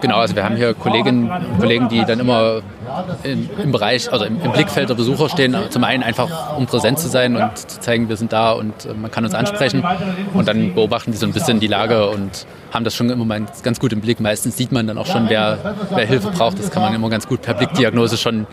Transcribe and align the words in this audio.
Genau, 0.00 0.18
also 0.18 0.36
wir 0.36 0.44
haben 0.44 0.56
hier 0.56 0.74
Kolleginnen 0.74 1.30
und 1.30 1.58
Kollegen, 1.58 1.88
die 1.88 2.04
dann 2.04 2.20
immer 2.20 2.60
in, 3.22 3.50
im 3.62 3.72
Bereich, 3.72 4.12
also 4.12 4.24
im, 4.24 4.40
im, 4.40 4.52
Blickfeld 4.52 4.88
der 4.88 4.94
Besucher 4.94 5.28
stehen. 5.28 5.56
Zum 5.70 5.84
einen 5.84 6.02
einfach, 6.02 6.56
um 6.56 6.66
präsent 6.66 6.98
zu 6.98 7.08
sein 7.08 7.36
und 7.36 7.56
zu 7.56 7.80
zeigen, 7.80 8.08
wir 8.08 8.16
sind 8.16 8.32
da 8.32 8.52
und 8.52 8.84
äh, 8.84 8.94
man 8.94 9.10
kann 9.10 9.24
uns 9.24 9.34
ansprechen. 9.34 9.84
Und 10.34 10.46
dann 10.46 10.74
beobachten 10.74 11.10
die 11.10 11.16
so 11.16 11.26
ein 11.26 11.32
bisschen 11.32 11.60
die 11.60 11.66
Lage 11.66 12.08
und 12.08 12.46
haben 12.72 12.84
das 12.84 12.94
schon 12.94 13.10
immer 13.10 13.40
ganz 13.62 13.80
gut 13.80 13.92
im 13.92 14.00
Blick. 14.00 14.20
Meistens 14.20 14.56
sieht 14.56 14.72
man 14.72 14.86
dann 14.86 14.98
auch 14.98 15.06
schon, 15.06 15.28
wer, 15.28 15.74
wer 15.90 16.06
Hilfe 16.06 16.30
braucht. 16.30 16.58
Das 16.58 16.70
kann 16.70 16.82
man 16.82 16.94
immer 16.94 17.10
ganz 17.10 17.26
gut 17.26 17.42
per 17.42 17.54
Blickdiagnose 17.54 18.16
schon, 18.16 18.46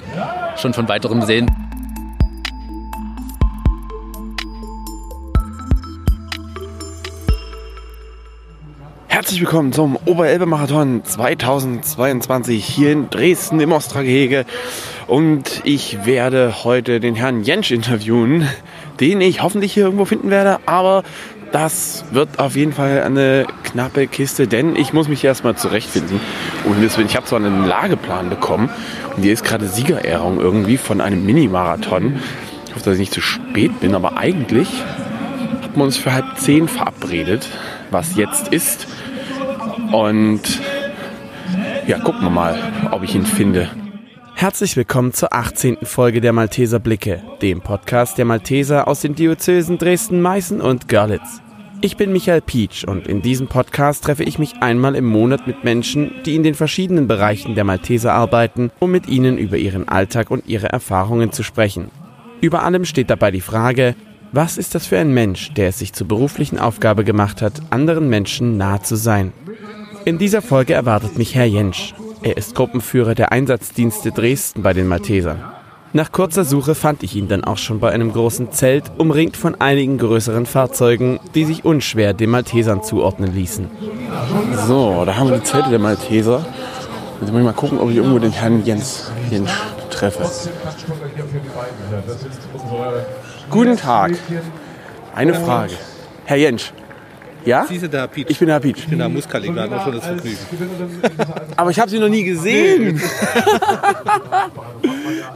schon 0.55 0.73
von 0.73 0.88
weiterem 0.88 1.21
sehen. 1.21 1.50
Herzlich 9.36 9.52
willkommen 9.52 9.73
zum 9.73 9.97
Oberelbe-Marathon 10.05 11.04
2022 11.04 12.63
hier 12.63 12.93
in 12.93 13.09
Dresden 13.09 13.59
im 13.59 13.73
Ostragehege. 13.73 14.45
Und 15.07 15.59
ich 15.66 16.05
werde 16.05 16.63
heute 16.63 17.02
den 17.02 17.16
Herrn 17.16 17.43
Jensch 17.43 17.71
interviewen, 17.71 18.48
den 19.02 19.20
ich 19.20 19.43
hoffentlich 19.43 19.73
hier 19.73 19.84
irgendwo 19.84 20.05
finden 20.05 20.29
werde. 20.29 20.59
Aber 20.67 21.03
das 21.52 22.05
wird 22.12 22.40
auf 22.40 22.55
jeden 22.55 22.71
Fall 22.71 23.03
eine 23.03 23.45
knappe 23.66 24.07
Kiste, 24.07 24.48
denn 24.48 24.77
ich 24.77 24.93
muss 24.93 25.09
mich 25.09 25.21
erstmal 25.21 25.57
zurechtfinden. 25.57 26.21
Und 26.63 26.81
ich 26.81 27.17
habe 27.17 27.26
zwar 27.26 27.40
einen 27.40 27.67
Lageplan 27.67 28.29
bekommen 28.29 28.70
und 29.17 29.23
hier 29.23 29.34
ist 29.34 29.43
gerade 29.43 29.67
Siegerehrung 29.67 30.40
irgendwie 30.40 30.77
von 30.77 31.02
einem 31.02 31.26
Mini-Marathon. 31.26 32.21
Ich 32.67 32.73
hoffe, 32.73 32.85
dass 32.85 32.93
ich 32.93 32.99
nicht 32.99 33.13
zu 33.13 33.20
spät 33.20 33.81
bin, 33.81 33.95
aber 33.95 34.15
eigentlich 34.15 34.70
haben 35.62 35.76
wir 35.76 35.84
uns 35.84 35.98
für 35.98 36.13
halb 36.13 36.38
zehn 36.38 36.70
verabredet, 36.70 37.49
was 37.91 38.15
jetzt 38.15 38.48
ist. 38.54 38.88
Und 39.91 40.41
ja, 41.88 41.99
gucken 41.99 42.21
wir 42.21 42.30
mal, 42.30 42.57
ob 42.91 43.03
ich 43.03 43.16
ihn 43.16 43.26
finde. 43.26 43.70
Herzlich 44.34 44.76
willkommen 44.76 45.13
zur 45.13 45.34
18. 45.34 45.77
Folge 45.84 46.21
der 46.21 46.34
Malteser 46.34 46.79
Blicke, 46.79 47.21
dem 47.41 47.62
Podcast 47.62 48.18
der 48.18 48.26
Malteser 48.26 48.87
aus 48.87 49.01
den 49.01 49.15
Diözesen 49.15 49.77
Dresden, 49.77 50.21
Meißen 50.21 50.62
und 50.62 50.90
Görlitz. 50.90 51.41
Ich 51.82 51.98
bin 51.98 52.12
Michael 52.12 52.41
Pietsch 52.41 52.84
und 52.84 53.07
in 53.07 53.21
diesem 53.21 53.48
Podcast 53.48 54.04
treffe 54.04 54.23
ich 54.23 54.40
mich 54.40 54.55
einmal 54.62 54.95
im 54.95 55.05
Monat 55.05 55.45
mit 55.45 55.63
Menschen, 55.63 56.12
die 56.26 56.35
in 56.35 56.43
den 56.43 56.55
verschiedenen 56.55 57.07
Bereichen 57.07 57.55
der 57.55 57.63
Malteser 57.63 58.13
arbeiten, 58.13 58.71
um 58.79 58.91
mit 58.91 59.07
ihnen 59.07 59.38
über 59.38 59.57
ihren 59.57 59.88
Alltag 59.88 60.32
und 60.32 60.48
ihre 60.48 60.70
Erfahrungen 60.70 61.32
zu 61.32 61.43
sprechen. 61.43 61.91
Über 62.41 62.63
allem 62.63 62.85
steht 62.85 63.10
dabei 63.10 63.32
die 63.32 63.41
Frage, 63.41 63.95
was 64.31 64.57
ist 64.57 64.75
das 64.75 64.85
für 64.85 64.97
ein 64.97 65.13
Mensch, 65.13 65.53
der 65.53 65.69
es 65.69 65.79
sich 65.79 65.94
zur 65.94 66.07
beruflichen 66.07 66.59
Aufgabe 66.59 67.03
gemacht 67.03 67.41
hat, 67.41 67.62
anderen 67.69 68.09
Menschen 68.09 68.57
nahe 68.57 68.81
zu 68.81 68.95
sein? 68.95 69.31
In 70.06 70.19
dieser 70.19 70.44
Folge 70.44 70.75
erwartet 70.75 71.17
mich 71.17 71.34
Herr 71.34 71.45
Jentsch. 71.45 71.95
Er 72.22 72.38
ist 72.38 72.53
Gruppenführer 72.53 73.16
der 73.16 73.31
Einsatzdienste 73.31 74.11
Dresden 74.11 74.61
bei 74.61 74.72
den 74.72 74.88
Maltesern. 74.88 75.44
Nach 75.94 76.11
kurzer 76.11 76.44
Suche 76.44 76.75
fand 76.75 77.01
ich 77.01 77.16
ihn 77.16 77.28
dann 77.28 77.44
auch 77.44 77.57
schon 77.57 77.79
bei 77.79 77.89
einem 77.89 78.13
großen 78.13 78.51
Zelt, 78.51 78.83
umringt 79.00 79.35
von 79.35 79.59
einigen 79.59 79.97
größeren 79.97 80.45
Fahrzeugen, 80.45 81.19
die 81.33 81.44
sich 81.44 81.66
unschwer 81.66 82.13
den 82.13 82.29
Maltesern 82.29 82.83
zuordnen 82.83 83.33
ließen. 83.33 83.67
So, 84.67 85.06
da 85.06 85.16
haben 85.16 85.31
wir 85.31 85.39
die 85.39 85.44
Zelte 85.44 85.72
der 85.72 85.79
Malteser. 85.79 86.45
Jetzt 87.19 87.31
muss 87.31 87.39
ich 87.39 87.45
mal 87.45 87.53
gucken, 87.53 87.79
ob 87.79 87.89
ich 87.89 87.95
irgendwo 87.95 88.19
den 88.19 88.31
Herrn 88.31 88.63
Jens 88.63 89.11
Jentsch 89.31 89.53
treffe. 89.89 90.29
Guten 93.50 93.78
Tag. 93.78 94.11
Eine 95.16 95.33
Frage. 95.33 95.73
Herr 96.25 96.38
Jentsch, 96.38 96.73
ja? 97.46 97.66
Sie 97.68 97.78
sind 97.78 97.94
der 97.94 98.01
Herr 98.01 98.07
Pietsch. 98.07 98.29
Ich 98.29 98.40
bin 98.40 98.47
der 98.47 98.56
Herr 98.56 98.62
Pietsch. 98.62 98.79
Ich 98.79 98.88
bin 98.88 99.00
der 99.00 99.09
Muskalik, 99.09 99.53
wir 99.53 99.62
hatten 99.62 99.74
auch 99.74 99.84
schon 99.84 99.94
das 99.94 100.06
Vergnügen. 100.06 100.38
Aber 101.56 101.72
ich 101.72 101.79
habe 101.79 101.90
Sie 101.90 102.00
noch 102.00 102.09
nie 102.09 102.24
gesehen. 102.24 103.01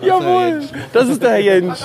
Jawohl, 0.01 0.61
das 0.93 1.09
ist 1.09 1.21
der 1.21 1.31
Herr 1.31 1.39
Jentsch. 1.39 1.79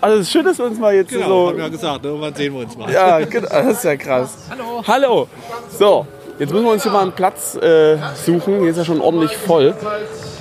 Also 0.00 0.18
es 0.18 0.26
ist 0.26 0.32
schön, 0.32 0.44
dass 0.44 0.58
wir 0.58 0.66
uns 0.66 0.78
mal 0.78 0.94
jetzt 0.94 1.10
Genau, 1.10 1.26
so... 1.26 1.48
haben 1.48 1.56
wir 1.56 1.64
ja 1.64 1.70
gesagt, 1.70 2.02
ne? 2.02 2.08
irgendwann 2.10 2.34
sehen 2.34 2.54
wir 2.54 2.60
uns 2.60 2.76
mal. 2.76 2.92
Ja, 2.92 3.18
genau, 3.18 3.48
das 3.48 3.78
ist 3.78 3.84
ja 3.84 3.96
krass. 3.96 4.36
Hallo. 4.48 4.82
Hallo. 4.86 5.28
So, 5.76 6.06
jetzt 6.38 6.52
müssen 6.52 6.64
wir 6.64 6.72
uns 6.72 6.84
hier 6.84 6.92
mal 6.92 7.02
einen 7.02 7.12
Platz 7.12 7.56
äh, 7.56 7.96
suchen. 8.14 8.60
Hier 8.60 8.70
ist 8.70 8.76
ja 8.76 8.84
schon 8.84 9.00
ordentlich 9.00 9.36
voll. 9.36 9.74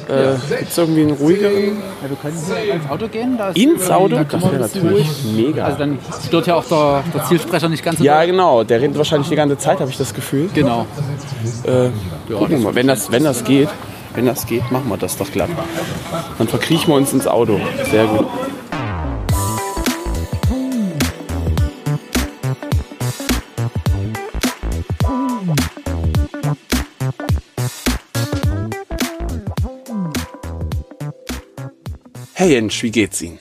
Äh, 0.09 0.35
Gibt 0.59 0.69
es 0.71 0.77
irgendwie 0.77 1.01
einen 1.01 1.11
ruhigeren? 1.11 1.77
Ja, 2.03 2.09
wir 2.09 2.17
können 2.21 2.37
hier 2.63 2.73
ins 2.75 2.89
Auto 2.89 3.07
gehen. 3.07 3.37
Da 3.37 3.49
Ins 3.49 3.89
Auto? 3.91 4.15
da 4.15 4.23
Das 4.23 4.41
wäre 4.41 4.55
natürlich 4.59 4.83
ruhig. 4.83 5.25
mega. 5.35 5.63
Also 5.65 5.77
dann 5.79 5.99
stört 6.27 6.47
ja 6.47 6.55
auch 6.55 6.65
der, 6.65 7.03
der 7.13 7.25
Zielsprecher 7.25 7.69
nicht 7.69 7.83
ganz 7.83 7.97
so 7.99 8.03
Ja, 8.03 8.19
doll. 8.19 8.27
genau. 8.31 8.63
Der 8.63 8.81
rennt 8.81 8.97
wahrscheinlich 8.97 9.29
die 9.29 9.35
ganze 9.35 9.57
Zeit, 9.57 9.79
habe 9.79 9.89
ich 9.91 9.97
das 9.97 10.13
Gefühl. 10.13 10.49
Genau. 10.53 10.85
Äh, 11.63 11.89
gucken 12.33 12.49
wir 12.51 12.57
mal. 12.59 12.75
Wenn 12.75 12.87
das, 12.87 13.11
wenn 13.11 13.23
das 13.23 13.43
geht, 13.43 13.69
wenn 14.15 14.25
das 14.25 14.45
geht, 14.45 14.71
machen 14.71 14.87
wir 14.89 14.97
das 14.97 15.17
doch 15.17 15.31
glatt. 15.31 15.49
Dann 16.37 16.47
verkriechen 16.47 16.87
wir 16.89 16.95
uns 16.95 17.11
ins 17.13 17.27
Auto. 17.27 17.59
Sehr 17.91 18.05
gut. 18.05 18.25
Herr 32.39 32.45
Jentsch, 32.45 32.83
wie 32.83 32.91
geht's 32.91 33.19
Ihnen? 33.19 33.39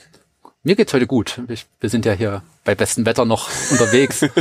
Mir 0.63 0.75
geht's 0.75 0.91
heute 0.91 1.05
gut. 1.05 1.39
Ich, 1.49 1.67
wir 1.79 1.87
sind 1.87 2.03
ja 2.03 2.13
hier 2.13 2.41
bei 2.65 2.73
bestem 2.73 3.05
Wetter 3.05 3.25
noch 3.25 3.47
unterwegs. 3.71 4.21
Mal 4.21 4.31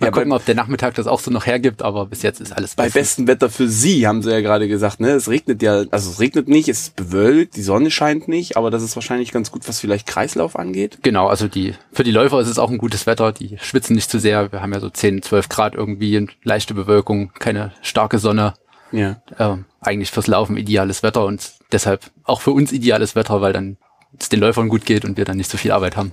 Ja, 0.00 0.10
gucken, 0.12 0.30
ob 0.30 0.44
der 0.44 0.54
Nachmittag 0.54 0.94
das 0.94 1.08
auch 1.08 1.18
so 1.18 1.32
noch 1.32 1.46
hergibt, 1.46 1.82
aber 1.82 2.06
bis 2.06 2.22
jetzt 2.22 2.40
ist 2.40 2.52
alles 2.52 2.76
Bei 2.76 2.88
bestem 2.88 3.26
Wetter 3.26 3.50
für 3.50 3.68
Sie, 3.68 4.06
haben 4.06 4.22
Sie 4.22 4.30
ja 4.30 4.40
gerade 4.40 4.68
gesagt, 4.68 5.00
ne? 5.00 5.10
Es 5.10 5.28
regnet 5.28 5.62
ja, 5.62 5.82
also 5.90 6.10
es 6.12 6.20
regnet 6.20 6.46
nicht, 6.46 6.68
es 6.68 6.82
ist 6.82 6.94
bewölkt, 6.94 7.56
die 7.56 7.62
Sonne 7.62 7.90
scheint 7.90 8.28
nicht, 8.28 8.56
aber 8.56 8.70
das 8.70 8.84
ist 8.84 8.94
wahrscheinlich 8.94 9.32
ganz 9.32 9.50
gut, 9.50 9.66
was 9.66 9.80
vielleicht 9.80 10.06
Kreislauf 10.06 10.54
angeht. 10.54 10.98
Genau, 11.02 11.26
also 11.26 11.48
die 11.48 11.74
für 11.90 12.04
die 12.04 12.12
Läufer 12.12 12.38
ist 12.38 12.46
es 12.48 12.60
auch 12.60 12.70
ein 12.70 12.78
gutes 12.78 13.06
Wetter. 13.06 13.32
Die 13.32 13.58
schwitzen 13.60 13.96
nicht 13.96 14.12
zu 14.12 14.20
sehr. 14.20 14.52
Wir 14.52 14.62
haben 14.62 14.72
ja 14.72 14.78
so 14.78 14.90
10, 14.90 15.22
12 15.22 15.48
Grad 15.48 15.74
irgendwie, 15.74 16.28
leichte 16.44 16.74
Bewölkung, 16.74 17.32
keine 17.40 17.72
starke 17.82 18.20
Sonne. 18.20 18.54
Ja. 18.92 19.20
Ähm, 19.40 19.64
eigentlich 19.80 20.12
fürs 20.12 20.28
Laufen 20.28 20.56
ideales 20.56 21.02
Wetter 21.02 21.24
und 21.24 21.54
deshalb 21.72 22.12
auch 22.22 22.42
für 22.42 22.52
uns 22.52 22.70
ideales 22.70 23.16
Wetter, 23.16 23.40
weil 23.40 23.52
dann 23.52 23.76
es 24.20 24.28
den 24.28 24.40
Läufern 24.40 24.68
gut 24.68 24.84
geht 24.84 25.04
und 25.04 25.16
wir 25.16 25.24
dann 25.24 25.36
nicht 25.36 25.50
so 25.50 25.58
viel 25.58 25.72
Arbeit 25.72 25.96
haben. 25.96 26.12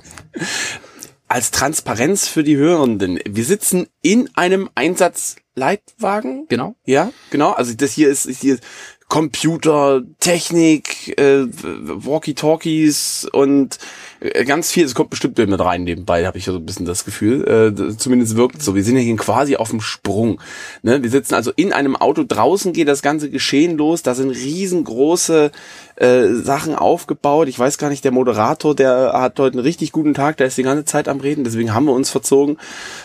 Als 1.28 1.51
Transparenz 1.51 2.28
für 2.28 2.44
die 2.44 2.57
Hörenden, 2.57 3.19
wir 3.25 3.45
sitzen 3.45 3.88
in 4.01 4.29
einem 4.35 4.69
Einsatzleitwagen. 4.75 6.47
Genau. 6.50 6.75
Ja, 6.85 7.11
genau. 7.29 7.51
Also 7.51 7.73
das 7.73 7.94
hier 7.94 8.09
ist, 8.09 8.25
ist 8.25 8.41
hier 8.41 8.59
Computer, 9.11 10.03
Technik, 10.22 11.19
äh, 11.19 11.45
Walkie-Talkies 11.45 13.28
und 13.34 13.78
äh, 14.22 14.45
ganz 14.45 14.72
viel. 14.72 14.85
Es 14.85 14.95
kommt 14.95 15.09
bestimmt 15.09 15.38
mit 15.38 15.59
rein 15.59 15.84
nebenbei, 15.84 16.25
habe 16.25 16.38
ich 16.38 16.45
so 16.45 16.56
ein 16.56 16.66
bisschen 16.66 16.85
das 16.85 17.03
Gefühl. 17.03 17.75
Äh, 17.78 17.97
zumindest 17.97 18.38
wirkt 18.38 18.59
es 18.59 18.63
so. 18.63 18.73
Wir 18.73 18.85
sind 18.85 18.95
ja 18.95 19.01
hier 19.01 19.17
quasi 19.17 19.57
auf 19.57 19.69
dem 19.69 19.81
Sprung. 19.81 20.40
Ne? 20.81 21.03
Wir 21.03 21.09
sitzen 21.09 21.34
also 21.34 21.51
in 21.57 21.73
einem 21.73 21.97
Auto. 21.97 22.23
Draußen 22.25 22.72
geht 22.72 22.88
das 22.88 23.01
ganze 23.01 23.29
Geschehen 23.29 23.78
los. 23.78 24.01
Da 24.01 24.16
sind 24.16 24.29
riesengroße 24.29 25.51
äh, 26.01 26.34
Sachen 26.34 26.73
aufgebaut. 26.73 27.47
Ich 27.47 27.59
weiß 27.59 27.78
gar 27.78 27.89
nicht, 27.89 28.03
der 28.03 28.12
Moderator, 28.12 28.75
der 28.75 29.13
hat 29.13 29.39
heute 29.39 29.57
einen 29.57 29.63
richtig 29.63 29.91
guten 29.91 30.16
Tag. 30.16 30.38
Der 30.38 30.47
ist 30.47 30.57
die 30.57 30.63
ganze 30.63 30.84
Zeit 30.84 31.07
am 31.07 31.19
Reden. 31.19 31.44
Deswegen 31.44 31.75
haben 31.75 31.85
wir 31.85 31.94
uns 31.94 32.09
verzogen. 32.09 32.57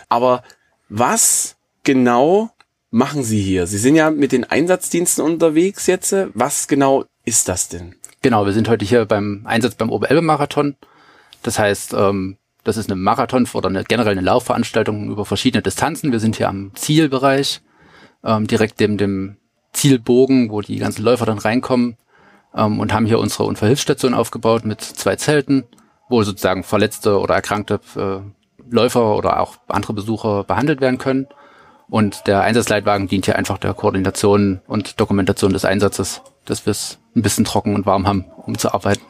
Aber 0.09 0.43
was 0.89 1.57
genau 1.83 2.49
machen 2.91 3.23
Sie 3.23 3.43
hier? 3.43 3.67
Sie 3.67 3.77
sind 3.77 3.97
ja 3.97 4.11
mit 4.11 4.33
den 4.33 4.45
Einsatzdiensten 4.45 5.23
unterwegs 5.23 5.87
jetzt. 5.87 6.17
Was 6.33 6.69
genau 6.69 7.05
ist 7.27 7.49
das 7.49 7.69
denn? 7.69 7.97
Genau, 8.23 8.47
wir 8.47 8.55
sind 8.55 8.67
heute 8.67 8.87
hier 8.87 9.05
beim 9.05 9.43
Einsatz 9.45 9.75
beim 9.75 9.91
Oberelbe-Marathon. 9.91 10.77
Das 11.43 11.59
heißt, 11.59 11.93
ähm, 11.93 12.39
das 12.65 12.79
ist 12.79 12.91
eine 12.91 12.99
Marathon 12.99 13.47
oder 13.53 13.69
eine 13.69 13.85
generell 13.85 14.13
eine 14.13 14.23
Laufveranstaltung 14.23 15.11
über 15.11 15.27
verschiedene 15.27 15.61
Distanzen. 15.61 16.13
Wir 16.13 16.21
sind 16.21 16.37
hier 16.37 16.49
am 16.49 16.75
Zielbereich, 16.75 17.61
ähm, 18.25 18.47
direkt 18.47 18.81
neben 18.81 18.97
dem 18.97 19.37
Zielbogen, 19.75 20.51
wo 20.51 20.63
die 20.63 20.79
ganzen 20.79 21.05
Läufer 21.05 21.27
dann 21.27 21.37
reinkommen 21.37 21.99
ähm, 22.57 22.81
und 22.81 22.93
haben 22.93 23.07
hier 23.07 23.19
unsere 23.19 23.45
Unfallhilfsstation 23.45 24.15
aufgebaut 24.15 24.65
mit 24.65 24.81
zwei 24.81 25.17
Zelten, 25.17 25.65
wo 26.09 26.23
sozusagen 26.23 26.65
verletzte 26.65 27.19
oder 27.19 27.35
erkrankte 27.35 27.81
äh, 27.97 28.19
Läufer 28.69 29.17
oder 29.17 29.41
auch 29.41 29.57
andere 29.69 29.93
Besucher 29.93 30.45
behandelt 30.45 30.81
werden 30.81 30.99
können. 30.99 31.29
Und 31.89 32.27
der 32.27 32.41
Einsatzleitwagen 32.41 33.07
dient 33.07 33.27
hier 33.27 33.37
einfach 33.37 33.59
der 33.59 33.73
Koordination 33.75 34.61
und 34.67 34.99
Dokumentation 34.99 35.53
des 35.53 35.65
Einsatzes, 35.65 36.23
dass 36.45 36.67
wir 36.67 36.73
es 36.73 36.99
ein 37.15 37.23
bisschen 37.23 37.45
trocken 37.45 37.75
und 37.75 37.87
warm 37.87 38.09
haben, 38.09 38.25
um 38.45 38.59
zu 38.59 38.75
arbeiten. 38.75 39.05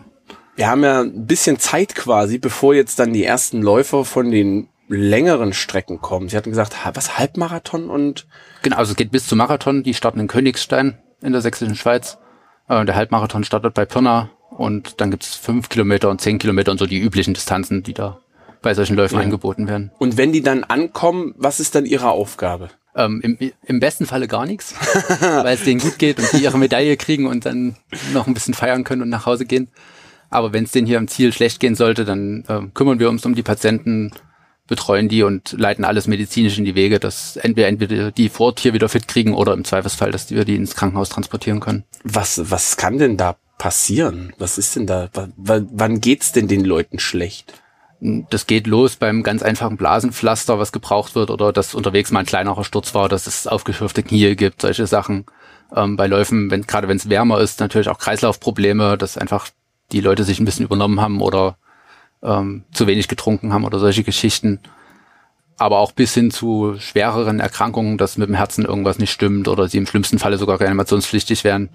Wir 0.57 0.69
haben 0.69 0.85
ja 0.85 1.01
ein 1.01 1.27
bisschen 1.27 1.59
Zeit 1.59 1.95
quasi, 1.95 2.39
bevor 2.39 2.75
jetzt 2.75 2.99
dann 2.99 3.13
die 3.13 3.25
ersten 3.25 3.63
Läufer 3.63 4.05
von 4.05 4.31
den 4.31 4.69
längeren 4.89 5.53
Strecken 5.53 6.01
kommen. 6.01 6.29
Sie 6.29 6.37
hatten 6.37 6.51
gesagt, 6.51 6.77
was 6.95 7.19
Halbmarathon 7.19 7.91
und 7.91 8.27
Genau, 8.63 8.77
also 8.77 8.93
es 8.93 8.97
geht 8.97 9.11
bis 9.11 9.27
zum 9.27 9.39
Marathon. 9.39 9.83
Die 9.83 9.95
starten 9.95 10.21
in 10.21 10.29
Königstein 10.29 10.99
in 11.23 11.33
der 11.33 11.41
sächsischen 11.41 11.77
Schweiz. 11.77 12.19
Äh, 12.69 12.85
der 12.85 12.95
Halbmarathon 12.97 13.45
startet 13.45 13.75
bei 13.75 13.85
Pirna 13.85 14.31
und 14.51 15.01
dann 15.01 15.11
gibt's 15.11 15.35
fünf 15.37 15.69
Kilometer 15.69 16.09
und 16.11 16.21
zehn 16.21 16.39
Kilometer 16.39 16.71
und 16.73 16.79
so 16.79 16.87
die 16.87 16.99
üblichen 17.01 17.35
Distanzen, 17.35 17.83
die 17.83 17.95
da 17.95 18.19
bei 18.63 18.75
solchen 18.75 18.97
Läufen 18.97 19.17
Ja. 19.19 19.23
angeboten 19.25 19.69
werden. 19.69 19.91
und 19.99 20.17
wenn 20.17 20.33
die 20.33 20.43
dann 20.43 20.65
ankommen, 20.65 21.35
was 21.37 21.61
ist 21.61 21.75
dann 21.75 21.87
ihre 21.87 22.11
Aufgabe? 22.11 22.69
Ähm, 22.97 23.21
im, 23.23 23.53
Im 23.65 23.79
besten 23.79 24.07
Falle 24.07 24.27
gar 24.27 24.47
nichts, 24.47 24.75
weil 25.21 25.55
es 25.55 25.65
denen 25.65 25.81
gut 25.81 25.99
geht 25.99 26.19
und 26.19 26.33
die 26.33 26.39
ihre 26.43 26.57
Medaille 26.59 26.97
kriegen 26.97 27.27
und 27.27 27.45
dann 27.45 27.77
noch 28.15 28.27
ein 28.27 28.33
bisschen 28.35 28.55
feiern 28.55 28.85
können 28.85 29.03
und 29.03 29.11
nach 29.11 29.27
Hause 29.27 29.45
gehen. 29.45 29.69
Aber 30.31 30.53
wenn 30.55 30.65
es 30.65 30.73
denen 30.73 30.87
hier 30.87 30.97
am 30.99 31.07
Ziel 31.07 31.33
schlecht 31.33 31.61
gehen 31.61 31.75
sollte, 31.75 32.05
dann 32.07 32.45
äh, 32.49 32.63
kümmern 32.73 32.99
wir 32.99 33.11
uns 33.11 33.25
um 33.27 33.35
die 33.35 33.43
Patienten, 33.43 34.13
betreuen 34.67 35.09
die 35.09 35.23
und 35.23 35.53
leiten 35.53 35.85
alles 35.85 36.07
medizinisch 36.07 36.59
in 36.59 36.65
die 36.65 36.75
Wege, 36.75 36.99
dass 36.99 37.37
entweder, 37.37 37.69
entweder 37.69 38.11
die 38.11 38.29
vor 38.29 38.47
Ort 38.47 38.61
hier 38.61 38.75
wieder 38.75 38.89
fit 38.89 39.09
kriegen 39.09 39.35
oder 39.35 39.53
im 39.53 39.65
Zweifelsfall, 39.65 40.11
dass 40.11 40.31
wir 40.31 40.45
die 40.45 40.57
ins 40.57 40.75
Krankenhaus 40.75 41.09
transportieren 41.09 41.61
können. 41.61 41.85
Was, 42.05 42.51
was 42.51 42.77
kann 42.77 42.99
denn 42.99 43.17
da 43.17 43.37
passieren? 43.59 44.33
Was 44.39 44.59
ist 44.59 44.77
denn 44.77 44.87
da? 44.87 45.09
wann 45.37 46.01
geht's 46.01 46.33
denn 46.33 46.49
den 46.49 46.65
Leuten 46.65 46.99
schlecht? 46.99 47.55
Das 48.01 48.47
geht 48.47 48.67
los 48.67 48.97
beim 48.97 49.23
ganz 49.23 49.43
einfachen 49.43 49.79
Blasenpflaster, 49.79 50.59
was 50.59 50.73
gebraucht 50.73 51.15
wird, 51.15 51.31
oder 51.31 51.53
dass 51.53 51.75
unterwegs 51.75 52.11
mal 52.11 52.21
ein 52.21 52.27
kleinerer 52.27 52.65
Sturz 52.65 52.95
war, 52.95 53.09
dass 53.09 53.27
es 53.27 53.47
aufgeschürfte 53.47 54.03
Knie 54.03 54.37
gibt, 54.37 54.61
solche 54.61 54.87
Sachen. 54.87 55.25
Ähm, 55.75 55.97
bei 55.97 56.07
Läufen, 56.07 56.51
wenn, 56.51 56.67
gerade 56.67 56.89
wenn 56.89 56.99
es 56.99 57.09
wärmer 57.09 57.41
ist, 57.41 57.59
natürlich 57.61 57.89
auch 57.89 57.99
Kreislaufprobleme, 57.99 58.99
dass 58.99 59.17
einfach 59.17 59.49
die 59.93 60.01
Leute 60.01 60.25
sich 60.25 60.39
ein 60.39 60.45
bisschen 60.45 60.67
übernommen 60.67 61.01
haben 61.01 61.23
oder 61.23 61.57
ähm, 62.27 62.65
zu 62.73 62.87
wenig 62.87 63.09
getrunken 63.09 63.53
haben 63.53 63.65
oder 63.65 63.79
solche 63.79 64.05
Geschichten. 64.05 64.61
Aber 65.59 65.79
auch 65.79 65.93
bis 65.93 66.13
hin 66.13 66.31
zu 66.31 66.75
schwereren 66.79 67.41
Erkrankungen, 67.41 67.97
dass 67.97 68.19
mit 68.19 68.29
dem 68.29 68.35
Herzen 68.35 68.67
irgendwas 68.67 68.99
nicht 68.99 69.11
stimmt 69.11 69.49
oder 69.49 69.69
sie 69.69 69.79
im 69.79 69.87
schlimmsten 69.87 70.19
Falle 70.19 70.37
sogar 70.37 70.61
reanimationspflichtig 70.61 71.45
werden. 71.45 71.71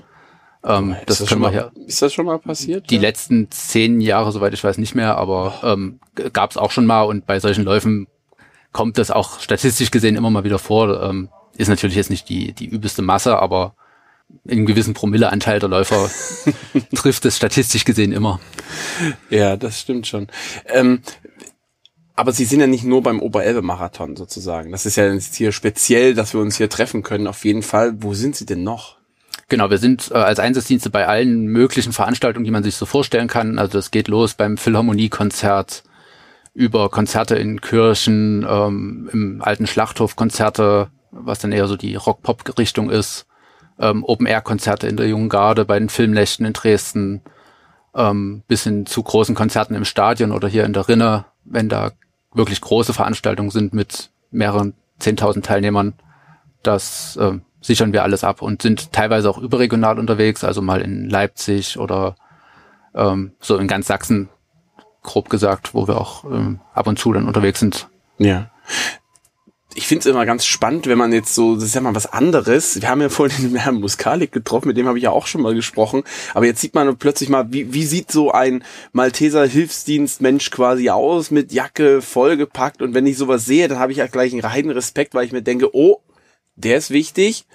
Ähm, 0.63 0.95
das, 1.07 1.17
das 1.17 1.29
können 1.29 1.41
wir 1.41 1.49
hier. 1.49 1.71
Ist 1.87 2.01
das 2.01 2.13
schon 2.13 2.27
mal 2.27 2.37
passiert? 2.37 2.91
Die 2.91 2.95
ja? 2.95 3.01
letzten 3.01 3.49
zehn 3.49 3.99
Jahre, 3.99 4.31
soweit 4.31 4.53
ich 4.53 4.63
weiß, 4.63 4.77
nicht 4.77 4.93
mehr, 4.93 5.17
aber 5.17 5.55
ähm, 5.63 5.99
gab 6.33 6.51
es 6.51 6.57
auch 6.57 6.69
schon 6.69 6.85
mal 6.85 7.03
und 7.03 7.25
bei 7.25 7.39
solchen 7.39 7.63
Läufen 7.63 8.07
kommt 8.71 8.97
das 8.97 9.09
auch 9.09 9.39
statistisch 9.39 9.89
gesehen 9.89 10.15
immer 10.15 10.29
mal 10.29 10.43
wieder 10.43 10.59
vor. 10.59 11.01
Ähm, 11.01 11.29
ist 11.57 11.67
natürlich 11.67 11.95
jetzt 11.95 12.09
nicht 12.09 12.29
die, 12.29 12.53
die 12.53 12.67
übelste 12.67 13.01
Masse, 13.01 13.39
aber 13.39 13.73
in 14.45 14.51
einem 14.51 14.65
gewissen 14.65 14.93
Promilleanteil 14.93 15.59
der 15.59 15.69
Läufer 15.69 16.09
trifft 16.95 17.25
es 17.25 17.37
statistisch 17.37 17.85
gesehen 17.85 18.11
immer. 18.11 18.39
Ja, 19.29 19.57
das 19.57 19.79
stimmt 19.79 20.07
schon. 20.07 20.27
Ähm, 20.65 21.01
aber 22.15 22.33
Sie 22.33 22.45
sind 22.45 22.59
ja 22.59 22.67
nicht 22.67 22.83
nur 22.83 23.01
beim 23.01 23.19
Oberelbe-Marathon 23.19 24.15
sozusagen. 24.15 24.71
Das 24.71 24.85
ist 24.85 24.95
ja 24.95 25.11
jetzt 25.11 25.35
hier 25.35 25.51
speziell, 25.51 26.13
dass 26.13 26.33
wir 26.33 26.41
uns 26.41 26.57
hier 26.57 26.69
treffen 26.69 27.03
können. 27.03 27.27
Auf 27.27 27.45
jeden 27.45 27.63
Fall. 27.63 27.93
Wo 27.97 28.13
sind 28.13 28.35
Sie 28.35 28.45
denn 28.45 28.63
noch? 28.63 28.97
Genau, 29.47 29.69
wir 29.69 29.79
sind 29.79 30.11
äh, 30.11 30.15
als 30.15 30.39
Einsatzdienste 30.39 30.89
bei 30.89 31.07
allen 31.07 31.47
möglichen 31.47 31.93
Veranstaltungen, 31.93 32.45
die 32.45 32.51
man 32.51 32.63
sich 32.63 32.75
so 32.75 32.85
vorstellen 32.85 33.27
kann. 33.27 33.59
Also 33.59 33.79
es 33.79 33.91
geht 33.91 34.07
los 34.07 34.33
beim 34.33 34.57
Philharmoniekonzert, 34.57 35.83
über 36.53 36.89
Konzerte 36.89 37.35
in 37.35 37.59
Kirchen, 37.59 38.45
ähm, 38.47 39.09
im 39.11 39.41
alten 39.41 39.67
Schlachthof 39.67 40.15
Konzerte, 40.15 40.89
was 41.11 41.39
dann 41.39 41.51
eher 41.51 41.67
so 41.67 41.75
die 41.75 41.95
Rock-Pop-Richtung 41.95 42.89
ist, 42.89 43.25
ähm, 43.81 44.03
Open-Air-Konzerte 44.05 44.87
in 44.87 44.95
der 44.95 45.07
Jungen 45.07 45.29
Garde 45.29 45.65
bei 45.65 45.77
den 45.77 45.89
Filmnächten 45.89 46.45
in 46.45 46.53
Dresden, 46.53 47.21
ähm, 47.95 48.43
bis 48.47 48.63
hin 48.63 48.85
zu 48.85 49.03
großen 49.03 49.35
Konzerten 49.35 49.75
im 49.75 49.85
Stadion 49.85 50.31
oder 50.31 50.47
hier 50.47 50.63
in 50.65 50.73
der 50.73 50.87
Rinne, 50.87 51.25
wenn 51.43 51.67
da 51.67 51.91
wirklich 52.33 52.61
große 52.61 52.93
Veranstaltungen 52.93 53.49
sind 53.49 53.73
mit 53.73 54.11
mehreren 54.29 54.75
zehntausend 54.99 55.45
Teilnehmern. 55.45 55.93
Das 56.63 57.17
äh, 57.17 57.39
sichern 57.59 57.91
wir 57.91 58.03
alles 58.03 58.23
ab 58.23 58.41
und 58.41 58.61
sind 58.61 58.93
teilweise 58.93 59.29
auch 59.29 59.39
überregional 59.39 59.99
unterwegs, 59.99 60.43
also 60.43 60.61
mal 60.61 60.81
in 60.81 61.09
Leipzig 61.09 61.77
oder 61.77 62.15
ähm, 62.93 63.33
so 63.39 63.57
in 63.57 63.67
ganz 63.67 63.87
Sachsen, 63.87 64.29
grob 65.03 65.29
gesagt, 65.29 65.73
wo 65.73 65.87
wir 65.87 65.99
auch 65.99 66.23
ähm, 66.25 66.59
ab 66.73 66.87
und 66.87 66.99
zu 66.99 67.11
dann 67.11 67.27
unterwegs 67.27 67.59
sind. 67.59 67.89
Ja. 68.19 68.51
Ich 69.73 69.87
finde 69.87 70.01
es 70.01 70.05
immer 70.05 70.25
ganz 70.25 70.45
spannend, 70.45 70.87
wenn 70.87 70.97
man 70.97 71.13
jetzt 71.13 71.33
so, 71.33 71.55
das 71.55 71.63
ist 71.63 71.75
ja 71.75 71.81
mal 71.81 71.95
was 71.95 72.11
anderes. 72.11 72.81
Wir 72.81 72.89
haben 72.89 73.01
ja 73.01 73.07
vorhin 73.07 73.51
den 73.51 73.55
Herrn 73.55 73.79
Muskalik 73.79 74.33
getroffen, 74.33 74.67
mit 74.67 74.75
dem 74.75 74.87
habe 74.87 74.97
ich 74.97 75.05
ja 75.05 75.11
auch 75.11 75.27
schon 75.27 75.41
mal 75.41 75.55
gesprochen. 75.55 76.03
Aber 76.33 76.45
jetzt 76.45 76.59
sieht 76.59 76.75
man 76.75 76.97
plötzlich 76.97 77.29
mal, 77.29 77.53
wie, 77.53 77.73
wie 77.73 77.85
sieht 77.85 78.11
so 78.11 78.31
ein 78.31 78.63
Malteser 78.91 79.45
Hilfsdienstmensch 79.45 80.51
quasi 80.51 80.89
aus, 80.89 81.31
mit 81.31 81.53
Jacke 81.53 82.01
vollgepackt. 82.01 82.81
Und 82.81 82.93
wenn 82.93 83.07
ich 83.07 83.17
sowas 83.17 83.45
sehe, 83.45 83.69
dann 83.69 83.79
habe 83.79 83.93
ich 83.93 83.99
ja 83.99 84.07
gleich 84.07 84.33
einen 84.33 84.41
reinen 84.41 84.71
Respekt, 84.71 85.13
weil 85.13 85.25
ich 85.25 85.31
mir 85.31 85.41
denke, 85.41 85.73
oh, 85.73 86.01
der 86.55 86.77
ist 86.77 86.91
wichtig, 86.91 87.45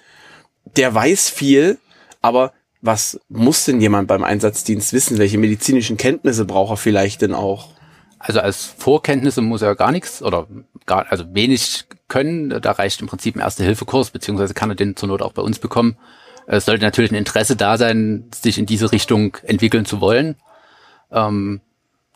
der 0.76 0.94
weiß 0.94 1.28
viel, 1.28 1.78
aber 2.22 2.52
was 2.80 3.20
muss 3.28 3.64
denn 3.64 3.80
jemand 3.80 4.08
beim 4.08 4.24
Einsatzdienst 4.24 4.92
wissen? 4.92 5.19
Welche 5.19 5.38
medizinischen 5.38 5.96
Kenntnisse 5.96 6.44
braucht 6.44 6.72
er 6.72 6.76
vielleicht 6.76 7.22
denn 7.22 7.34
auch? 7.34 7.75
Also 8.26 8.40
als 8.40 8.64
Vorkenntnisse 8.64 9.40
muss 9.40 9.62
er 9.62 9.75
gar 9.76 9.93
nichts 9.93 10.23
oder 10.23 10.46
gar, 10.84 11.06
also 11.11 11.25
wenig 11.34 11.84
können. 12.08 12.61
Da 12.61 12.73
reicht 12.73 13.00
im 13.00 13.06
Prinzip 13.06 13.37
ein 13.37 13.40
Erste-Hilfe-Kurs, 13.40 14.11
beziehungsweise 14.11 14.55
kann 14.55 14.70
er 14.70 14.76
den 14.76 14.96
zur 14.96 15.08
Not 15.08 15.23
auch 15.23 15.32
bei 15.32 15.43
uns 15.43 15.58
bekommen. 15.58 15.96
Es 16.46 16.64
sollte 16.64 16.84
natürlich 16.84 17.12
ein 17.12 17.17
Interesse 17.17 17.56
da 17.56 17.78
sein, 17.78 18.31
sich 18.34 18.58
in 18.58 18.67
diese 18.67 18.93
Richtung 18.93 19.37
entwickeln 19.43 19.84
zu 19.84 20.00
wollen. 20.00 20.37
Ähm, 21.11 21.61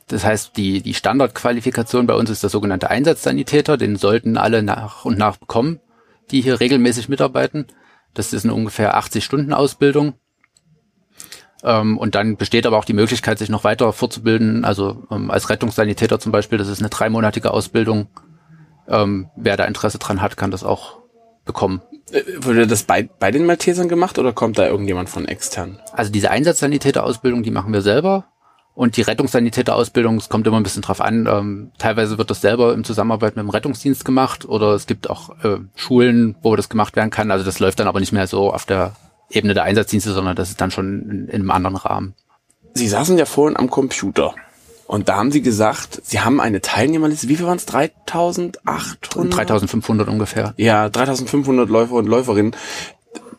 das 0.08 0.24
heißt, 0.24 0.56
die, 0.56 0.82
die 0.82 0.94
Standardqualifikation 0.94 2.06
bei 2.06 2.14
uns 2.14 2.30
ist 2.30 2.42
der 2.42 2.50
sogenannte 2.50 2.90
Einsatzsanitäter. 2.90 3.76
Den 3.76 3.96
sollten 3.96 4.36
alle 4.36 4.62
nach 4.62 5.04
und 5.04 5.18
nach 5.18 5.36
bekommen 5.36 5.80
die 6.30 6.40
hier 6.40 6.60
regelmäßig 6.60 7.08
mitarbeiten. 7.08 7.66
Das 8.14 8.32
ist 8.32 8.44
eine 8.44 8.54
ungefähr 8.54 8.96
80 8.96 9.24
Stunden 9.24 9.52
Ausbildung. 9.52 10.14
Ähm, 11.62 11.98
und 11.98 12.14
dann 12.14 12.36
besteht 12.36 12.66
aber 12.66 12.78
auch 12.78 12.84
die 12.84 12.92
Möglichkeit, 12.92 13.38
sich 13.38 13.48
noch 13.48 13.64
weiter 13.64 13.92
fortzubilden. 13.92 14.64
Also 14.64 15.04
ähm, 15.10 15.30
als 15.30 15.50
Rettungssanitäter 15.50 16.18
zum 16.18 16.32
Beispiel, 16.32 16.58
das 16.58 16.68
ist 16.68 16.80
eine 16.80 16.88
dreimonatige 16.88 17.50
Ausbildung. 17.50 18.08
Ähm, 18.88 19.28
wer 19.36 19.56
da 19.56 19.64
Interesse 19.64 19.98
dran 19.98 20.22
hat, 20.22 20.36
kann 20.36 20.50
das 20.50 20.64
auch 20.64 21.00
bekommen. 21.44 21.82
Äh, 22.12 22.22
wurde 22.38 22.66
das 22.66 22.84
bei, 22.84 23.08
bei 23.18 23.30
den 23.30 23.46
Maltesern 23.46 23.88
gemacht 23.88 24.18
oder 24.18 24.32
kommt 24.32 24.58
da 24.58 24.66
irgendjemand 24.66 25.08
von 25.08 25.26
extern? 25.26 25.78
Also 25.92 26.10
diese 26.10 26.30
Einsatzsanitäter-Ausbildung, 26.30 27.42
die 27.42 27.50
machen 27.50 27.72
wir 27.72 27.82
selber. 27.82 28.24
Und 28.74 28.96
die 28.96 29.02
Rettungssanitäter-Ausbildung, 29.02 30.16
es 30.16 30.28
kommt 30.28 30.46
immer 30.46 30.56
ein 30.56 30.62
bisschen 30.62 30.82
drauf 30.82 31.00
an. 31.00 31.26
Ähm, 31.30 31.72
teilweise 31.76 32.18
wird 32.18 32.30
das 32.30 32.40
selber 32.40 32.72
im 32.72 32.84
Zusammenarbeit 32.84 33.36
mit 33.36 33.44
dem 33.44 33.50
Rettungsdienst 33.50 34.04
gemacht 34.04 34.48
oder 34.48 34.74
es 34.74 34.86
gibt 34.86 35.10
auch 35.10 35.44
äh, 35.44 35.58
Schulen, 35.74 36.36
wo 36.42 36.56
das 36.56 36.68
gemacht 36.68 36.96
werden 36.96 37.10
kann. 37.10 37.30
Also 37.30 37.44
das 37.44 37.58
läuft 37.58 37.80
dann 37.80 37.88
aber 37.88 38.00
nicht 38.00 38.12
mehr 38.12 38.26
so 38.26 38.52
auf 38.52 38.64
der 38.64 38.92
Ebene 39.30 39.54
der 39.54 39.64
Einsatzdienste, 39.64 40.12
sondern 40.12 40.36
das 40.36 40.50
ist 40.50 40.60
dann 40.60 40.70
schon 40.70 41.02
in, 41.02 41.28
in 41.28 41.40
einem 41.40 41.50
anderen 41.50 41.76
Rahmen. 41.76 42.14
Sie 42.74 42.88
saßen 42.88 43.16
ja 43.18 43.24
vorhin 43.24 43.56
am 43.56 43.70
Computer. 43.70 44.34
Und 44.86 45.08
da 45.08 45.16
haben 45.16 45.30
Sie 45.30 45.40
gesagt, 45.40 46.00
Sie 46.04 46.20
haben 46.20 46.40
eine 46.40 46.60
Teilnehmerliste. 46.60 47.28
Wie 47.28 47.36
viel 47.36 47.46
waren 47.46 47.58
es? 47.58 47.66
3800? 47.66 49.36
3500 49.36 50.08
ungefähr. 50.08 50.54
Ja, 50.56 50.88
3500 50.88 51.68
Läufer 51.68 51.94
und 51.94 52.06
Läuferinnen 52.06 52.56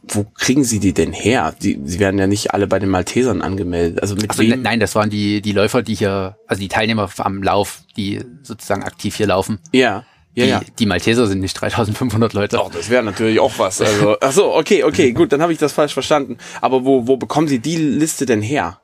wo 0.07 0.25
kriegen 0.33 0.63
Sie 0.63 0.79
die 0.79 0.93
denn 0.93 1.13
her? 1.13 1.53
Die, 1.61 1.79
sie 1.83 1.99
werden 1.99 2.19
ja 2.19 2.27
nicht 2.27 2.53
alle 2.53 2.67
bei 2.67 2.79
den 2.79 2.89
Maltesern 2.89 3.41
angemeldet. 3.41 4.01
Also 4.01 4.15
mit 4.15 4.29
also, 4.29 4.41
wem? 4.41 4.61
Nein, 4.61 4.79
das 4.79 4.95
waren 4.95 5.09
die, 5.09 5.41
die 5.41 5.51
Läufer, 5.51 5.83
die 5.83 5.95
hier, 5.95 6.37
also 6.47 6.59
die 6.59 6.67
Teilnehmer 6.67 7.09
am 7.17 7.43
Lauf, 7.43 7.83
die 7.97 8.23
sozusagen 8.41 8.83
aktiv 8.83 9.15
hier 9.15 9.27
laufen. 9.27 9.59
Ja. 9.71 10.03
Ja, 10.33 10.45
die, 10.45 10.49
ja. 10.49 10.61
die 10.79 10.85
Malteser 10.85 11.27
sind 11.27 11.41
nicht 11.41 11.53
3500 11.53 12.33
Leute. 12.33 12.55
Doch, 12.55 12.71
das 12.71 12.89
wäre 12.89 13.03
natürlich 13.03 13.39
auch 13.39 13.57
was. 13.57 13.81
Also, 13.81 14.15
ach 14.21 14.31
so, 14.31 14.53
okay, 14.55 14.83
okay, 14.83 15.11
gut, 15.11 15.33
dann 15.33 15.41
habe 15.41 15.51
ich 15.51 15.59
das 15.59 15.73
falsch 15.73 15.93
verstanden. 15.93 16.37
Aber 16.61 16.85
wo, 16.85 17.07
wo 17.07 17.17
bekommen 17.17 17.47
Sie 17.47 17.59
die 17.59 17.75
Liste 17.75 18.25
denn 18.25 18.41
her? 18.41 18.79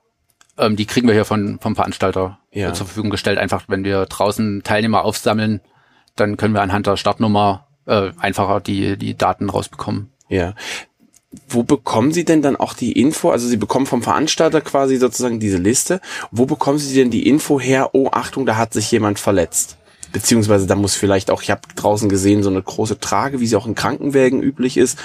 Ähm, 0.57 0.75
die 0.75 0.85
kriegen 0.85 1.07
wir 1.07 1.13
hier 1.13 1.25
von, 1.25 1.59
vom 1.59 1.75
Veranstalter 1.75 2.39
ja. 2.51 2.73
zur 2.73 2.87
Verfügung 2.87 3.11
gestellt. 3.11 3.37
Einfach, 3.37 3.65
wenn 3.67 3.83
wir 3.83 4.05
draußen 4.05 4.63
Teilnehmer 4.63 5.05
aufsammeln, 5.05 5.61
dann 6.15 6.35
können 6.35 6.53
wir 6.53 6.61
anhand 6.61 6.87
der 6.87 6.97
Startnummer 6.97 7.67
äh, 7.85 8.11
einfacher 8.19 8.59
die, 8.59 8.97
die 8.97 9.15
Daten 9.15 9.49
rausbekommen. 9.49 10.11
Ja 10.27 10.53
wo 11.49 11.63
bekommen 11.63 12.11
Sie 12.11 12.25
denn 12.25 12.41
dann 12.41 12.55
auch 12.55 12.73
die 12.73 12.93
Info? 12.93 13.31
Also 13.31 13.47
Sie 13.47 13.57
bekommen 13.57 13.85
vom 13.85 14.01
Veranstalter 14.01 14.61
quasi 14.61 14.97
sozusagen 14.97 15.39
diese 15.39 15.57
Liste. 15.57 16.01
Wo 16.31 16.45
bekommen 16.45 16.79
Sie 16.79 16.95
denn 16.95 17.11
die 17.11 17.27
Info 17.27 17.59
her? 17.59 17.89
Oh, 17.93 18.09
Achtung, 18.11 18.45
da 18.45 18.55
hat 18.55 18.73
sich 18.73 18.91
jemand 18.91 19.19
verletzt. 19.19 19.77
Beziehungsweise 20.11 20.67
da 20.67 20.75
muss 20.75 20.95
vielleicht 20.95 21.31
auch, 21.31 21.41
ich 21.41 21.51
habe 21.51 21.61
draußen 21.75 22.09
gesehen, 22.09 22.43
so 22.43 22.49
eine 22.49 22.61
große 22.61 22.99
Trage, 22.99 23.39
wie 23.39 23.47
sie 23.47 23.55
auch 23.55 23.67
in 23.67 23.75
Krankenwägen 23.75 24.41
üblich 24.41 24.77
ist, 24.77 24.99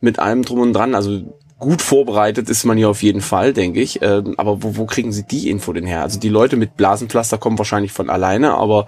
mit 0.00 0.18
allem 0.18 0.44
drum 0.44 0.60
und 0.60 0.72
dran. 0.72 0.94
Also 0.94 1.22
gut 1.58 1.82
vorbereitet 1.82 2.48
ist 2.48 2.64
man 2.64 2.76
hier 2.76 2.88
auf 2.88 3.02
jeden 3.02 3.20
Fall, 3.20 3.52
denke 3.52 3.80
ich. 3.80 4.00
Ähm, 4.02 4.34
aber 4.36 4.62
wo, 4.62 4.76
wo 4.76 4.86
kriegen 4.86 5.12
Sie 5.12 5.26
die 5.26 5.50
Info 5.50 5.72
denn 5.72 5.86
her? 5.86 6.02
Also 6.02 6.18
die 6.18 6.28
Leute 6.28 6.56
mit 6.56 6.76
Blasenpflaster 6.76 7.38
kommen 7.38 7.58
wahrscheinlich 7.58 7.92
von 7.92 8.10
alleine, 8.10 8.54
aber 8.54 8.86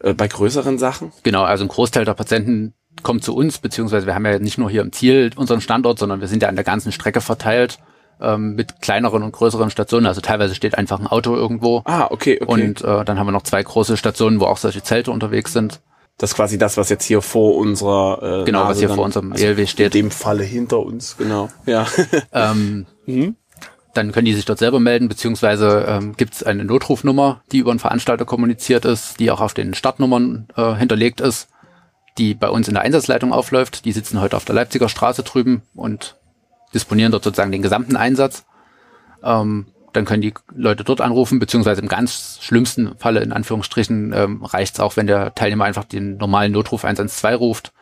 äh, 0.00 0.14
bei 0.14 0.28
größeren 0.28 0.78
Sachen? 0.78 1.12
Genau, 1.22 1.42
also 1.42 1.64
ein 1.64 1.68
Großteil 1.68 2.04
der 2.04 2.14
Patienten 2.14 2.74
kommt 3.02 3.24
zu 3.24 3.34
uns, 3.34 3.58
beziehungsweise 3.58 4.06
wir 4.06 4.14
haben 4.14 4.26
ja 4.26 4.38
nicht 4.38 4.58
nur 4.58 4.70
hier 4.70 4.82
im 4.82 4.92
Ziel 4.92 5.30
unseren 5.36 5.60
Standort, 5.60 5.98
sondern 5.98 6.20
wir 6.20 6.28
sind 6.28 6.42
ja 6.42 6.48
an 6.48 6.56
der 6.56 6.64
ganzen 6.64 6.92
Strecke 6.92 7.20
verteilt 7.20 7.78
ähm, 8.20 8.54
mit 8.54 8.80
kleineren 8.80 9.22
und 9.22 9.32
größeren 9.32 9.70
Stationen. 9.70 10.06
Also 10.06 10.20
teilweise 10.20 10.54
steht 10.54 10.76
einfach 10.76 11.00
ein 11.00 11.06
Auto 11.06 11.34
irgendwo. 11.34 11.82
Ah, 11.84 12.06
okay, 12.10 12.38
okay. 12.40 12.44
Und 12.44 12.82
äh, 12.82 13.04
dann 13.04 13.18
haben 13.18 13.26
wir 13.26 13.32
noch 13.32 13.42
zwei 13.42 13.62
große 13.62 13.96
Stationen, 13.96 14.40
wo 14.40 14.44
auch 14.44 14.56
solche 14.56 14.82
Zelte 14.82 15.10
unterwegs 15.10 15.52
sind. 15.52 15.80
Das 16.18 16.30
ist 16.30 16.36
quasi 16.36 16.58
das, 16.58 16.76
was 16.76 16.88
jetzt 16.88 17.04
hier 17.04 17.22
vor 17.22 17.56
unserer 17.56 18.42
äh, 18.42 18.44
Genau, 18.44 18.60
Nase 18.60 18.70
was 18.70 18.78
hier 18.78 18.88
dann, 18.88 18.96
vor 18.96 19.04
unserem 19.04 19.32
also 19.32 19.44
ELW 19.44 19.66
steht. 19.66 19.94
In 19.94 20.02
dem 20.02 20.10
Falle 20.10 20.44
hinter 20.44 20.80
uns, 20.80 21.16
genau. 21.16 21.48
Ja. 21.66 21.86
ähm, 22.32 22.86
mhm. 23.06 23.36
Dann 23.94 24.12
können 24.12 24.24
die 24.24 24.34
sich 24.34 24.44
dort 24.44 24.58
selber 24.58 24.80
melden, 24.80 25.08
beziehungsweise 25.08 25.84
ähm, 25.86 26.14
gibt 26.16 26.34
es 26.34 26.42
eine 26.42 26.64
Notrufnummer, 26.64 27.42
die 27.52 27.58
über 27.58 27.70
einen 27.70 27.80
Veranstalter 27.80 28.24
kommuniziert 28.24 28.84
ist, 28.84 29.20
die 29.20 29.30
auch 29.30 29.40
auf 29.40 29.52
den 29.52 29.74
Startnummern 29.74 30.48
äh, 30.56 30.74
hinterlegt 30.74 31.20
ist 31.20 31.48
die 32.18 32.34
bei 32.34 32.50
uns 32.50 32.68
in 32.68 32.74
der 32.74 32.82
Einsatzleitung 32.82 33.32
aufläuft. 33.32 33.84
Die 33.84 33.92
sitzen 33.92 34.20
heute 34.20 34.36
auf 34.36 34.44
der 34.44 34.54
Leipziger 34.54 34.88
Straße 34.88 35.22
drüben 35.22 35.62
und 35.74 36.16
disponieren 36.74 37.12
dort 37.12 37.24
sozusagen 37.24 37.52
den 37.52 37.62
gesamten 37.62 37.96
Einsatz. 37.96 38.44
Ähm, 39.22 39.66
dann 39.92 40.04
können 40.04 40.22
die 40.22 40.34
Leute 40.54 40.84
dort 40.84 41.00
anrufen, 41.00 41.38
beziehungsweise 41.38 41.82
im 41.82 41.88
ganz 41.88 42.38
schlimmsten 42.40 42.96
Falle, 42.96 43.20
in 43.20 43.32
Anführungsstrichen, 43.32 44.12
ähm, 44.14 44.44
reicht 44.44 44.74
es 44.74 44.80
auch, 44.80 44.96
wenn 44.96 45.06
der 45.06 45.34
Teilnehmer 45.34 45.64
einfach 45.64 45.84
den 45.84 46.16
normalen 46.16 46.52
Notruf 46.52 46.84
112 46.84 47.38
ruft 47.38 47.72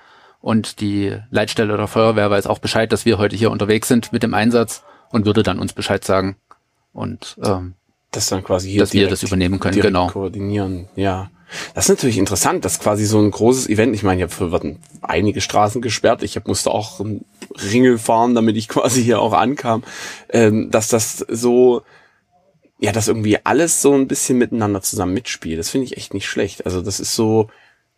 und 0.40 0.80
die 0.80 1.16
Leitstelle 1.30 1.76
der 1.76 1.86
Feuerwehr 1.86 2.30
weiß 2.30 2.46
auch 2.46 2.58
Bescheid, 2.58 2.90
dass 2.92 3.04
wir 3.04 3.18
heute 3.18 3.36
hier 3.36 3.50
unterwegs 3.50 3.88
sind 3.88 4.12
mit 4.12 4.22
dem 4.22 4.34
Einsatz 4.34 4.82
und 5.10 5.26
würde 5.26 5.42
dann 5.42 5.58
uns 5.58 5.72
Bescheid 5.72 6.04
sagen 6.04 6.36
und 6.92 7.36
ähm, 7.44 7.74
das 8.10 8.26
dann 8.26 8.42
quasi 8.42 8.70
hier 8.70 8.80
dass 8.80 8.92
wir 8.92 9.08
das 9.08 9.22
übernehmen 9.22 9.60
können, 9.60 9.80
genau. 9.80 10.08
Koordinieren, 10.08 10.88
ja. 10.96 11.30
Das 11.74 11.86
ist 11.86 11.90
natürlich 11.90 12.18
interessant, 12.18 12.64
dass 12.64 12.78
quasi 12.78 13.04
so 13.06 13.18
ein 13.20 13.30
großes 13.30 13.68
Event, 13.68 13.94
ich 13.94 14.02
meine, 14.02 14.24
hier 14.24 14.52
werden 14.52 14.78
einige 15.02 15.40
Straßen 15.40 15.82
gesperrt, 15.82 16.22
ich 16.22 16.38
musste 16.44 16.70
auch 16.70 17.00
Ringel 17.62 17.98
fahren, 17.98 18.34
damit 18.34 18.56
ich 18.56 18.68
quasi 18.68 19.02
hier 19.02 19.20
auch 19.20 19.32
ankam, 19.32 19.82
ähm, 20.30 20.70
dass 20.70 20.88
das 20.88 21.18
so, 21.28 21.82
ja, 22.78 22.92
dass 22.92 23.08
irgendwie 23.08 23.38
alles 23.44 23.82
so 23.82 23.94
ein 23.94 24.08
bisschen 24.08 24.38
miteinander 24.38 24.82
zusammen 24.82 25.14
mitspielt. 25.14 25.58
Das 25.58 25.70
finde 25.70 25.86
ich 25.86 25.96
echt 25.96 26.14
nicht 26.14 26.26
schlecht. 26.26 26.64
Also 26.64 26.82
das 26.82 27.00
ist 27.00 27.14
so, 27.14 27.48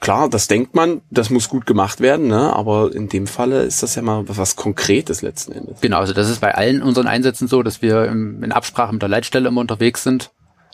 klar, 0.03 0.29
das 0.29 0.49
denkt 0.49 0.75
man, 0.75 1.01
das 1.11 1.31
muss 1.31 1.49
gut 1.49 1.65
gemacht 1.65 2.01
werden, 2.01 2.27
ne? 2.27 2.55
aber 2.55 2.93
in 2.93 3.09
dem 3.09 3.27
Falle 3.27 3.63
ist 3.63 3.83
das 3.83 3.95
ja 3.95 4.03
mal 4.03 4.25
was 4.27 4.57
Konkretes 4.57 5.23
letzten 5.23 5.53
Endes. 5.53 5.81
Genau, 5.81 5.99
also 5.99 6.13
das 6.13 6.29
ist 6.29 6.41
bei 6.41 6.55
allen 6.55 6.83
unseren 6.83 7.07
Einsätzen 7.07 7.49
so, 7.49 7.63
dass 7.63 7.81
wir 7.81 8.05
im, 8.07 8.43
in 8.43 8.53
Absprache 8.53 8.93
mit 8.93 9.01
der 9.01 9.09
Leitstelle 9.09 9.49
immer 9.49 9.61
unterwegs 9.61 10.03
sind. 10.03 10.33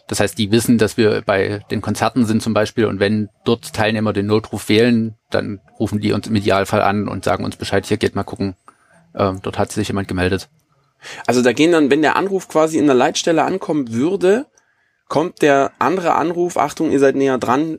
Das 0.08 0.20
heißt, 0.20 0.38
die 0.38 0.50
wissen, 0.50 0.78
dass 0.78 0.96
wir 0.96 1.20
bei 1.20 1.60
den 1.70 1.82
Konzerten 1.82 2.24
sind 2.24 2.42
zum 2.42 2.54
Beispiel 2.54 2.86
und 2.86 2.98
wenn 2.98 3.28
dort 3.44 3.74
Teilnehmer 3.74 4.14
den 4.14 4.26
Notruf 4.26 4.70
wählen, 4.70 5.14
dann 5.30 5.60
rufen 5.78 6.00
die 6.00 6.12
uns 6.12 6.26
im 6.26 6.34
Idealfall 6.34 6.80
an 6.80 7.06
und 7.06 7.24
sagen 7.24 7.44
uns 7.44 7.56
Bescheid, 7.56 7.84
hier 7.84 7.98
geht 7.98 8.16
mal 8.16 8.24
gucken, 8.24 8.56
ähm, 9.14 9.40
dort 9.42 9.58
hat 9.58 9.72
sich 9.72 9.88
jemand 9.88 10.08
gemeldet. 10.08 10.48
Also 11.26 11.42
da 11.42 11.52
gehen 11.52 11.72
dann, 11.72 11.90
wenn 11.90 12.02
der 12.02 12.16
Anruf 12.16 12.48
quasi 12.48 12.78
in 12.78 12.86
der 12.86 12.94
Leitstelle 12.94 13.44
ankommen 13.44 13.92
würde, 13.92 14.46
kommt 15.08 15.42
der 15.42 15.72
andere 15.78 16.14
Anruf, 16.14 16.56
Achtung, 16.56 16.90
ihr 16.90 16.98
seid 16.98 17.16
näher 17.16 17.38
dran, 17.38 17.78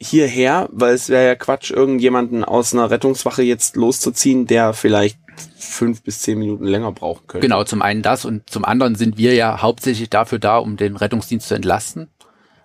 hierher, 0.00 0.68
weil 0.70 0.94
es 0.94 1.08
wäre 1.08 1.26
ja 1.26 1.34
Quatsch, 1.34 1.70
irgendjemanden 1.70 2.44
aus 2.44 2.72
einer 2.72 2.90
Rettungswache 2.90 3.42
jetzt 3.42 3.76
loszuziehen, 3.76 4.46
der 4.46 4.72
vielleicht 4.72 5.18
fünf 5.56 6.02
bis 6.02 6.22
zehn 6.22 6.38
Minuten 6.38 6.64
länger 6.64 6.92
brauchen 6.92 7.26
könnte. 7.26 7.46
Genau, 7.46 7.64
zum 7.64 7.82
einen 7.82 8.02
das 8.02 8.24
und 8.24 8.48
zum 8.48 8.64
anderen 8.64 8.94
sind 8.94 9.18
wir 9.18 9.34
ja 9.34 9.60
hauptsächlich 9.60 10.10
dafür 10.10 10.38
da, 10.38 10.58
um 10.58 10.76
den 10.76 10.96
Rettungsdienst 10.96 11.48
zu 11.48 11.54
entlasten. 11.54 12.08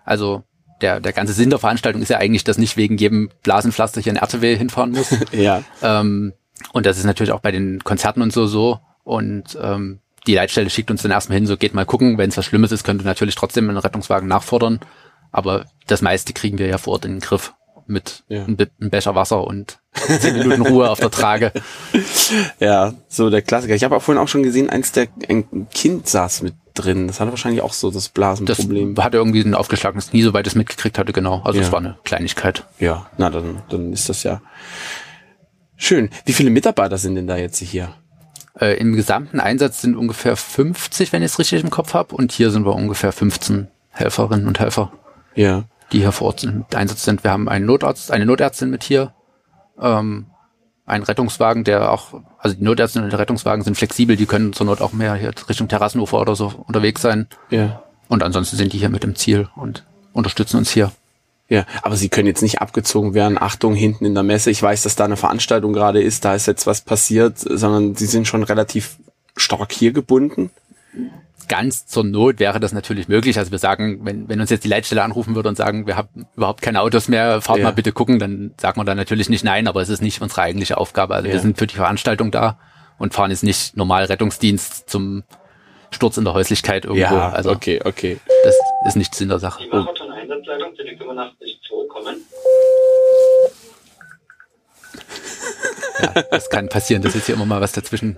Also 0.06 0.44
der, 0.82 1.00
der 1.00 1.14
ganze 1.14 1.34
Sinn 1.34 1.50
der 1.50 1.60
Veranstaltung 1.60 2.02
ist 2.02 2.10
ja 2.10 2.18
eigentlich, 2.18 2.44
dass 2.44 2.58
nicht 2.58 2.78
wegen 2.78 2.98
jedem 2.98 3.30
Blasenpflaster 3.42 4.02
hier 4.02 4.14
ein 4.14 4.18
RTW 4.18 4.56
hinfahren 4.56 4.92
muss. 4.92 5.16
ja. 5.32 5.64
Ähm, 5.82 6.34
und 6.72 6.86
das 6.86 6.98
ist 6.98 7.06
natürlich 7.06 7.32
auch 7.32 7.40
bei 7.40 7.52
den 7.52 7.84
Konzerten 7.84 8.22
und 8.22 8.34
so 8.34 8.46
so. 8.46 8.80
Und 9.04 9.58
ähm, 9.62 10.00
die 10.28 10.36
Leitstelle 10.36 10.70
schickt 10.70 10.92
uns 10.92 11.02
dann 11.02 11.12
erstmal 11.12 11.38
hin, 11.38 11.48
so 11.48 11.58
geht 11.58 11.74
mal 11.74 11.86
gucken, 11.86 12.18
wenn 12.18 12.30
es 12.30 12.38
was 12.38 12.46
Schlimmes 12.46 12.72
ist, 12.72 12.84
könnt 12.84 13.02
ihr 13.02 13.06
natürlich 13.06 13.36
trotzdem 13.36 13.68
einen 13.70 13.78
Rettungswagen 13.78 14.28
nachfordern. 14.28 14.80
Aber 15.32 15.66
das 15.88 16.02
meiste 16.02 16.34
kriegen 16.34 16.58
wir 16.58 16.68
ja 16.68 16.78
vor 16.78 16.94
Ort 16.94 17.06
in 17.06 17.14
den 17.14 17.20
Griff 17.20 17.54
mit 17.86 18.24
ja. 18.30 18.46
einem, 18.46 18.56
Becher 18.80 19.16
Wasser 19.16 19.46
und 19.46 19.80
zehn 19.94 20.38
Minuten 20.38 20.62
Ruhe 20.62 20.90
auf 20.90 21.00
der 21.00 21.12
Trage. 21.12 21.52
Ja, 22.60 22.94
so 23.10 23.30
der 23.30 23.42
Klassiker. 23.42 23.76
Ich 23.76 23.84
habe 23.84 23.96
auch 23.96 24.02
vorhin 24.02 24.22
auch 24.22 24.28
schon 24.28 24.44
gesehen, 24.44 24.70
eins 24.70 24.92
der 24.92 25.08
ein 25.30 25.68
Kind 25.72 26.08
saß 26.08 26.42
mit 26.42 26.56
drin. 26.74 27.08
Das 27.08 27.20
hatte 27.20 27.32
wahrscheinlich 27.32 27.62
auch 27.62 27.74
so 27.74 27.92
das 27.92 28.10
Blasenproblem. 28.10 28.96
Das 28.96 29.06
hatte 29.06 29.18
irgendwie 29.18 29.42
ein 29.42 29.54
aufgeschlagenes 29.54 30.10
Knie, 30.10 30.24
soweit 30.24 30.48
es 30.48 30.56
mitgekriegt 30.56 30.98
hatte, 30.98 31.14
genau. 31.14 31.42
Also 31.44 31.60
es 31.60 31.68
ja. 31.68 31.72
war 31.72 31.80
eine 31.80 31.98
Kleinigkeit. 32.04 32.66
Ja, 32.80 33.08
na 33.18 33.30
dann, 33.30 33.62
dann 33.70 33.94
ist 33.94 34.10
das 34.10 34.24
ja 34.24 34.42
schön. 35.86 36.10
Wie 36.26 36.34
viele 36.34 36.50
Mitarbeiter 36.50 36.98
sind 36.98 37.16
denn 37.16 37.28
da 37.28 37.38
jetzt 37.38 37.60
hier? 37.60 37.94
Äh, 38.60 38.78
Im 38.78 38.94
gesamten 38.94 39.40
Einsatz 39.40 39.82
sind 39.82 39.96
ungefähr 39.96 40.36
50, 40.36 41.12
wenn 41.12 41.24
ich 41.24 41.32
es 41.32 41.40
richtig 41.40 41.64
im 41.64 41.70
Kopf 41.70 41.94
habe. 41.94 42.16
Und 42.16 42.32
hier 42.32 42.52
sind 42.52 42.66
wir 42.66 42.76
ungefähr 42.76 43.12
15 43.12 43.68
Helferinnen 43.92 44.48
und 44.48 44.60
Helfer 44.60 44.92
ja. 45.36 45.66
die 45.92 46.00
hier 46.00 46.12
vor 46.12 46.28
Ort 46.28 46.42
sind, 46.42 46.74
Einsatz 46.76 47.04
sind. 47.04 47.24
Wir 47.24 47.32
haben 47.32 47.50
einen 47.50 47.66
Notarzt, 47.66 48.12
eine 48.12 48.26
Notärztin 48.26 48.70
mit 48.70 48.84
hier, 48.84 49.14
ähm, 49.80 50.28
einen 50.86 51.04
Rettungswagen, 51.04 51.64
der 51.64 51.92
auch, 51.92 52.22
also 52.38 52.56
die 52.56 52.64
Notärztin 52.64 53.04
und 53.04 53.12
der 53.12 53.20
Rettungswagen 53.20 53.64
sind 53.64 53.78
flexibel, 53.78 54.16
die 54.16 54.26
können 54.26 54.54
zur 54.54 54.66
Not 54.66 54.82
auch 54.82 54.92
mehr 54.92 55.16
hier 55.16 55.32
Richtung 55.48 55.68
Terrassenufer 55.68 56.20
oder 56.20 56.36
so 56.36 56.48
unterwegs 56.68 57.02
sein. 57.02 57.28
Ja. 57.50 57.84
Und 58.10 58.24
ansonsten 58.24 58.58
sind 58.58 58.74
die 58.74 58.78
hier 58.78 58.90
mit 58.90 59.04
dem 59.04 59.16
Ziel 59.16 59.48
und 59.56 59.86
unterstützen 60.12 60.58
uns 60.58 60.72
hier. 60.72 60.92
Ja, 61.54 61.66
aber 61.84 61.96
sie 61.96 62.10
können 62.10 62.28
jetzt 62.28 62.42
nicht 62.42 62.62
abgezogen 62.62 63.14
werden. 63.14 63.38
Achtung, 63.40 63.76
hinten 63.76 64.06
in 64.06 64.14
der 64.14 64.24
Messe. 64.24 64.50
Ich 64.50 64.64
weiß, 64.64 64.84
dass 64.84 64.96
da 64.96 65.06
eine 65.06 65.18
Veranstaltung 65.18 65.74
gerade 65.74 66.02
ist, 66.02 66.26
da 66.26 66.34
ist 66.34 66.48
jetzt 66.48 66.66
was 66.66 66.82
passiert, 66.82 67.38
sondern 67.38 67.96
sie 67.96 68.08
sind 68.08 68.28
schon 68.28 68.44
relativ 68.44 68.98
stark 69.36 69.72
hier 69.72 69.94
gebunden 69.94 70.50
ganz 71.48 71.86
zur 71.86 72.04
Not 72.04 72.40
wäre 72.40 72.60
das 72.60 72.74
natürlich 72.74 73.08
möglich. 73.08 73.38
Also 73.38 73.52
wir 73.52 73.60
sagen, 73.60 74.00
wenn, 74.04 74.28
wenn 74.30 74.42
uns 74.42 74.50
jetzt 74.50 74.64
die 74.64 74.70
Leitstelle 74.70 75.04
anrufen 75.04 75.36
würde 75.36 75.50
und 75.50 75.56
sagen, 75.56 75.88
wir 75.88 75.98
haben 75.98 76.26
überhaupt 76.36 76.62
keine 76.62 76.82
Autos 76.82 77.08
mehr, 77.08 77.42
fahrt 77.42 77.60
ja. 77.60 77.66
mal 77.66 77.74
bitte 77.74 77.92
gucken, 77.92 78.20
dann 78.20 78.54
sagt 78.60 78.78
man 78.78 78.86
da 78.86 78.96
natürlich 78.96 79.30
nicht 79.30 79.44
nein, 79.44 79.68
aber 79.68 79.82
es 79.82 79.90
ist 79.90 80.02
nicht 80.02 80.22
unsere 80.22 80.42
eigentliche 80.42 80.78
Aufgabe. 80.78 81.16
Also 81.16 81.28
ja. 81.28 81.34
wir 81.34 81.42
sind 81.42 81.58
für 81.58 81.68
die 81.68 81.76
Veranstaltung 81.76 82.32
da 82.32 82.58
und 82.98 83.14
fahren 83.14 83.32
jetzt 83.32 83.44
nicht 83.44 83.76
normal 83.78 84.06
Rettungsdienst 84.06 84.90
zum 84.90 85.24
Sturz 85.92 86.18
in 86.18 86.24
der 86.24 86.34
Häuslichkeit 86.34 86.86
irgendwo. 86.86 87.16
Ja, 87.16 87.30
also 87.30 87.52
okay, 87.52 87.80
okay. 87.84 88.18
Das 88.44 88.56
ist 88.88 88.96
nichts 88.96 89.22
in 89.22 89.30
der 89.30 89.40
Sache. 89.40 89.64
Die 89.64 89.70
Marathon-Einsatzleitung 90.46 90.76
zu 90.76 90.84
85 90.98 91.60
kommen. 91.90 92.26
Ja, 96.02 96.22
das 96.32 96.50
kann 96.50 96.70
passieren, 96.70 97.02
dass 97.02 97.16
jetzt 97.16 97.26
hier 97.28 97.36
immer 97.36 97.46
mal 97.46 97.62
was 97.62 97.72
dazwischen 97.72 98.18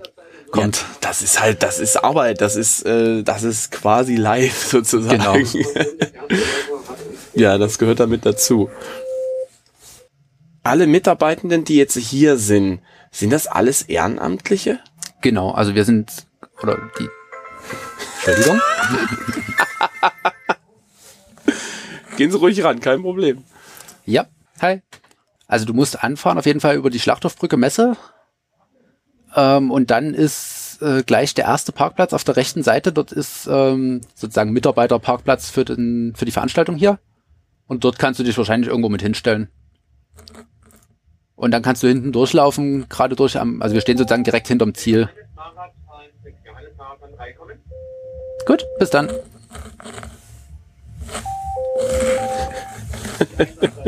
kommt. 0.50 0.76
Ja, 0.76 0.84
das 1.00 1.22
ist 1.22 1.40
halt, 1.40 1.62
das 1.62 1.78
ist 1.78 1.96
Arbeit, 1.96 2.40
das 2.40 2.56
ist, 2.56 2.84
äh, 2.84 3.22
das 3.22 3.42
ist 3.42 3.70
quasi 3.70 4.16
live 4.16 4.56
sozusagen. 4.70 5.18
Genau. 5.18 5.36
ja, 7.34 7.58
das 7.58 7.78
gehört 7.78 8.00
damit 8.00 8.26
dazu. 8.26 8.70
Alle 10.62 10.86
Mitarbeitenden, 10.86 11.64
die 11.64 11.76
jetzt 11.76 11.96
hier 11.96 12.38
sind, 12.38 12.80
sind 13.12 13.30
das 13.30 13.46
alles 13.46 13.82
Ehrenamtliche? 13.82 14.80
Genau, 15.22 15.52
also 15.52 15.74
wir 15.74 15.84
sind, 15.84 16.26
oder 16.62 16.90
die, 16.98 17.08
Entschuldigung. 18.26 18.60
Gehen 22.16 22.30
Sie 22.30 22.38
ruhig 22.38 22.62
ran, 22.64 22.80
kein 22.80 23.02
Problem. 23.02 23.44
Ja, 24.04 24.26
hi. 24.60 24.82
Also 25.46 25.64
du 25.64 25.74
musst 25.74 26.02
anfahren 26.02 26.38
auf 26.38 26.46
jeden 26.46 26.60
Fall 26.60 26.76
über 26.76 26.90
die 26.90 26.98
Schlachthofbrücke 26.98 27.56
Messe 27.56 27.96
ähm, 29.36 29.70
und 29.70 29.90
dann 29.90 30.14
ist 30.14 30.78
äh, 30.80 31.02
gleich 31.02 31.34
der 31.34 31.44
erste 31.44 31.72
Parkplatz 31.72 32.12
auf 32.12 32.24
der 32.24 32.36
rechten 32.36 32.62
Seite. 32.62 32.92
Dort 32.92 33.12
ist 33.12 33.46
ähm, 33.46 34.00
sozusagen 34.14 34.52
Mitarbeiterparkplatz 34.52 35.50
für, 35.50 35.64
den, 35.64 36.14
für 36.16 36.24
die 36.24 36.32
Veranstaltung 36.32 36.76
hier. 36.76 36.98
Und 37.66 37.84
dort 37.84 37.98
kannst 37.98 38.18
du 38.18 38.24
dich 38.24 38.36
wahrscheinlich 38.38 38.70
irgendwo 38.70 38.88
mit 38.88 39.02
hinstellen. 39.02 39.48
Und 41.34 41.50
dann 41.50 41.62
kannst 41.62 41.82
du 41.82 41.88
hinten 41.88 42.12
durchlaufen, 42.12 42.88
gerade 42.88 43.14
durch 43.14 43.38
am, 43.38 43.60
also 43.60 43.74
wir 43.74 43.82
stehen 43.82 43.98
sozusagen 43.98 44.24
direkt 44.24 44.48
hinterm 44.48 44.74
Ziel. 44.74 45.10
Gut, 48.46 48.64
bis 48.78 48.90
dann. 48.90 49.10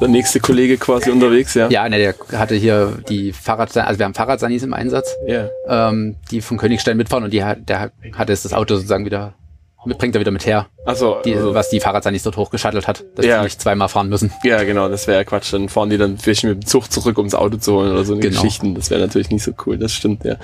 der 0.00 0.08
nächste 0.08 0.40
Kollege 0.40 0.76
quasi 0.76 1.10
unterwegs, 1.10 1.54
ja? 1.54 1.68
Ja, 1.68 1.88
ne, 1.88 1.98
der 1.98 2.14
hatte 2.38 2.54
hier 2.54 2.98
die 3.08 3.32
Fahrrad, 3.32 3.76
also 3.76 3.98
wir 3.98 4.06
haben 4.06 4.14
Fahrradsanis 4.14 4.62
im 4.62 4.72
Einsatz, 4.72 5.14
ja. 5.26 5.48
ähm, 5.68 6.16
die 6.30 6.40
vom 6.40 6.56
Königstein 6.56 6.96
mitfahren 6.96 7.24
und 7.24 7.32
die 7.32 7.44
hat, 7.44 7.68
der 7.68 7.92
hat 8.12 8.28
jetzt 8.28 8.44
das 8.44 8.52
Auto 8.52 8.76
sozusagen 8.76 9.04
wieder 9.04 9.34
mit, 9.84 9.98
bringt 9.98 10.14
er 10.14 10.20
wieder 10.20 10.30
mit 10.30 10.46
her. 10.46 10.66
Also, 10.84 11.20
die, 11.24 11.34
also 11.34 11.54
was 11.54 11.70
die 11.70 11.80
Fahrradsanis 11.80 12.22
dort 12.22 12.36
hochgeschattelt 12.36 12.86
hat, 12.86 13.04
dass 13.14 13.24
ja. 13.24 13.38
die 13.38 13.44
nicht 13.44 13.60
zweimal 13.60 13.88
fahren 13.88 14.08
müssen. 14.08 14.32
Ja, 14.42 14.62
genau, 14.64 14.88
das 14.88 15.06
wäre 15.06 15.18
ja 15.18 15.24
Quatsch. 15.24 15.52
Dann 15.52 15.68
fahren 15.68 15.90
die 15.90 15.98
dann 15.98 16.18
vielleicht 16.18 16.44
mit 16.44 16.62
dem 16.62 16.66
Zug 16.66 16.90
zurück, 16.90 17.18
um 17.18 17.26
das 17.26 17.34
Auto 17.34 17.58
zu 17.58 17.74
holen 17.74 17.92
oder 17.92 18.04
so 18.04 18.16
genau. 18.16 18.42
Geschichten. 18.42 18.74
Das 18.74 18.90
wäre 18.90 19.00
natürlich 19.00 19.30
nicht 19.30 19.44
so 19.44 19.52
cool, 19.66 19.78
das 19.78 19.92
stimmt, 19.92 20.24
ja. 20.24 20.36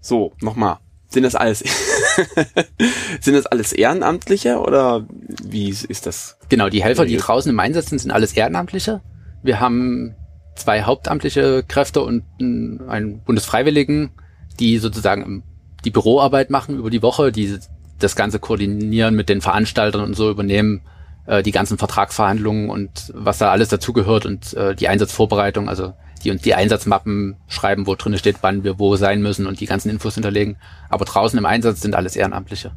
So, 0.00 0.32
nochmal. 0.40 0.78
Sind 1.10 1.24
das 1.24 1.34
alles, 1.34 1.58
sind 3.20 3.34
das 3.34 3.46
alles 3.46 3.72
Ehrenamtliche 3.72 4.58
oder 4.58 5.06
wie 5.42 5.68
ist 5.68 6.06
das? 6.06 6.38
Genau, 6.48 6.68
die 6.68 6.84
Helfer, 6.84 7.04
die 7.04 7.16
draußen 7.16 7.50
im 7.50 7.58
Einsatz 7.58 7.90
sind, 7.90 7.98
sind 7.98 8.12
alles 8.12 8.32
Ehrenamtliche. 8.32 9.02
Wir 9.42 9.58
haben 9.58 10.14
zwei 10.54 10.82
hauptamtliche 10.82 11.64
Kräfte 11.66 12.02
und 12.02 12.22
einen 12.38 13.22
Bundesfreiwilligen, 13.24 14.12
die 14.60 14.78
sozusagen 14.78 15.42
die 15.84 15.90
Büroarbeit 15.90 16.50
machen 16.50 16.78
über 16.78 16.90
die 16.90 17.02
Woche, 17.02 17.32
die 17.32 17.58
das 17.98 18.14
Ganze 18.14 18.38
koordinieren 18.38 19.16
mit 19.16 19.28
den 19.28 19.40
Veranstaltern 19.40 20.02
und 20.02 20.14
so 20.14 20.30
übernehmen, 20.30 20.82
äh, 21.30 21.42
die 21.44 21.52
ganzen 21.52 21.78
Vertragsverhandlungen 21.78 22.68
und 22.68 23.12
was 23.14 23.38
da 23.38 23.50
alles 23.50 23.68
dazugehört 23.68 24.26
und 24.26 24.52
äh, 24.54 24.74
die 24.74 24.88
Einsatzvorbereitung, 24.88 25.68
also 25.68 25.94
die 26.24 26.32
uns 26.32 26.42
die 26.42 26.54
Einsatzmappen 26.54 27.36
schreiben, 27.46 27.86
wo 27.86 27.94
drin 27.94 28.18
steht, 28.18 28.38
wann 28.40 28.64
wir 28.64 28.78
wo 28.78 28.96
sein 28.96 29.22
müssen 29.22 29.46
und 29.46 29.60
die 29.60 29.66
ganzen 29.66 29.90
Infos 29.90 30.14
hinterlegen. 30.14 30.56
Aber 30.88 31.04
draußen 31.04 31.38
im 31.38 31.46
Einsatz 31.46 31.80
sind 31.80 31.94
alles 31.94 32.16
Ehrenamtliche. 32.16 32.72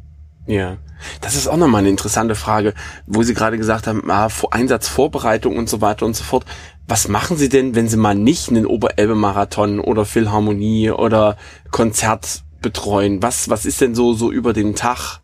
Ja, 0.46 0.76
das 1.20 1.34
ist 1.34 1.48
auch 1.48 1.56
nochmal 1.56 1.80
eine 1.80 1.88
interessante 1.88 2.34
Frage, 2.34 2.74
wo 3.06 3.22
Sie 3.22 3.34
gerade 3.34 3.58
gesagt 3.58 3.86
haben, 3.86 4.08
ah, 4.10 4.28
Einsatzvorbereitung 4.50 5.56
und 5.56 5.68
so 5.68 5.80
weiter 5.80 6.06
und 6.06 6.14
so 6.14 6.22
fort. 6.22 6.44
Was 6.86 7.08
machen 7.08 7.36
Sie 7.36 7.48
denn, 7.48 7.74
wenn 7.74 7.88
Sie 7.88 7.96
mal 7.96 8.14
nicht 8.14 8.50
einen 8.50 8.66
Oberelbe-Marathon 8.66 9.80
oder 9.80 10.04
Philharmonie 10.04 10.90
oder 10.90 11.36
Konzert 11.70 12.44
betreuen? 12.62 13.22
Was, 13.22 13.48
was 13.48 13.66
ist 13.66 13.80
denn 13.80 13.94
so, 13.94 14.14
so 14.14 14.30
über 14.30 14.52
den 14.52 14.74
Tag? 14.74 15.23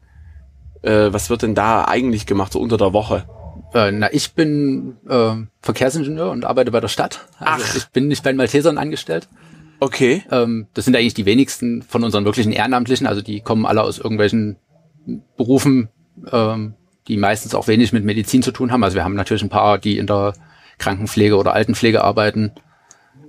Äh, 0.82 1.12
was 1.12 1.30
wird 1.30 1.42
denn 1.42 1.54
da 1.54 1.84
eigentlich 1.84 2.26
gemacht, 2.26 2.52
so 2.52 2.60
unter 2.60 2.76
der 2.76 2.92
Woche? 2.92 3.24
Äh, 3.74 3.92
na, 3.92 4.12
ich 4.12 4.32
bin 4.32 4.96
äh, 5.08 5.34
Verkehrsingenieur 5.60 6.30
und 6.30 6.44
arbeite 6.44 6.70
bei 6.70 6.80
der 6.80 6.88
Stadt. 6.88 7.28
Also 7.38 7.64
Ach. 7.68 7.76
ich 7.76 7.88
bin 7.88 8.08
nicht 8.08 8.24
bei 8.24 8.32
den 8.32 8.36
Maltesern 8.36 8.78
angestellt. 8.78 9.28
Okay. 9.78 10.24
Ähm, 10.30 10.66
das 10.74 10.84
sind 10.84 10.96
eigentlich 10.96 11.14
die 11.14 11.26
wenigsten 11.26 11.82
von 11.82 12.04
unseren 12.04 12.24
wirklichen 12.24 12.52
Ehrenamtlichen. 12.52 13.06
Also 13.06 13.22
die 13.22 13.40
kommen 13.40 13.66
alle 13.66 13.82
aus 13.82 13.98
irgendwelchen 13.98 14.56
Berufen, 15.36 15.88
ähm, 16.30 16.74
die 17.08 17.16
meistens 17.16 17.54
auch 17.54 17.66
wenig 17.66 17.92
mit 17.92 18.04
Medizin 18.04 18.42
zu 18.42 18.52
tun 18.52 18.72
haben. 18.72 18.84
Also 18.84 18.96
wir 18.96 19.04
haben 19.04 19.14
natürlich 19.14 19.42
ein 19.42 19.48
paar, 19.48 19.78
die 19.78 19.98
in 19.98 20.06
der 20.06 20.34
Krankenpflege 20.78 21.36
oder 21.36 21.54
Altenpflege 21.54 22.02
arbeiten 22.02 22.52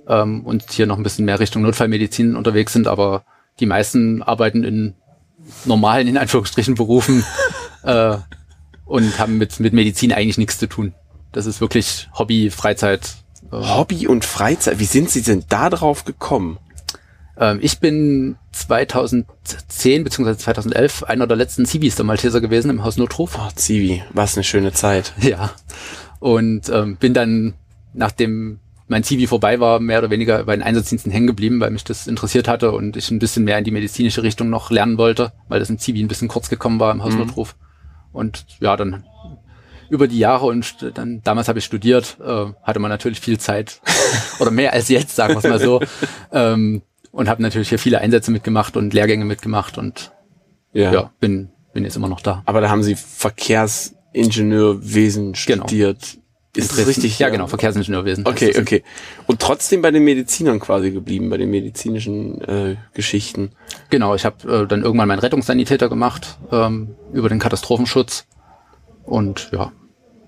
ähm, 0.08 0.44
und 0.44 0.70
hier 0.70 0.86
noch 0.86 0.96
ein 0.96 1.02
bisschen 1.02 1.24
mehr 1.24 1.40
Richtung 1.40 1.62
Notfallmedizin 1.62 2.36
unterwegs 2.36 2.72
sind, 2.72 2.86
aber 2.86 3.24
die 3.60 3.66
meisten 3.66 4.22
arbeiten 4.22 4.64
in 4.64 4.94
normalen, 5.64 6.08
in 6.08 6.16
Anführungsstrichen, 6.16 6.74
Berufen 6.74 7.24
äh, 7.82 8.16
und 8.84 9.18
haben 9.18 9.38
mit, 9.38 9.60
mit 9.60 9.72
Medizin 9.72 10.12
eigentlich 10.12 10.38
nichts 10.38 10.58
zu 10.58 10.68
tun. 10.68 10.94
Das 11.32 11.46
ist 11.46 11.60
wirklich 11.60 12.08
Hobby, 12.18 12.50
Freizeit. 12.50 13.16
Äh. 13.50 13.56
Hobby 13.56 14.06
und 14.06 14.24
Freizeit. 14.24 14.78
Wie 14.78 14.84
sind 14.84 15.10
Sie 15.10 15.22
denn 15.22 15.44
da 15.48 15.70
drauf 15.70 16.04
gekommen? 16.04 16.58
Ähm, 17.38 17.58
ich 17.62 17.80
bin 17.80 18.36
2010 18.52 20.04
bzw. 20.04 20.36
2011 20.36 21.04
einer 21.04 21.26
der 21.26 21.36
letzten 21.36 21.64
Zivis 21.64 21.96
der 21.96 22.04
Malteser 22.04 22.40
gewesen 22.40 22.70
im 22.70 22.84
Haus 22.84 22.96
Notruf. 22.96 23.38
Oh, 23.38 23.48
Zivi, 23.54 24.02
was 24.12 24.36
eine 24.36 24.44
schöne 24.44 24.72
Zeit. 24.72 25.12
Ja. 25.22 25.52
Und 26.20 26.68
ähm, 26.68 26.96
bin 26.96 27.14
dann, 27.14 27.54
nachdem 27.94 28.60
mein 28.92 29.02
Zivi 29.02 29.26
vorbei 29.26 29.58
war, 29.58 29.80
mehr 29.80 29.98
oder 29.98 30.10
weniger 30.10 30.44
bei 30.44 30.54
den 30.54 30.62
Einsatzdiensten 30.62 31.10
hängen 31.10 31.26
geblieben, 31.26 31.58
weil 31.60 31.70
mich 31.70 31.82
das 31.82 32.06
interessiert 32.06 32.46
hatte 32.46 32.70
und 32.72 32.96
ich 32.96 33.10
ein 33.10 33.18
bisschen 33.18 33.42
mehr 33.44 33.58
in 33.58 33.64
die 33.64 33.72
medizinische 33.72 34.22
Richtung 34.22 34.50
noch 34.50 34.70
lernen 34.70 34.98
wollte, 34.98 35.32
weil 35.48 35.58
das 35.58 35.70
im 35.70 35.78
Zivi 35.78 36.00
ein 36.00 36.08
bisschen 36.08 36.28
kurz 36.28 36.48
gekommen 36.48 36.78
war 36.78 36.92
im 36.92 36.98
mhm. 36.98 37.18
Notruf. 37.18 37.56
Und 38.12 38.44
ja, 38.60 38.76
dann 38.76 39.04
über 39.88 40.06
die 40.08 40.18
Jahre 40.18 40.46
und 40.46 40.92
dann 40.94 41.22
damals 41.24 41.48
habe 41.48 41.58
ich 41.58 41.64
studiert, 41.64 42.18
äh, 42.24 42.46
hatte 42.62 42.78
man 42.78 42.90
natürlich 42.90 43.20
viel 43.20 43.38
Zeit 43.38 43.80
oder 44.38 44.50
mehr 44.50 44.72
als 44.72 44.88
jetzt, 44.88 45.16
sagen 45.16 45.34
wir 45.34 45.38
es 45.38 45.44
mal 45.44 45.58
so. 45.58 45.80
Ähm, 46.30 46.82
und 47.10 47.28
habe 47.28 47.42
natürlich 47.42 47.68
hier 47.68 47.78
viele 47.78 48.00
Einsätze 48.00 48.30
mitgemacht 48.30 48.76
und 48.76 48.94
Lehrgänge 48.94 49.26
mitgemacht 49.26 49.76
und 49.76 50.12
ja. 50.72 50.92
ja, 50.92 51.10
bin, 51.20 51.50
bin 51.74 51.84
jetzt 51.84 51.96
immer 51.96 52.08
noch 52.08 52.20
da. 52.20 52.42
Aber 52.46 52.62
da 52.62 52.70
haben 52.70 52.82
Sie 52.82 52.94
Verkehrsingenieurwesen 52.94 55.32
genau. 55.32 55.66
studiert. 55.66 56.21
Ist 56.54 56.76
das 56.76 56.86
richtig? 56.86 57.18
Ja, 57.18 57.30
genau, 57.30 57.46
Verkehrsingenieurwesen. 57.46 58.26
Okay, 58.26 58.52
okay. 58.58 58.82
Und 59.26 59.40
trotzdem 59.40 59.80
bei 59.80 59.90
den 59.90 60.04
Medizinern 60.04 60.60
quasi 60.60 60.90
geblieben, 60.90 61.30
bei 61.30 61.38
den 61.38 61.50
medizinischen 61.50 62.42
äh, 62.42 62.76
Geschichten. 62.92 63.52
Genau, 63.88 64.14
ich 64.14 64.26
habe 64.26 64.64
äh, 64.64 64.66
dann 64.66 64.82
irgendwann 64.82 65.08
meinen 65.08 65.20
Rettungssanitäter 65.20 65.88
gemacht 65.88 66.38
ähm, 66.50 66.94
über 67.14 67.30
den 67.30 67.38
Katastrophenschutz 67.38 68.26
und 69.04 69.48
ja, 69.52 69.72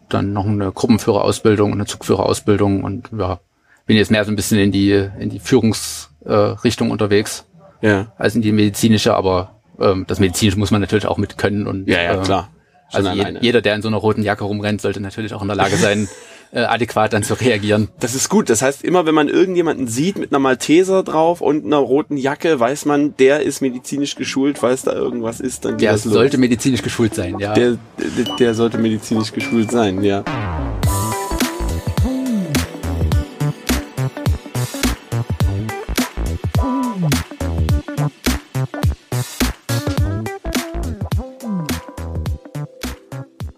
dann 0.09 0.33
noch 0.33 0.47
eine 0.47 0.73
Gruppenführerausbildung 0.73 1.73
und 1.73 1.79
eine 1.79 1.87
Zugführerausbildung 1.87 2.85
und 2.85 3.11
ja, 3.19 3.41
bin 3.85 3.99
jetzt 3.99 4.11
mehr 4.11 4.25
so 4.25 4.33
ein 4.33 4.37
bisschen 4.37 4.59
in 4.59 4.73
die 4.73 4.93
in 4.93 5.29
die 5.29 5.41
Führungsrichtung 5.41 6.89
äh, 6.89 6.91
unterwegs 6.91 7.45
ja. 7.83 8.13
als 8.17 8.35
in 8.35 8.41
die 8.41 8.53
medizinische, 8.53 9.15
aber 9.15 9.61
ähm, 9.79 10.07
das 10.09 10.21
medizinische 10.21 10.59
muss 10.59 10.71
man 10.71 10.81
natürlich 10.81 11.07
auch 11.07 11.19
mit 11.19 11.37
können 11.37 11.67
und 11.67 11.87
ja, 11.87 12.03
ja, 12.03 12.21
äh, 12.21 12.25
klar. 12.25 12.51
Also 12.95 13.11
je, 13.11 13.39
jeder, 13.41 13.61
der 13.61 13.75
in 13.75 13.83
so 13.83 13.89
einer 13.89 13.97
roten 13.97 14.23
Jacke 14.23 14.45
rumrennt, 14.45 14.81
sollte 14.81 15.01
natürlich 15.01 15.35
auch 15.35 15.43
in 15.43 15.49
der 15.49 15.57
Lage 15.57 15.77
sein, 15.77 16.09
äh, 16.55 16.61
adäquat 16.61 17.13
dann 17.13 17.23
zu 17.23 17.35
reagieren. 17.35 17.89
Das 18.01 18.15
ist 18.15 18.29
gut. 18.29 18.49
Das 18.49 18.63
heißt, 18.63 18.85
immer 18.85 19.07
wenn 19.07 19.15
man 19.15 19.29
irgendjemanden 19.29 19.89
sieht 19.89 20.19
mit 20.19 20.33
einer 20.33 20.39
Malteser 20.39 21.03
drauf 21.03 21.41
und 21.41 21.65
einer 21.65 21.79
roten 21.79 22.17
Jacke, 22.17 22.59
weiß 22.59 22.85
man, 22.87 23.17
der 23.17 23.41
ist 23.43 23.61
medizinisch 23.61 24.15
geschult, 24.15 24.59
falls 24.59 24.83
da 24.83 24.93
irgendwas 24.93 25.41
ist, 25.41 25.65
dann 25.65 25.73
geht 25.73 25.83
Der 25.83 25.99
sollte 25.99 26.39
medizinisch 26.39 26.83
geschult 26.83 27.15
sein, 27.15 27.39
ja. 27.39 27.53
Der, 27.55 27.77
der, 27.99 28.37
der 28.39 28.55
sollte 28.55 28.79
medizinisch 28.79 29.33
geschult 29.33 29.71
sein, 29.71 30.03
ja. 30.03 30.25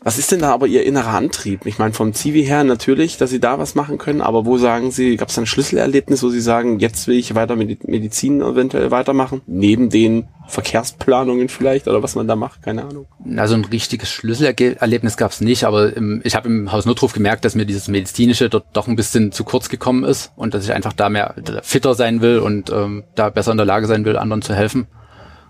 Was 0.07 0.19
ist 0.19 0.31
denn 0.31 0.39
da 0.39 0.53
aber 0.53 0.69
Ihr 0.69 0.85
innerer 0.85 1.15
Antrieb? 1.15 1.67
Ich 1.67 1.81
meine, 1.81 1.93
vom 1.93 2.15
Zivi 2.15 2.45
her 2.45 2.63
natürlich, 2.63 3.17
dass 3.17 3.31
Sie 3.31 3.41
da 3.41 3.59
was 3.59 3.75
machen 3.75 3.99
können, 3.99 4.21
aber 4.21 4.47
wo 4.47 4.57
sagen 4.57 4.93
Sie, 4.93 5.17
gab 5.17 5.31
es 5.31 5.39
ein 5.39 5.47
Schlüsselerlebnis, 5.47 6.23
wo 6.23 6.29
Sie 6.29 6.41
sagen, 6.41 6.79
jetzt 6.79 7.09
will 7.09 7.17
ich 7.17 7.35
weiter 7.35 7.57
mit 7.57 7.89
Medizin 7.89 8.41
eventuell 8.41 8.93
weitermachen? 8.93 9.41
Neben 9.49 9.91
den 9.91 10.29
Verkehrsplanungen 10.47 11.49
vielleicht 11.49 11.89
oder 11.89 12.05
was 12.05 12.15
man 12.15 12.29
da 12.29 12.37
macht, 12.37 12.63
keine 12.63 12.85
Ahnung. 12.85 13.09
Also 13.37 13.57
ein 13.57 13.65
richtiges 13.65 14.09
Schlüsselerlebnis 14.09 15.17
gab 15.17 15.33
es 15.33 15.41
nicht, 15.41 15.65
aber 15.65 15.97
im, 15.97 16.21
ich 16.23 16.37
habe 16.37 16.47
im 16.47 16.71
Haus 16.71 16.87
Notruf 16.87 17.13
gemerkt, 17.13 17.45
dass 17.45 17.57
mir 17.57 17.67
dieses 17.67 17.89
medizinische 17.89 18.49
dort 18.49 18.67
doch 18.75 18.87
ein 18.87 18.95
bisschen 18.95 19.33
zu 19.33 19.43
kurz 19.43 19.69
gekommen 19.69 20.05
ist 20.05 20.31
und 20.37 20.55
dass 20.55 20.63
ich 20.63 20.73
einfach 20.73 20.93
da 20.93 21.09
mehr 21.09 21.35
fitter 21.65 21.97
sein 21.97 22.21
will 22.21 22.39
und 22.39 22.71
ähm, 22.71 23.03
da 23.17 23.31
besser 23.31 23.51
in 23.51 23.57
der 23.57 23.67
Lage 23.67 23.89
sein 23.89 24.05
will, 24.05 24.17
anderen 24.17 24.43
zu 24.43 24.55
helfen. 24.55 24.87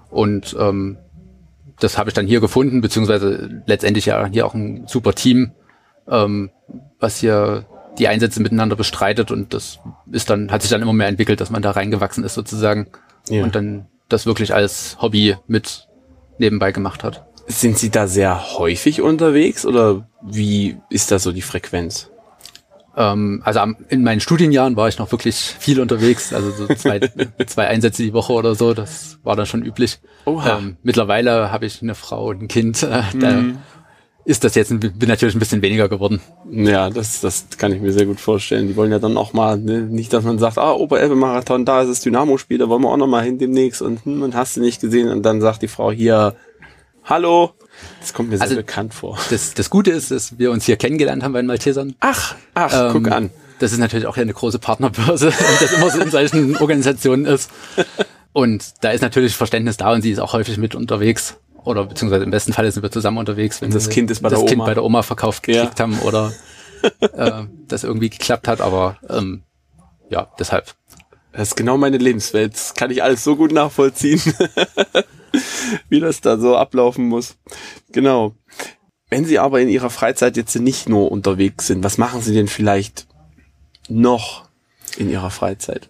Und 0.09 0.57
ähm, 0.59 0.97
das 1.81 1.99
habe 1.99 2.11
ich 2.11 2.15
dann 2.15 2.27
hier 2.27 2.41
gefunden, 2.41 2.81
beziehungsweise 2.81 3.62
letztendlich 3.67 4.07
ja 4.07 4.27
hier 4.27 4.47
auch 4.47 4.55
ein 4.55 4.87
super 4.87 5.15
Team, 5.15 5.53
ähm, 6.09 6.51
was 6.99 7.19
hier 7.19 7.67
die 7.99 8.09
Einsätze 8.09 8.41
miteinander 8.43 8.77
bestreitet 8.77 9.31
und 9.31 9.55
das 9.55 9.79
ist 10.11 10.31
dann, 10.31 10.51
hat 10.51 10.62
sich 10.62 10.71
dann 10.71 10.83
immer 10.83 10.93
mehr 10.93 11.09
entwickelt, 11.09 11.41
dass 11.41 11.51
man 11.51 11.62
da 11.62 11.71
reingewachsen 11.71 12.25
ist 12.25 12.35
sozusagen 12.35 12.89
ja. 13.29 13.43
und 13.43 13.55
dann 13.55 13.87
das 14.09 14.27
wirklich 14.27 14.55
als 14.55 14.99
Hobby 15.01 15.37
mit 15.47 15.89
nebenbei 16.39 16.73
gemacht 16.73 17.05
hat. 17.05 17.27
Sind 17.47 17.79
Sie 17.79 17.91
da 17.91 18.07
sehr 18.07 18.59
häufig 18.59 19.01
unterwegs 19.01 19.65
oder 19.65 20.09
wie 20.23 20.79
ist 20.91 21.11
da 21.11 21.19
so 21.19 21.33
die 21.33 21.43
Frequenz? 21.43 22.11
Ähm, 22.97 23.43
also 23.45 23.61
am, 23.61 23.77
in 23.91 24.03
meinen 24.03 24.21
Studienjahren 24.21 24.77
war 24.77 24.89
ich 24.89 24.99
noch 24.99 25.13
wirklich 25.13 25.37
viel 25.37 25.81
unterwegs, 25.81 26.33
also 26.33 26.51
so 26.51 26.67
zwei, 26.75 27.01
zwei 27.47 27.67
Einsätze 27.67 28.03
die 28.03 28.15
Woche 28.15 28.33
oder 28.33 28.55
so, 28.55 28.73
das 28.73 29.19
war 29.23 29.37
dann 29.37 29.45
schon 29.45 29.63
üblich. 29.63 29.99
Ähm, 30.27 30.79
mittlerweile 30.83 31.53
habe 31.53 31.67
ich 31.67 31.83
eine 31.83 31.95
Frau 31.95 32.31
und 32.31 32.43
ein 32.43 32.49
Kind, 32.49 32.83
äh, 32.83 33.03
da 33.15 33.33
mhm. 33.33 33.59
ist 34.25 34.45
das 34.45 34.55
jetzt 34.55 34.71
bin 34.81 35.09
natürlich 35.09 35.35
ein 35.35 35.41
bisschen 35.41 35.61
weniger 35.61 35.91
geworden. 35.91 36.23
Ja, 36.51 36.89
das, 36.89 37.21
das 37.21 37.49
kann 37.59 37.71
ich 37.71 37.83
mir 37.83 37.93
sehr 37.93 38.07
gut 38.07 38.19
vorstellen. 38.19 38.67
Die 38.67 38.77
wollen 38.77 38.91
ja 38.91 38.99
dann 38.99 39.19
auch 39.19 39.35
mal, 39.35 39.59
ne, 39.59 39.83
nicht, 39.83 40.15
dass 40.15 40.25
man 40.25 40.39
sagt, 40.39 40.57
ah, 40.57 40.73
Oberelbe-Marathon, 40.73 41.67
da 41.67 41.83
ist 41.83 41.89
das 41.89 42.01
Dynamo-Spiel, 42.01 42.57
da 42.57 42.69
wollen 42.71 42.83
wir 42.83 42.91
auch 42.91 42.97
noch 42.97 43.07
mal 43.07 43.23
hin 43.23 43.39
demnächst 43.39 43.83
und 43.83 44.07
hm, 44.07 44.23
und 44.23 44.35
hast 44.35 44.57
du 44.57 44.63
nicht 44.63 44.81
gesehen 44.81 45.11
und 45.11 45.23
dann 45.23 45.43
sagt 45.43 45.61
die 45.61 45.69
Frau 45.69 45.93
hier, 45.93 46.35
hallo, 47.05 47.53
das 48.01 48.12
kommt 48.12 48.31
mir 48.31 48.37
sehr 48.37 48.45
also, 48.45 48.57
bekannt 48.57 48.95
vor. 48.95 49.19
Das, 49.31 49.55
das 49.55 49.71
Gute 49.71 49.91
ist, 49.91 50.11
dass 50.11 50.39
wir 50.39 50.51
uns 50.51 50.65
hier 50.67 50.77
kennengelernt 50.77 51.23
haben 51.23 51.33
bei 51.33 51.41
den 51.41 51.47
Maltesern. 51.47 51.95
Ach, 52.01 52.35
ach, 52.55 52.73
ähm, 52.73 52.93
guck 52.93 53.12
an. 53.12 53.31
Das 53.59 53.73
ist 53.73 53.79
natürlich 53.79 54.07
auch 54.07 54.17
eine 54.17 54.33
große 54.33 54.59
Partnerbörse, 54.59 55.33
wie 55.33 55.65
das 55.65 55.73
immer 55.73 55.91
so 55.91 56.01
in 56.01 56.11
solchen 56.11 56.57
Organisationen 56.57 57.25
ist. 57.25 57.51
Und 58.33 58.75
da 58.83 58.91
ist 58.91 59.01
natürlich 59.01 59.35
Verständnis 59.35 59.79
da 59.79 59.93
und 59.93 60.03
sie 60.03 60.11
ist 60.11 60.19
auch 60.19 60.35
häufig 60.35 60.59
mit 60.59 60.75
unterwegs. 60.75 61.37
Oder 61.65 61.87
beziehungsweise 61.87 62.23
im 62.23 62.31
besten 62.31 62.53
Fall 62.53 62.71
sind 62.71 62.83
wir 62.83 62.93
zusammen 62.93 63.19
unterwegs, 63.19 63.61
wenn 63.61 63.71
das 63.71 63.89
Kind 63.89 64.11
ist 64.11 64.23
bei 64.23 64.29
das 64.29 64.39
der 64.39 64.49
Kind 64.49 64.61
Oma. 64.61 64.67
bei 64.67 64.75
der 64.75 64.85
Oma 64.85 65.03
verkauft 65.03 65.43
gekriegt 65.43 65.79
ja. 65.79 65.83
haben 65.83 65.99
oder 66.01 66.33
äh, 67.01 67.45
das 67.67 67.83
irgendwie 67.83 68.11
geklappt 68.11 68.47
hat. 68.47 68.61
Aber 68.61 68.99
ähm, 69.09 69.43
ja, 70.11 70.29
deshalb. 70.39 70.75
Das 71.33 71.49
ist 71.49 71.57
genau 71.57 71.77
meine 71.77 71.99
Lebenswelt. 71.99 72.55
Das 72.55 72.75
kann 72.75 72.91
ich 72.91 73.03
alles 73.03 73.25
so 73.25 73.37
gut 73.37 73.53
nachvollziehen. 73.53 74.21
wie 75.88 76.01
das 76.01 76.20
da 76.20 76.38
so 76.38 76.57
ablaufen 76.57 77.09
muss. 77.09 77.37
Genau. 77.92 78.35
Wenn 79.09 79.25
Sie 79.25 79.38
aber 79.38 79.61
in 79.61 79.68
Ihrer 79.68 79.90
Freizeit 79.90 80.37
jetzt 80.37 80.55
nicht 80.57 80.88
nur 80.88 81.12
unterwegs 81.12 81.68
sind, 81.68 81.85
was 81.85 81.99
machen 81.99 82.20
Sie 82.20 82.35
denn 82.35 82.49
vielleicht 82.49 83.07
noch 83.88 84.49
in 84.96 85.09
Ihrer 85.09 85.31
Freizeit? 85.31 85.88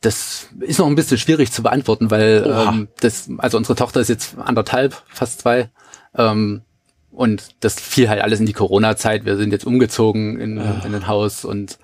Das 0.00 0.48
ist 0.60 0.78
noch 0.78 0.86
ein 0.86 0.94
bisschen 0.94 1.18
schwierig 1.18 1.52
zu 1.52 1.62
beantworten, 1.62 2.10
weil 2.10 2.44
ähm, 2.48 2.88
das, 3.00 3.28
also 3.38 3.58
unsere 3.58 3.76
Tochter 3.76 4.00
ist 4.00 4.08
jetzt 4.08 4.38
anderthalb, 4.38 5.02
fast 5.08 5.40
zwei. 5.40 5.70
Ähm, 6.14 6.62
und 7.10 7.48
das 7.60 7.80
fiel 7.80 8.08
halt 8.08 8.22
alles 8.22 8.40
in 8.40 8.46
die 8.46 8.52
Corona-Zeit. 8.52 9.24
Wir 9.24 9.36
sind 9.36 9.52
jetzt 9.52 9.66
umgezogen 9.66 10.40
in, 10.40 10.56
ja. 10.56 10.82
in 10.84 10.94
ein 10.94 11.06
Haus 11.06 11.44
und 11.44 11.78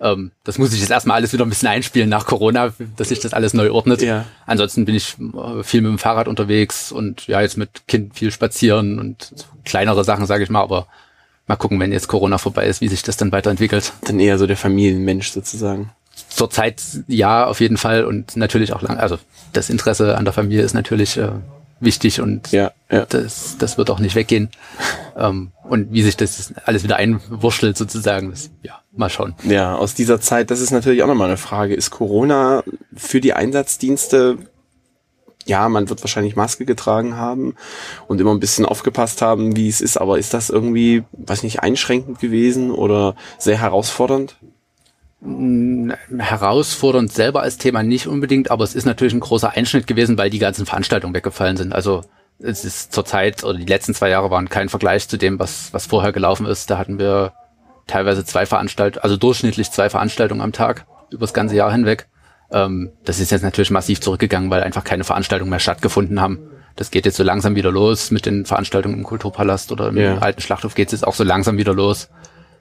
ähm, 0.00 0.30
das 0.44 0.58
muss 0.58 0.72
ich 0.72 0.80
jetzt 0.80 0.90
erstmal 0.90 1.16
alles 1.16 1.32
wieder 1.32 1.44
ein 1.44 1.48
bisschen 1.48 1.68
einspielen 1.68 2.08
nach 2.08 2.26
Corona, 2.26 2.72
dass 2.96 3.08
sich 3.08 3.20
das 3.20 3.34
alles 3.34 3.54
neu 3.54 3.72
ordnet. 3.72 4.02
Ja. 4.02 4.26
Ansonsten 4.46 4.84
bin 4.84 4.94
ich 4.94 5.16
äh, 5.18 5.62
viel 5.62 5.80
mit 5.80 5.90
dem 5.90 5.98
Fahrrad 5.98 6.28
unterwegs 6.28 6.92
und 6.92 7.26
ja, 7.26 7.40
jetzt 7.40 7.56
mit 7.56 7.86
Kind 7.88 8.14
viel 8.14 8.30
spazieren 8.30 8.98
und 8.98 9.32
so 9.34 9.46
kleinere 9.64 10.04
Sachen, 10.04 10.26
sage 10.26 10.44
ich 10.44 10.50
mal, 10.50 10.62
aber 10.62 10.86
mal 11.46 11.56
gucken, 11.56 11.80
wenn 11.80 11.92
jetzt 11.92 12.08
Corona 12.08 12.38
vorbei 12.38 12.66
ist, 12.66 12.80
wie 12.80 12.88
sich 12.88 13.02
das 13.02 13.16
dann 13.16 13.32
weiterentwickelt. 13.32 13.92
Dann 14.04 14.20
eher 14.20 14.38
so 14.38 14.46
der 14.46 14.56
Familienmensch 14.56 15.30
sozusagen. 15.30 15.90
Zurzeit 16.28 16.82
ja, 17.06 17.46
auf 17.46 17.60
jeden 17.60 17.76
Fall 17.76 18.04
und 18.04 18.36
natürlich 18.36 18.72
auch 18.72 18.82
lang, 18.82 18.98
also 18.98 19.18
das 19.52 19.70
Interesse 19.70 20.16
an 20.16 20.24
der 20.24 20.34
Familie 20.34 20.62
ist 20.62 20.74
natürlich 20.74 21.16
äh, 21.16 21.30
wichtig 21.80 22.20
und 22.20 22.50
Ja, 22.52 22.72
ja. 22.90 23.06
das, 23.06 23.56
das 23.58 23.78
wird 23.78 23.90
auch 23.90 24.00
nicht 24.00 24.14
weggehen. 24.14 24.50
ähm, 25.16 25.52
und 25.64 25.92
wie 25.92 26.02
sich 26.02 26.16
das 26.16 26.52
alles 26.64 26.84
wieder 26.84 26.96
einwurschtelt 26.96 27.76
sozusagen, 27.76 28.30
das, 28.30 28.50
ja, 28.62 28.80
mal 28.92 29.10
schauen. 29.10 29.34
Ja, 29.44 29.76
aus 29.76 29.94
dieser 29.94 30.20
Zeit, 30.20 30.50
das 30.50 30.60
ist 30.60 30.70
natürlich 30.70 31.02
auch 31.02 31.06
nochmal 31.06 31.28
eine 31.28 31.36
Frage. 31.36 31.74
Ist 31.74 31.90
Corona 31.90 32.62
für 32.94 33.20
die 33.20 33.32
Einsatzdienste, 33.32 34.38
ja, 35.48 35.68
man 35.68 35.88
wird 35.88 36.02
wahrscheinlich 36.02 36.36
Maske 36.36 36.66
getragen 36.66 37.16
haben 37.16 37.54
und 38.06 38.20
immer 38.20 38.32
ein 38.32 38.40
bisschen 38.40 38.66
aufgepasst 38.66 39.22
haben, 39.22 39.56
wie 39.56 39.68
es 39.68 39.80
ist, 39.80 39.96
aber 39.96 40.18
ist 40.18 40.34
das 40.34 40.50
irgendwie, 40.50 41.04
weiß 41.12 41.42
nicht, 41.42 41.60
einschränkend 41.60 42.18
gewesen 42.18 42.70
oder 42.70 43.16
sehr 43.38 43.58
herausfordernd? 43.58 44.36
Herausfordernd 45.20 47.12
selber 47.12 47.42
als 47.42 47.58
Thema 47.58 47.82
nicht 47.82 48.06
unbedingt, 48.06 48.50
aber 48.50 48.64
es 48.64 48.74
ist 48.74 48.84
natürlich 48.84 49.14
ein 49.14 49.20
großer 49.20 49.50
Einschnitt 49.50 49.86
gewesen, 49.86 50.16
weil 50.16 50.30
die 50.30 50.38
ganzen 50.38 50.66
Veranstaltungen 50.66 51.14
weggefallen 51.14 51.56
sind. 51.56 51.74
Also 51.74 52.02
es 52.38 52.64
ist 52.64 52.92
zurzeit, 52.92 53.42
oder 53.42 53.58
die 53.58 53.66
letzten 53.66 53.94
zwei 53.94 54.10
Jahre 54.10 54.30
waren 54.30 54.48
kein 54.48 54.68
Vergleich 54.68 55.08
zu 55.08 55.16
dem, 55.16 55.38
was, 55.38 55.72
was 55.72 55.86
vorher 55.86 56.12
gelaufen 56.12 56.46
ist. 56.46 56.70
Da 56.70 56.78
hatten 56.78 56.98
wir 56.98 57.32
teilweise 57.88 58.24
zwei 58.24 58.46
Veranstaltungen, 58.46 59.02
also 59.02 59.16
durchschnittlich 59.16 59.70
zwei 59.72 59.90
Veranstaltungen 59.90 60.40
am 60.40 60.52
Tag 60.52 60.86
übers 61.10 61.34
ganze 61.34 61.56
Jahr 61.56 61.72
hinweg. 61.72 62.06
Ähm, 62.52 62.92
das 63.04 63.18
ist 63.18 63.30
jetzt 63.32 63.42
natürlich 63.42 63.70
massiv 63.70 64.00
zurückgegangen, 64.00 64.50
weil 64.50 64.62
einfach 64.62 64.84
keine 64.84 65.04
Veranstaltungen 65.04 65.50
mehr 65.50 65.58
stattgefunden 65.58 66.20
haben. 66.20 66.38
Das 66.76 66.92
geht 66.92 67.06
jetzt 67.06 67.16
so 67.16 67.24
langsam 67.24 67.56
wieder 67.56 67.72
los 67.72 68.12
mit 68.12 68.24
den 68.24 68.46
Veranstaltungen 68.46 68.94
im 68.98 69.02
Kulturpalast 69.02 69.72
oder 69.72 69.88
im 69.88 69.96
Ja. 69.96 70.18
alten 70.18 70.40
Schlachthof 70.40 70.76
geht 70.76 70.88
es 70.88 70.92
jetzt 70.92 71.06
auch 71.06 71.14
so 71.14 71.24
langsam 71.24 71.58
wieder 71.58 71.74
los. 71.74 72.08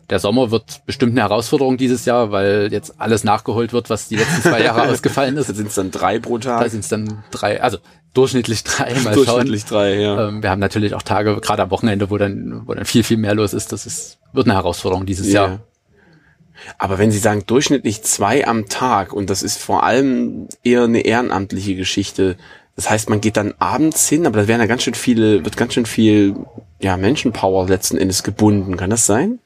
Der 0.09 0.19
Sommer 0.19 0.51
wird 0.51 0.85
bestimmt 0.85 1.11
eine 1.11 1.21
Herausforderung 1.21 1.75
dieses 1.77 2.05
Jahr, 2.05 2.31
weil 2.31 2.69
jetzt 2.71 2.95
alles 2.99 3.23
nachgeholt 3.25 3.73
wird, 3.73 3.89
was 3.89 4.07
die 4.07 4.15
letzten 4.15 4.41
zwei 4.41 4.63
Jahre 4.63 4.83
ausgefallen 4.89 5.35
Da 5.35 5.41
ist. 5.41 5.47
sind 5.47 5.67
es 5.67 5.75
dann 5.75 5.91
drei 5.91 6.19
pro 6.19 6.37
Da 6.37 6.59
Tag. 6.59 6.71
sind 6.71 6.79
es 6.79 6.87
dann 6.87 7.23
drei, 7.31 7.61
also 7.61 7.77
durchschnittlich 8.13 8.63
drei, 8.63 8.93
mal 9.03 9.13
Durchschnittlich 9.13 9.65
drei, 9.65 9.95
ja. 9.99 10.15
schauen. 10.15 10.35
Ähm, 10.35 10.43
wir 10.43 10.49
haben 10.49 10.59
natürlich 10.59 10.93
auch 10.93 11.01
Tage, 11.01 11.35
gerade 11.41 11.63
am 11.63 11.71
Wochenende, 11.71 12.09
wo 12.09 12.17
dann, 12.17 12.61
wo 12.65 12.73
dann 12.73 12.85
viel, 12.85 13.03
viel 13.03 13.17
mehr 13.17 13.35
los 13.35 13.53
ist. 13.53 13.73
Das 13.73 13.85
ist, 13.85 14.17
wird 14.31 14.47
eine 14.47 14.55
Herausforderung 14.55 15.05
dieses 15.05 15.27
Ja. 15.27 15.45
Jahr. 15.47 15.59
Aber 16.79 16.97
wenn 16.97 17.11
Sie 17.11 17.19
sagen 17.19 17.43
durchschnittlich 17.45 18.01
zwei 18.03 18.47
am 18.47 18.67
Tag 18.67 19.13
und 19.13 19.29
das 19.29 19.43
ist 19.43 19.59
vor 19.59 19.83
allem 19.83 20.47
eher 20.63 20.83
eine 20.85 21.01
ehrenamtliche 21.01 21.75
Geschichte, 21.75 22.37
das 22.75 22.89
heißt, 22.89 23.09
man 23.09 23.21
geht 23.21 23.37
dann 23.37 23.53
abends 23.59 24.07
hin, 24.07 24.25
aber 24.25 24.41
da 24.41 24.47
werden 24.47 24.61
ja 24.61 24.67
ganz 24.67 24.83
schön 24.83 24.93
viele, 24.93 25.43
wird 25.45 25.57
ganz 25.57 25.73
schön 25.73 25.85
viel, 25.85 26.35
ja, 26.79 26.95
Menschenpower 26.97 27.67
letzten 27.67 27.97
Endes 27.97 28.23
gebunden. 28.23 28.77
Kann 28.77 28.89
das 28.89 29.05
sein? 29.05 29.39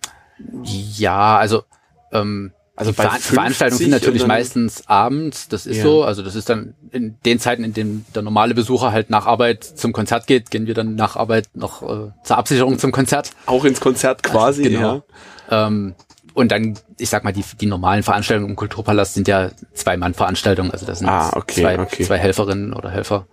Ja, 0.64 1.38
also 1.38 1.64
ähm, 2.12 2.52
Also 2.76 2.94
Ver 2.94 3.12
50 3.12 3.34
Veranstaltungen 3.34 3.78
sind 3.80 3.90
natürlich 3.92 4.26
meistens 4.26 4.88
abends, 4.88 5.48
das 5.50 5.66
ist 5.66 5.78
Ja. 5.78 5.84
so. 5.84 6.04
Also 6.04 6.24
das 6.24 6.36
ist 6.36 6.50
dann 6.50 6.74
in 6.92 7.18
den 7.26 7.40
Zeiten, 7.40 7.64
in 7.64 7.74
denen 7.74 8.06
der 8.16 8.22
normale 8.22 8.54
Besucher 8.56 8.92
halt 8.92 9.10
nach 9.10 9.26
Arbeit 9.28 9.64
zum 9.64 9.94
Konzert 9.94 10.26
geht, 10.28 10.50
gehen 10.52 10.68
wir 10.68 10.74
dann 10.74 10.96
nach 10.96 11.16
Arbeit 11.16 11.50
noch 11.54 11.84
äh, 11.84 12.12
zur 12.24 12.38
Absicherung 12.38 12.80
zum 12.80 12.92
Konzert. 12.92 13.32
Auch 13.46 13.66
ins 13.66 13.80
Konzert 13.82 14.24
quasi, 14.24 14.64
Genau. 14.64 15.04
ja. 15.50 15.68
Ähm, 15.68 15.96
und 16.34 16.52
dann, 16.52 16.80
ich 16.98 17.10
sag 17.10 17.24
mal, 17.26 17.34
die, 17.34 17.44
die 17.60 17.66
normalen 17.66 18.04
Veranstaltungen 18.04 18.52
im 18.52 18.56
Kulturpalast 18.56 19.14
sind 19.16 19.28
ja 19.28 19.52
Zwei-Mann-Veranstaltungen. 19.74 20.72
Also 20.72 20.86
das 20.86 21.00
sind 21.00 21.10
Ah, 21.10 21.32
okay, 21.36 21.62
zwei, 21.62 21.80
okay. 21.80 22.04
zwei 22.06 22.18
Helferinnen 22.18 22.74
oder 22.74 22.90
Helfer. 22.90 23.28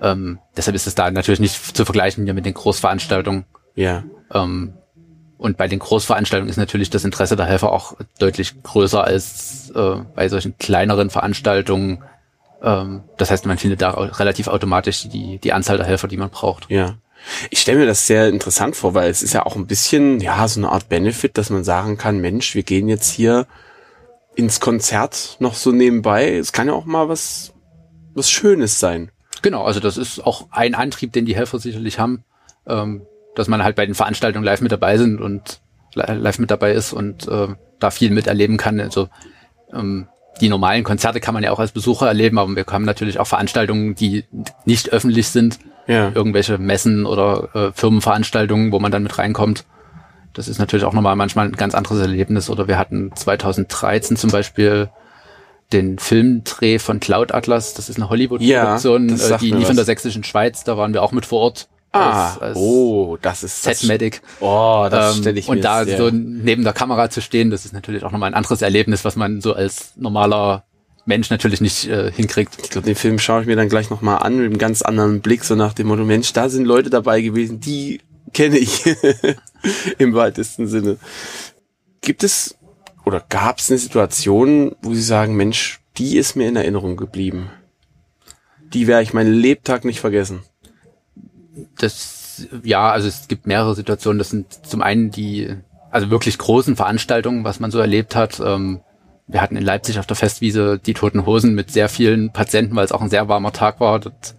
Ähm, 0.00 0.38
deshalb 0.56 0.74
ist 0.76 0.86
es 0.86 0.94
da 0.94 1.10
natürlich 1.10 1.40
nicht 1.40 1.76
zu 1.76 1.84
vergleichen 1.84 2.24
hier 2.24 2.34
mit 2.34 2.46
den 2.46 2.54
Großveranstaltungen. 2.54 3.44
Ja. 3.74 4.04
Ähm, 4.32 4.74
und 5.38 5.56
bei 5.56 5.68
den 5.68 5.78
Großveranstaltungen 5.78 6.50
ist 6.50 6.56
natürlich 6.56 6.90
das 6.90 7.04
Interesse 7.04 7.36
der 7.36 7.46
Helfer 7.46 7.72
auch 7.72 7.96
deutlich 8.18 8.62
größer 8.62 9.02
als 9.02 9.70
äh, 9.74 9.96
bei 10.14 10.28
solchen 10.28 10.56
kleineren 10.58 11.10
Veranstaltungen. 11.10 12.02
Ähm, 12.62 13.02
das 13.16 13.30
heißt, 13.30 13.46
man 13.46 13.58
findet 13.58 13.82
da 13.82 13.90
relativ 13.90 14.48
automatisch 14.48 15.08
die, 15.08 15.38
die 15.38 15.52
Anzahl 15.52 15.76
der 15.76 15.86
Helfer, 15.86 16.08
die 16.08 16.16
man 16.16 16.30
braucht. 16.30 16.70
Ja. 16.70 16.96
Ich 17.50 17.60
stelle 17.60 17.78
mir 17.78 17.86
das 17.86 18.06
sehr 18.06 18.28
interessant 18.28 18.76
vor, 18.76 18.94
weil 18.94 19.10
es 19.10 19.22
ist 19.22 19.32
ja 19.32 19.46
auch 19.46 19.56
ein 19.56 19.66
bisschen, 19.66 20.20
ja, 20.20 20.46
so 20.46 20.60
eine 20.60 20.70
Art 20.70 20.88
Benefit, 20.88 21.38
dass 21.38 21.50
man 21.50 21.64
sagen 21.64 21.96
kann, 21.96 22.20
Mensch, 22.20 22.54
wir 22.54 22.62
gehen 22.62 22.88
jetzt 22.88 23.10
hier 23.10 23.46
ins 24.34 24.60
Konzert 24.60 25.36
noch 25.38 25.54
so 25.54 25.72
nebenbei. 25.72 26.36
Es 26.36 26.52
kann 26.52 26.66
ja 26.66 26.74
auch 26.74 26.84
mal 26.84 27.08
was, 27.08 27.54
was 28.14 28.30
Schönes 28.30 28.78
sein. 28.78 29.10
Genau, 29.42 29.64
also 29.64 29.80
das 29.80 29.96
ist 29.96 30.24
auch 30.24 30.48
ein 30.50 30.74
Antrieb, 30.74 31.12
den 31.12 31.26
die 31.26 31.36
Helfer 31.36 31.58
sicherlich 31.58 31.98
haben, 31.98 32.24
ähm, 32.66 33.06
dass 33.34 33.48
man 33.48 33.62
halt 33.64 33.76
bei 33.76 33.86
den 33.86 33.94
Veranstaltungen 33.94 34.44
live 34.44 34.60
mit 34.60 34.72
dabei 34.72 34.98
sind 34.98 35.20
und 35.20 35.60
li- 35.94 36.04
live 36.14 36.38
mit 36.38 36.50
dabei 36.50 36.72
ist 36.72 36.92
und 36.92 37.26
äh, 37.28 37.48
da 37.80 37.90
viel 37.90 38.10
miterleben 38.10 38.56
kann. 38.56 38.80
Also 38.80 39.08
ähm, 39.72 40.06
die 40.40 40.48
normalen 40.48 40.82
Konzerte 40.84 41.20
kann 41.20 41.34
man 41.34 41.42
ja 41.44 41.52
auch 41.52 41.60
als 41.60 41.72
Besucher 41.72 42.08
erleben, 42.08 42.38
aber 42.38 42.54
wir 42.56 42.64
haben 42.70 42.84
natürlich 42.84 43.20
auch 43.20 43.26
Veranstaltungen, 43.26 43.94
die 43.94 44.24
nicht 44.64 44.90
öffentlich 44.90 45.28
sind, 45.28 45.58
Ja. 45.86 46.10
irgendwelche 46.14 46.58
Messen 46.58 47.06
oder 47.06 47.48
äh, 47.54 47.72
Firmenveranstaltungen, 47.72 48.72
wo 48.72 48.80
man 48.80 48.90
dann 48.90 49.04
mit 49.04 49.16
reinkommt. 49.18 49.64
Das 50.32 50.48
ist 50.48 50.58
natürlich 50.58 50.84
auch 50.84 50.92
nochmal 50.92 51.14
manchmal 51.14 51.46
ein 51.46 51.52
ganz 51.52 51.76
anderes 51.76 52.00
Erlebnis. 52.00 52.50
Oder 52.50 52.66
wir 52.66 52.78
hatten 52.78 53.12
2013 53.14 54.16
zum 54.16 54.30
Beispiel 54.30 54.90
den 55.72 55.98
Filmdreh 56.00 56.80
von 56.80 56.98
Cloud 56.98 57.32
Atlas. 57.32 57.74
Das 57.74 57.88
ist 57.88 57.96
eine 57.96 58.08
Hollywood-Produktion, 58.10 59.08
Ja, 59.10 59.14
äh, 59.36 59.38
die 59.38 59.52
mir 59.52 59.58
lief 59.58 59.68
in 59.68 59.70
was. 59.70 59.76
der 59.76 59.84
sächsischen 59.84 60.24
Schweiz. 60.24 60.64
Da 60.64 60.76
waren 60.76 60.92
wir 60.92 61.02
auch 61.04 61.12
mit 61.12 61.24
vor 61.26 61.40
Ort. 61.42 61.68
Ah, 61.94 62.32
als, 62.32 62.42
als 62.42 62.56
oh, 62.58 63.16
das 63.22 63.42
ist 63.44 63.66
das. 63.66 63.80
Set-Medic. 63.80 64.20
Oh, 64.40 64.86
das 64.90 65.16
Ähm, 65.16 65.22
stelle 65.22 65.38
ich 65.38 65.46
mir 65.48 65.52
und 65.56 65.64
da 65.64 65.84
sehr- 65.84 65.96
so 65.98 66.10
neben 66.10 66.64
der 66.64 66.72
Kamera 66.72 67.08
zu 67.10 67.20
stehen, 67.22 67.50
das 67.50 67.64
ist 67.64 67.72
natürlich 67.72 68.04
auch 68.04 68.10
nochmal 68.12 68.30
ein 68.30 68.34
anderes 68.34 68.62
Erlebnis, 68.62 69.04
was 69.04 69.16
man 69.16 69.40
so 69.40 69.54
als 69.54 69.92
normaler 69.96 70.64
Mensch 71.06 71.30
natürlich 71.30 71.60
nicht 71.60 71.86
äh, 71.88 72.10
hinkriegt. 72.10 72.56
Ich 72.62 72.70
glaube, 72.70 72.86
den 72.86 72.96
Film 72.96 73.18
schaue 73.18 73.42
ich 73.42 73.46
mir 73.46 73.56
dann 73.56 73.68
gleich 73.68 73.90
nochmal 73.90 74.18
an 74.22 74.36
mit 74.36 74.46
einem 74.46 74.58
ganz 74.58 74.82
anderen 74.82 75.20
Blick, 75.20 75.44
so 75.44 75.54
nach 75.54 75.74
dem 75.74 75.86
Motto, 75.88 76.04
Mensch, 76.04 76.32
da 76.32 76.48
sind 76.48 76.64
Leute 76.64 76.90
dabei 76.90 77.20
gewesen, 77.20 77.60
die 77.60 78.00
kenne 78.32 78.58
ich 78.58 78.84
im 79.98 80.14
weitesten 80.14 80.66
Sinne. 80.66 80.96
Gibt 82.00 82.24
es 82.24 82.56
oder 83.04 83.22
gab 83.28 83.58
es 83.58 83.70
eine 83.70 83.78
Situation, 83.78 84.74
wo 84.82 84.94
Sie 84.94 85.02
sagen, 85.02 85.36
Mensch, 85.36 85.80
die 85.98 86.16
ist 86.16 86.36
mir 86.36 86.48
in 86.48 86.56
Erinnerung 86.56 86.96
geblieben? 86.96 87.50
Die 88.72 88.86
werde 88.86 89.02
ich 89.02 89.12
meinen 89.12 89.32
Lebtag 89.34 89.84
nicht 89.84 90.00
vergessen. 90.00 90.42
Das, 91.78 92.46
ja, 92.62 92.90
also 92.90 93.08
es 93.08 93.28
gibt 93.28 93.46
mehrere 93.46 93.74
Situationen. 93.74 94.18
Das 94.18 94.30
sind 94.30 94.66
zum 94.66 94.82
einen 94.82 95.10
die, 95.10 95.54
also 95.90 96.10
wirklich 96.10 96.38
großen 96.38 96.76
Veranstaltungen, 96.76 97.44
was 97.44 97.60
man 97.60 97.70
so 97.70 97.78
erlebt 97.78 98.16
hat. 98.16 98.40
Ähm, 98.40 98.80
wir 99.26 99.40
hatten 99.40 99.56
in 99.56 99.64
Leipzig 99.64 99.98
auf 99.98 100.06
der 100.06 100.16
Festwiese 100.16 100.78
die 100.78 100.94
Toten 100.94 101.26
Hosen 101.26 101.54
mit 101.54 101.70
sehr 101.70 101.88
vielen 101.88 102.32
Patienten, 102.32 102.76
weil 102.76 102.84
es 102.84 102.92
auch 102.92 103.00
ein 103.00 103.10
sehr 103.10 103.28
warmer 103.28 103.52
Tag 103.52 103.80
war. 103.80 103.98
Dort 104.00 104.34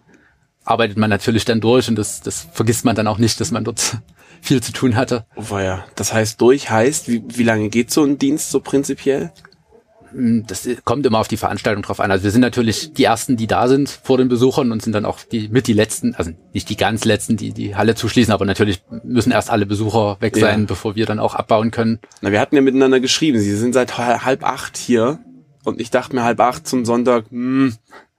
arbeitet 0.64 0.98
man 0.98 1.10
natürlich 1.10 1.46
dann 1.46 1.62
durch 1.62 1.88
und 1.88 1.96
das, 1.96 2.22
das 2.22 2.48
vergisst 2.52 2.86
man 2.86 2.96
dann 2.96 3.08
auch 3.08 3.18
nicht, 3.18 3.40
dass 3.40 3.52
man 3.52 3.64
dort 3.64 3.98
viel 4.42 4.62
zu 4.62 4.74
tun 4.74 4.96
hatte. 4.96 5.26
Oh, 5.36 5.58
ja. 5.58 5.86
Das 5.96 6.14
heißt, 6.14 6.40
durch 6.42 6.70
heißt, 6.70 7.08
wie, 7.08 7.24
wie 7.28 7.44
lange 7.44 7.70
geht 7.70 7.92
so 7.92 8.04
ein 8.04 8.20
Dienst 8.20 8.52
so 8.52 8.60
prinzipiell? 8.60 9.32
Das 10.48 10.68
kommt 10.86 11.06
immer 11.06 11.20
auf 11.20 11.28
die 11.28 11.38
Veranstaltung 11.38 11.84
drauf 11.84 12.00
an. 12.00 12.10
Also 12.10 12.24
wir 12.24 12.32
sind 12.32 12.42
natürlich 12.42 12.94
die 12.94 13.04
ersten, 13.04 13.36
die 13.36 13.48
da 13.48 13.68
sind 13.68 13.90
vor 13.90 14.18
den 14.18 14.30
Besuchern 14.30 14.72
und 14.72 14.82
sind 14.82 14.94
dann 14.94 15.04
auch 15.06 15.20
die 15.20 15.50
mit 15.50 15.68
die 15.68 15.74
letzten, 15.74 16.16
also 16.16 16.32
nicht 16.54 16.70
die 16.70 16.78
ganz 16.78 17.04
letzten, 17.04 17.36
die 17.36 17.52
die 17.52 17.76
Halle 17.76 17.96
zuschließen, 17.96 18.34
aber 18.34 18.46
natürlich 18.46 18.82
müssen 19.04 19.32
erst 19.32 19.50
alle 19.50 19.66
Besucher 19.66 20.18
weg 20.22 20.38
Ja. 20.38 20.48
sein, 20.48 20.68
bevor 20.68 20.96
wir 20.96 21.06
dann 21.06 21.20
auch 21.20 21.36
abbauen 21.36 21.72
können. 21.72 22.00
Na, 22.22 22.32
wir 22.32 22.40
hatten 22.40 22.56
ja 22.56 22.62
miteinander 22.62 23.00
geschrieben. 23.00 23.40
Sie 23.40 23.56
sind 23.56 23.74
seit 23.74 23.98
halb 23.98 24.44
acht 24.44 24.78
hier. 24.78 25.20
Und 25.66 25.82
ich 25.82 25.90
dachte 25.90 26.16
mir 26.16 26.24
halb 26.24 26.40
acht 26.40 26.68
zum 26.68 26.86
Sonntag, 26.86 27.26
hm, 27.32 27.74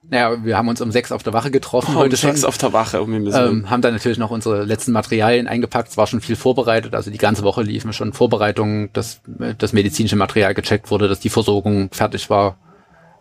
Naja, 0.09 0.43
wir 0.43 0.57
haben 0.57 0.69
uns 0.69 0.79
um 0.79 0.91
sechs 0.91 1.11
auf 1.11 1.23
der 1.23 1.33
Wache 1.33 1.51
getroffen 1.51 1.89
heute 1.89 1.99
heute 1.99 2.17
schon. 2.17 2.31
sechs 2.31 2.45
auf 2.45 2.57
der 2.57 2.71
Wache. 2.71 3.01
Um. 3.01 3.13
Ähm, 3.13 3.69
haben 3.69 3.81
dann 3.81 3.93
natürlich 3.93 4.17
noch 4.17 4.31
unsere 4.31 4.63
letzten 4.63 4.93
Materialien 4.93 5.47
eingepackt. 5.47 5.89
Es 5.89 5.97
war 5.97 6.07
schon 6.07 6.21
viel 6.21 6.37
vorbereitet. 6.37 6.95
Also 6.95 7.11
die 7.11 7.17
ganze 7.17 7.43
Woche 7.43 7.61
liefen 7.61 7.91
schon 7.91 8.13
Vorbereitungen, 8.13 8.89
dass 8.93 9.21
das 9.57 9.73
medizinische 9.73 10.15
Material 10.15 10.53
gecheckt 10.53 10.91
wurde, 10.91 11.09
dass 11.09 11.19
die 11.19 11.29
Versorgung 11.29 11.89
fertig 11.91 12.29
war. 12.29 12.57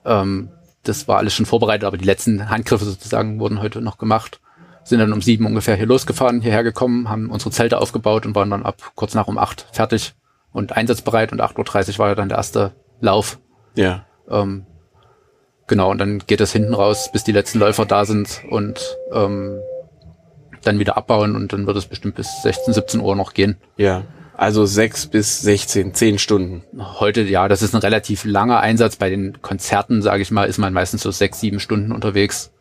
Ähm, 0.04 0.50
das 0.84 1.08
war 1.08 1.18
alles 1.18 1.34
schon 1.34 1.46
vorbereitet, 1.46 1.84
aber 1.84 1.98
die 1.98 2.04
letzten 2.04 2.48
Handgriffe 2.48 2.84
sozusagen 2.84 3.40
wurden 3.40 3.60
heute 3.60 3.80
noch 3.80 3.98
gemacht. 3.98 4.40
Sind 4.84 5.00
dann 5.00 5.12
um 5.12 5.20
sieben 5.20 5.46
ungefähr 5.46 5.74
hier 5.74 5.86
losgefahren, 5.86 6.40
hierher 6.40 6.62
gekommen, 6.62 7.08
haben 7.08 7.30
unsere 7.30 7.50
Zelte 7.50 7.78
aufgebaut 7.80 8.24
und 8.24 8.36
waren 8.36 8.50
dann 8.50 8.64
ab 8.64 8.92
kurz 8.94 9.14
nach 9.14 9.26
um 9.26 9.36
acht 9.38 9.66
fertig 9.72 10.14
und 10.52 10.76
einsatzbereit 10.76 11.32
und 11.32 11.42
8.30 11.42 11.94
Uhr 11.94 11.98
war 11.98 12.08
ja 12.10 12.14
dann 12.14 12.28
der 12.28 12.38
erste 12.38 12.72
Lauf. 13.00 13.40
ja. 13.74 14.04
Ähm, 14.30 14.66
genau, 15.66 15.90
und 15.90 15.98
dann 15.98 16.18
geht 16.26 16.40
es 16.40 16.52
hinten 16.52 16.74
raus, 16.74 17.10
bis 17.12 17.24
die 17.24 17.32
letzten 17.32 17.58
Läufer 17.58 17.86
da 17.86 18.04
sind 18.04 18.42
und 18.50 18.80
ähm, 19.12 19.58
dann 20.62 20.78
wieder 20.78 20.96
abbauen 20.96 21.36
und 21.36 21.52
dann 21.52 21.66
wird 21.66 21.76
es 21.76 21.86
bestimmt 21.86 22.16
bis 22.16 22.42
16, 22.42 22.74
17 22.74 23.00
Uhr 23.00 23.14
noch 23.16 23.34
gehen. 23.34 23.56
Ja. 23.76 24.02
Also 24.38 24.66
sechs 24.66 25.06
bis 25.06 25.40
16, 25.40 25.94
zehn 25.94 26.18
Stunden. 26.18 26.62
Heute, 27.00 27.22
ja, 27.22 27.48
das 27.48 27.62
ist 27.62 27.74
ein 27.74 27.80
relativ 27.80 28.24
langer 28.26 28.60
Einsatz. 28.60 28.96
Bei 28.96 29.08
den 29.08 29.40
Konzerten, 29.40 30.02
sage 30.02 30.20
ich 30.22 30.30
mal, 30.30 30.44
ist 30.44 30.58
man 30.58 30.74
meistens 30.74 31.02
so 31.02 31.10
sechs, 31.10 31.40
sieben 31.40 31.58
Stunden 31.58 31.90
unterwegs. 31.90 32.52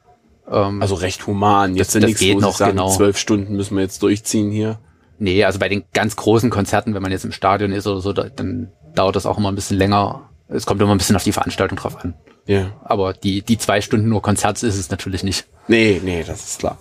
Ähm, 0.49 0.81
Also 0.81 0.95
recht 0.95 1.27
human. 1.27 1.75
Jetzt 1.75 1.95
Das- 1.95 2.01
das 2.01 2.07
nichts, 2.07 2.21
geht 2.21 2.39
noch, 2.39 2.55
sagen, 2.55 2.77
genau. 2.77 2.89
zwölf 2.91 3.17
Stunden 3.17 3.55
müssen 3.57 3.75
wir 3.75 3.83
jetzt 3.83 4.01
durchziehen 4.03 4.51
hier. 4.51 4.79
nee, 5.17 5.43
also 5.43 5.59
bei 5.59 5.67
den 5.69 5.83
ganz 5.93 6.15
großen 6.15 6.49
Konzerten, 6.49 6.93
wenn 6.93 7.01
man 7.01 7.11
jetzt 7.11 7.25
im 7.25 7.31
Stadion 7.33 7.71
ist 7.71 7.87
oder 7.87 7.99
so, 8.01 8.13
da, 8.13 8.25
dann 8.29 8.71
dauert 8.95 9.15
das 9.17 9.25
auch 9.25 9.37
immer 9.37 9.49
ein 9.51 9.55
bisschen 9.55 9.77
länger. 9.77 10.29
Es 10.47 10.65
kommt 10.65 10.81
immer 10.81 10.93
ein 10.93 10.97
bisschen 10.97 11.15
auf 11.15 11.23
die 11.23 11.31
Veranstaltung 11.31 11.77
drauf 11.77 12.03
an. 12.03 12.13
Ja. 12.45 12.71
Aber 12.83 13.13
die, 13.13 13.41
die 13.41 13.57
zwei 13.57 13.81
Stunden 13.81 14.07
nur 14.09 14.21
Konzerts 14.21 14.61
ist 14.61 14.77
es 14.77 14.91
natürlich 14.91 15.23
nicht. 15.23 15.47
Nee, 15.67 15.99
nee, 16.03 16.23
das 16.23 16.45
ist 16.45 16.59
klar. 16.59 16.77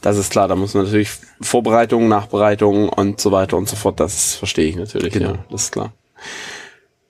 Das 0.00 0.16
ist 0.16 0.30
klar. 0.30 0.48
Da 0.48 0.56
muss 0.56 0.72
man 0.72 0.84
natürlich 0.84 1.10
Vorbereitung, 1.40 2.08
Nachbereitung 2.08 2.88
und 2.88 3.20
so 3.20 3.30
weiter 3.30 3.58
und 3.58 3.68
so 3.68 3.76
fort. 3.76 4.00
Das 4.00 4.34
verstehe 4.34 4.68
ich 4.68 4.76
natürlich. 4.76 5.12
Genau. 5.12 5.32
Ja, 5.32 5.44
das 5.50 5.64
ist 5.64 5.72
klar. 5.72 5.92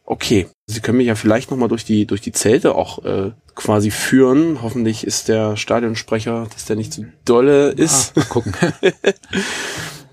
Okay, 0.04 0.48
Sie 0.66 0.80
können 0.80 0.98
mich 0.98 1.06
ja 1.06 1.14
vielleicht 1.14 1.50
noch 1.50 1.58
mal 1.58 1.68
durch 1.68 1.84
die 1.84 2.06
durch 2.06 2.20
die 2.20 2.32
Zelte 2.32 2.74
auch 2.74 3.04
äh, 3.04 3.32
quasi 3.54 3.90
führen. 3.90 4.62
Hoffentlich 4.62 5.06
ist 5.06 5.28
der 5.28 5.56
Stadionsprecher, 5.56 6.48
dass 6.52 6.64
der 6.64 6.76
nicht 6.76 6.92
zu 6.92 7.06
dolle 7.24 7.68
ist, 7.70 8.12
Ah, 8.16 8.20
mal 8.20 8.26
gucken. 8.26 8.54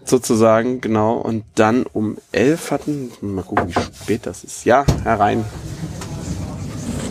sozusagen 0.10 0.82
genau. 0.82 1.14
Und 1.14 1.44
dann 1.56 1.86
um 1.94 2.18
elf 2.32 2.72
hatten, 2.72 3.12
mal 3.22 3.44
gucken, 3.44 3.70
wie 3.70 3.74
spät 3.74 4.26
das 4.26 4.44
ist. 4.44 4.66
Ja, 4.66 4.86
herein. 5.04 5.46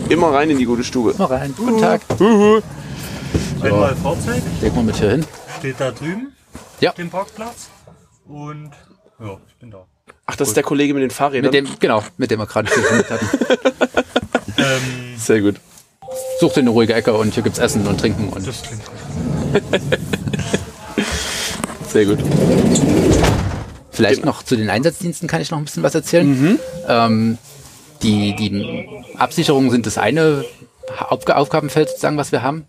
Immer 0.09 0.33
rein 0.33 0.49
in 0.49 0.57
die 0.57 0.65
gute 0.65 0.83
Stube. 0.83 1.13
Mal 1.17 1.25
rein. 1.25 1.53
Guten 1.57 1.79
Tag. 1.79 2.01
Wenn 2.17 3.71
mal 3.71 3.95
Fahrzeug 3.95 4.41
Legen 4.61 4.75
wir 4.75 4.83
mit 4.83 4.95
hier 4.95 5.11
hin. 5.11 5.25
steht 5.59 5.79
da 5.79 5.91
drüben, 5.91 6.33
Ja. 6.79 6.89
auf 6.91 6.95
dem 6.95 7.09
Parkplatz. 7.09 7.69
Und 8.27 8.71
ja, 9.19 9.37
ich 9.47 9.55
bin 9.57 9.69
da. 9.71 9.85
Ach, 10.25 10.35
das 10.35 10.49
ist 10.49 10.57
der 10.57 10.63
Kollege 10.63 10.93
mit 10.93 11.03
den 11.03 11.09
Fahrrädern. 11.11 11.51
Mit 11.51 11.53
dem, 11.53 11.67
genau, 11.79 12.03
mit 12.17 12.31
dem 12.31 12.39
wir 12.39 12.45
gerade 12.45 12.69
telefoniert 12.69 13.09
hatten. 13.09 13.29
Ähm, 14.57 15.15
Sehr 15.17 15.39
gut. 15.39 15.55
Such 16.41 16.51
dir 16.53 16.59
eine 16.59 16.71
ruhige 16.71 16.93
Ecke 16.93 17.13
und 17.13 17.33
hier 17.33 17.43
gibt's 17.43 17.59
Essen 17.59 17.87
und 17.87 17.97
Trinken 17.97 18.27
und 18.27 18.45
das 18.45 18.61
klingt 18.61 18.83
gut. 18.85 19.79
Sehr 21.89 22.05
gut. 22.05 22.19
Vielleicht 23.91 24.23
noch 24.23 24.43
zu 24.43 24.55
den 24.55 24.69
Einsatzdiensten 24.69 25.27
kann 25.27 25.41
ich 25.41 25.51
noch 25.51 25.57
ein 25.57 25.65
bisschen 25.65 25.83
was 25.83 25.95
erzählen. 25.95 26.59
Ähm, 26.87 27.37
die, 28.03 28.35
die 28.35 28.87
Absicherungen 29.17 29.71
sind 29.71 29.85
das 29.85 29.97
eine 29.97 30.45
Aufg 31.09 31.29
Aufgabenfeld 31.31 31.89
sozusagen, 31.89 32.17
was 32.17 32.31
wir 32.31 32.43
haben. 32.43 32.65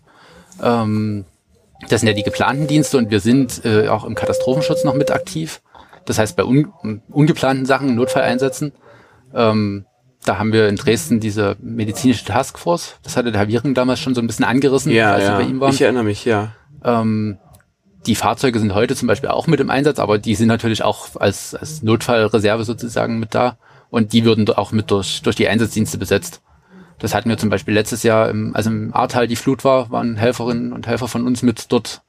Ähm, 0.61 1.25
das 1.87 2.01
sind 2.01 2.07
ja 2.07 2.13
die 2.13 2.23
geplanten 2.23 2.67
Dienste 2.67 2.97
und 2.97 3.11
wir 3.11 3.19
sind 3.19 3.63
äh, 3.63 3.87
auch 3.87 4.05
im 4.05 4.15
Katastrophenschutz 4.15 4.83
noch 4.83 4.95
mit 4.95 5.11
aktiv. 5.11 5.61
Das 6.05 6.17
heißt, 6.17 6.35
bei 6.35 6.43
un 6.43 7.01
ungeplanten 7.09 7.65
Sachen, 7.65 7.95
Notfalleinsätzen, 7.95 8.73
ähm, 9.33 9.85
da 10.25 10.37
haben 10.37 10.51
wir 10.51 10.67
in 10.67 10.75
Dresden 10.75 11.19
diese 11.19 11.55
medizinische 11.59 12.25
Taskforce. 12.25 12.95
Das 13.03 13.17
hatte 13.17 13.31
der 13.31 13.41
Herr 13.41 13.47
Wiering 13.47 13.73
damals 13.73 13.99
schon 13.99 14.13
so 14.13 14.21
ein 14.21 14.27
bisschen 14.27 14.45
angerissen, 14.45 14.91
Ja, 14.91 15.13
als 15.13 15.23
wir 15.23 15.31
ja. 15.31 15.37
bei 15.37 15.43
ihm 15.43 15.59
waren. 15.59 15.73
Ich 15.73 15.81
erinnere 15.81 16.03
mich, 16.03 16.25
ja. 16.25 16.53
Ähm, 16.83 17.37
die 18.05 18.15
Fahrzeuge 18.15 18.59
sind 18.59 18.73
heute 18.73 18.95
zum 18.95 19.07
Beispiel 19.07 19.29
auch 19.29 19.47
mit 19.47 19.59
im 19.59 19.69
Einsatz, 19.69 19.99
aber 19.99 20.17
die 20.17 20.35
sind 20.35 20.47
natürlich 20.47 20.83
auch 20.83 21.09
als, 21.19 21.53
als 21.55 21.83
Notfallreserve 21.83 22.63
sozusagen 22.63 23.19
mit 23.19 23.35
da. 23.35 23.57
Und 23.89 24.13
die 24.13 24.23
würden 24.25 24.49
auch 24.49 24.71
mit 24.71 24.89
durch, 24.89 25.21
durch 25.21 25.35
die 25.35 25.47
Einsatzdienste 25.47 25.97
besetzt. 25.97 26.41
Das 26.99 27.13
hatten 27.13 27.29
wir 27.29 27.37
zum 27.37 27.49
Beispiel 27.49 27.73
letztes 27.73 28.03
Jahr, 28.03 28.29
im, 28.29 28.55
als 28.55 28.65
im 28.67 28.93
Ahrtal 28.93 29.27
die 29.27 29.35
Flut 29.35 29.63
war, 29.65 29.91
waren 29.91 30.15
Helferinnen 30.15 30.71
und 30.71 30.87
Helfer 30.87 31.07
von 31.07 31.25
uns 31.27 31.41
mit 31.43 31.71
dort. 31.71 32.01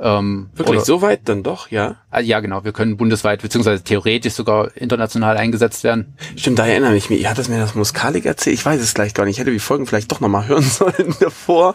Ähm, 0.00 0.50
Wirklich 0.54 0.78
oder- 0.78 0.84
so 0.84 1.00
weit 1.02 1.20
dann 1.28 1.42
doch, 1.44 1.70
ja. 1.70 1.96
Ah, 2.10 2.18
Ja, 2.20 2.40
genau. 2.40 2.64
Wir 2.64 2.72
können 2.72 2.96
bundesweit 2.96 3.40
beziehungsweise 3.42 3.84
theoretisch 3.84 4.32
sogar 4.32 4.76
international 4.76 5.36
eingesetzt 5.36 5.84
werden. 5.84 6.16
Stimmt, 6.34 6.58
da 6.58 6.66
erinnere 6.66 6.96
ich 6.96 7.08
mich. 7.08 7.28
Hat 7.28 7.38
das 7.38 7.48
mir 7.48 7.58
das 7.60 7.74
Muskalik 7.76 8.24
erzählt? 8.26 8.54
Ich 8.54 8.66
weiß 8.66 8.80
es 8.80 8.94
gleich 8.94 9.14
gar 9.14 9.24
nicht. 9.26 9.34
Ich 9.36 9.40
hätte 9.40 9.52
die 9.52 9.58
Folgen 9.60 9.86
vielleicht 9.86 10.10
doch 10.10 10.18
nochmal 10.20 10.48
hören 10.48 10.62
sollen 10.64 11.14
davor. 11.20 11.74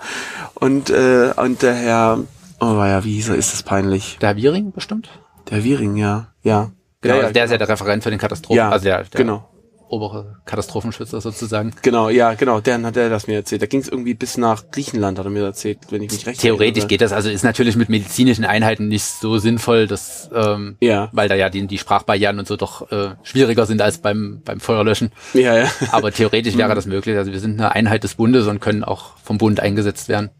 Und, 0.55 0.89
äh, 0.89 1.31
und 1.37 1.61
der 1.61 1.75
Herr, 1.75 2.19
oh 2.59 2.73
ja, 2.83 3.03
wie 3.03 3.13
hieß 3.13 3.29
er, 3.29 3.35
ist 3.35 3.53
das 3.53 3.63
peinlich? 3.63 4.17
Der 4.21 4.35
Wiering 4.35 4.71
bestimmt? 4.71 5.09
Der 5.49 5.63
Wiering, 5.63 5.95
ja. 5.95 6.27
Ja. 6.43 6.71
Genau, 7.01 7.15
ja, 7.15 7.21
also 7.21 7.33
der 7.33 7.45
ist 7.45 7.51
ja 7.51 7.57
der 7.57 7.69
Referent 7.69 8.03
für 8.03 8.09
den 8.09 8.19
Katastrophen, 8.19 8.57
Ja, 8.57 8.69
also 8.69 8.83
der, 8.85 9.03
der 9.03 9.17
genau. 9.17 9.47
obere 9.87 10.41
Katastrophenschützer 10.45 11.21
sozusagen. 11.21 11.71
Genau, 11.83 12.09
ja, 12.09 12.33
genau. 12.33 12.59
Der 12.59 12.81
hat 12.81 12.97
er 12.97 13.09
das 13.09 13.27
mir 13.27 13.35
erzählt. 13.35 13.61
Da 13.61 13.67
ging 13.67 13.79
es 13.79 13.87
irgendwie 13.87 14.15
bis 14.15 14.35
nach 14.37 14.71
Griechenland, 14.71 15.17
hat 15.19 15.25
er 15.25 15.29
mir 15.29 15.43
erzählt, 15.45 15.77
wenn 15.91 16.01
ich 16.01 16.11
mich 16.11 16.25
recht 16.25 16.41
Theoretisch 16.41 16.69
erinnere. 16.83 16.87
geht 16.87 17.01
das, 17.01 17.13
also 17.13 17.29
ist 17.29 17.43
natürlich 17.43 17.75
mit 17.77 17.87
medizinischen 17.87 18.43
Einheiten 18.43 18.87
nicht 18.89 19.03
so 19.05 19.37
sinnvoll, 19.37 19.87
dass, 19.87 20.29
ähm, 20.33 20.75
Ja. 20.81 21.09
weil 21.13 21.29
da 21.29 21.35
ja 21.35 21.49
die, 21.49 21.65
die 21.67 21.77
Sprachbarrieren 21.77 22.39
und 22.39 22.47
so 22.47 22.57
doch 22.57 22.91
äh, 22.91 23.11
schwieriger 23.23 23.65
sind 23.65 23.81
als 23.81 23.99
beim, 23.99 24.41
beim 24.43 24.59
Feuerlöschen. 24.59 25.11
Ja, 25.33 25.55
ja. 25.57 25.67
Aber 25.91 26.11
theoretisch 26.11 26.57
wäre 26.57 26.73
das 26.75 26.87
möglich. 26.87 27.15
Also 27.15 27.31
wir 27.31 27.39
sind 27.39 27.59
eine 27.61 27.71
Einheit 27.71 28.03
des 28.03 28.15
Bundes 28.15 28.47
und 28.47 28.59
können 28.59 28.83
auch 28.83 29.11
vom 29.23 29.37
Bund 29.37 29.59
eingesetzt 29.61 30.09
werden. 30.09 30.31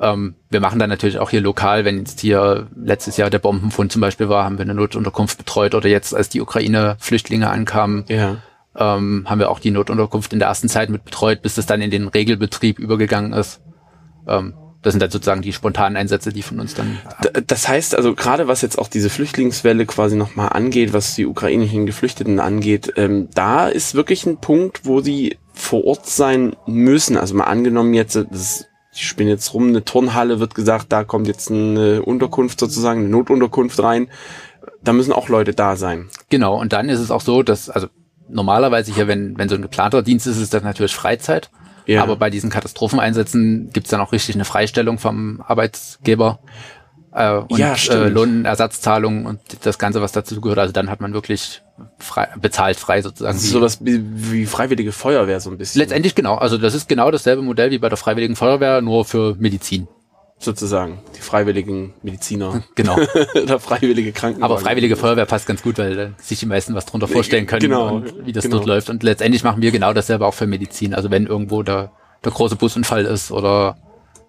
Ähm, 0.00 0.34
wir 0.50 0.60
machen 0.60 0.78
dann 0.78 0.90
natürlich 0.90 1.18
auch 1.18 1.30
hier 1.30 1.40
lokal, 1.40 1.84
wenn 1.84 1.98
jetzt 1.98 2.20
hier 2.20 2.66
letztes 2.76 3.16
Jahr 3.16 3.30
der 3.30 3.38
Bombenfund 3.38 3.92
zum 3.92 4.00
Beispiel 4.00 4.28
war, 4.28 4.44
haben 4.44 4.58
wir 4.58 4.64
eine 4.64 4.74
Notunterkunft 4.74 5.38
betreut 5.38 5.74
oder 5.74 5.88
jetzt, 5.88 6.14
als 6.14 6.28
die 6.28 6.40
Ukraine-Flüchtlinge 6.40 7.48
ankamen, 7.48 8.04
Ja. 8.08 8.38
ähm, 8.76 9.24
haben 9.28 9.38
wir 9.38 9.50
auch 9.50 9.60
die 9.60 9.70
Notunterkunft 9.70 10.32
in 10.32 10.40
der 10.40 10.48
ersten 10.48 10.68
Zeit 10.68 10.90
mit 10.90 11.04
betreut, 11.04 11.42
bis 11.42 11.58
es 11.58 11.66
dann 11.66 11.80
in 11.80 11.90
den 11.90 12.08
Regelbetrieb 12.08 12.78
übergegangen 12.78 13.32
ist. 13.32 13.60
Ähm, 14.26 14.54
das 14.82 14.92
sind 14.92 15.00
dann 15.00 15.10
sozusagen 15.10 15.40
die 15.40 15.52
spontanen 15.54 15.96
Einsätze, 15.96 16.30
die 16.30 16.42
von 16.42 16.60
uns 16.60 16.74
dann. 16.74 16.98
Das 17.46 17.68
heißt 17.68 17.94
also 17.94 18.14
gerade 18.14 18.48
was 18.48 18.60
jetzt 18.60 18.78
auch 18.78 18.88
diese 18.88 19.08
Flüchtlingswelle 19.08 19.86
quasi 19.86 20.14
nochmal 20.14 20.50
angeht, 20.50 20.92
was 20.92 21.14
die 21.14 21.24
ukrainischen 21.24 21.86
Geflüchteten 21.86 22.38
angeht, 22.38 22.92
ähm, 22.96 23.28
da 23.34 23.68
ist 23.68 23.94
wirklich 23.94 24.26
ein 24.26 24.38
Punkt, 24.38 24.84
wo 24.84 25.00
sie 25.00 25.38
vor 25.54 25.84
Ort 25.86 26.06
sein 26.06 26.54
müssen. 26.66 27.16
Also 27.16 27.34
mal 27.34 27.44
angenommen 27.44 27.94
jetzt, 27.94 28.14
das, 28.30 28.66
ich 28.94 29.06
spinne 29.08 29.30
jetzt 29.30 29.52
rum, 29.54 29.68
eine 29.68 29.84
Turnhalle 29.84 30.40
wird 30.40 30.54
gesagt, 30.54 30.86
da 30.90 31.04
kommt 31.04 31.26
jetzt 31.26 31.50
eine 31.50 32.02
Unterkunft 32.02 32.60
sozusagen, 32.60 33.00
eine 33.00 33.08
Notunterkunft 33.08 33.82
rein. 33.82 34.08
Da 34.82 34.92
müssen 34.92 35.12
auch 35.12 35.28
Leute 35.28 35.52
da 35.52 35.76
sein. 35.76 36.08
Genau, 36.30 36.60
und 36.60 36.72
dann 36.72 36.88
ist 36.88 37.00
es 37.00 37.10
auch 37.10 37.20
so, 37.20 37.42
dass, 37.42 37.70
also 37.70 37.88
normalerweise 38.28 38.94
hier, 38.94 39.08
wenn, 39.08 39.36
wenn 39.36 39.48
so 39.48 39.56
ein 39.56 39.62
geplanter 39.62 40.02
Dienst 40.02 40.26
ist, 40.26 40.38
ist 40.38 40.54
das 40.54 40.62
natürlich 40.62 40.94
Freizeit. 40.94 41.50
Ja. 41.86 42.02
Aber 42.02 42.16
bei 42.16 42.30
diesen 42.30 42.50
Katastropheneinsätzen 42.50 43.70
gibt's 43.72 43.90
dann 43.90 44.00
auch 44.00 44.12
richtig 44.12 44.36
eine 44.36 44.44
Freistellung 44.44 44.98
vom 44.98 45.42
Arbeitgeber. 45.46 46.38
Äh, 47.12 47.36
und 47.36 47.58
Ja, 47.58 47.74
äh. 47.74 48.08
Lohnersatzzahlungen 48.08 49.26
und 49.26 49.40
das 49.62 49.78
Ganze, 49.78 50.00
was 50.00 50.12
dazu 50.12 50.40
gehört. 50.40 50.58
Also 50.58 50.72
dann 50.72 50.88
hat 50.88 51.00
man 51.00 51.12
wirklich 51.12 51.62
frei, 51.98 52.28
bezahlt 52.40 52.76
frei 52.78 53.02
sozusagen. 53.02 53.34
Das 53.36 53.42
ist 53.44 53.50
wie- 53.50 53.52
sowas 53.52 53.78
wie, 53.82 54.46
freiwillige 54.46 54.92
Feuerwehr 54.92 55.40
so 55.40 55.50
ein 55.50 55.58
bisschen. 55.58 55.80
Letztendlich 55.80 56.14
genau. 56.14 56.36
Also 56.36 56.58
das 56.58 56.74
ist 56.74 56.88
genau 56.88 57.10
dasselbe 57.10 57.42
Modell 57.42 57.70
wie 57.70 57.78
bei 57.78 57.88
der 57.88 57.98
Freiwilligen 57.98 58.36
Feuerwehr, 58.36 58.80
nur 58.80 59.04
für 59.04 59.34
Medizin. 59.38 59.88
sozusagen. 60.38 60.98
Die 61.16 61.20
freiwilligen 61.20 61.94
Mediziner. 62.02 62.62
Genau. 62.74 62.96
Oder 63.42 63.58
freiwillige 63.60 64.12
Krankenwagen. 64.12 64.42
Aber 64.52 64.58
Freiwillige 64.60 64.96
Feuerwehr 64.96 65.26
passt 65.26 65.46
ganz 65.46 65.62
gut, 65.62 65.78
weil 65.78 65.98
äh, 65.98 66.08
sich 66.18 66.38
die 66.40 66.46
meisten 66.46 66.74
was 66.74 66.84
drunter 66.86 67.08
vorstellen 67.08 67.46
können, 67.46 67.60
genau, 67.60 68.02
wie 68.24 68.32
das 68.32 68.44
genau. 68.44 68.56
dort 68.56 68.66
läuft. 68.66 68.90
Und 68.90 69.02
letztendlich 69.02 69.42
machen 69.44 69.62
wir 69.62 69.70
genau 69.70 69.92
dasselbe 69.94 70.26
auch 70.26 70.34
für 70.34 70.46
Medizin. 70.46 70.92
Also 70.92 71.10
wenn 71.10 71.26
irgendwo 71.26 71.62
der, 71.62 71.92
der 72.24 72.32
große 72.32 72.56
Busunfall 72.56 73.04
ist 73.06 73.30
oder 73.30 73.76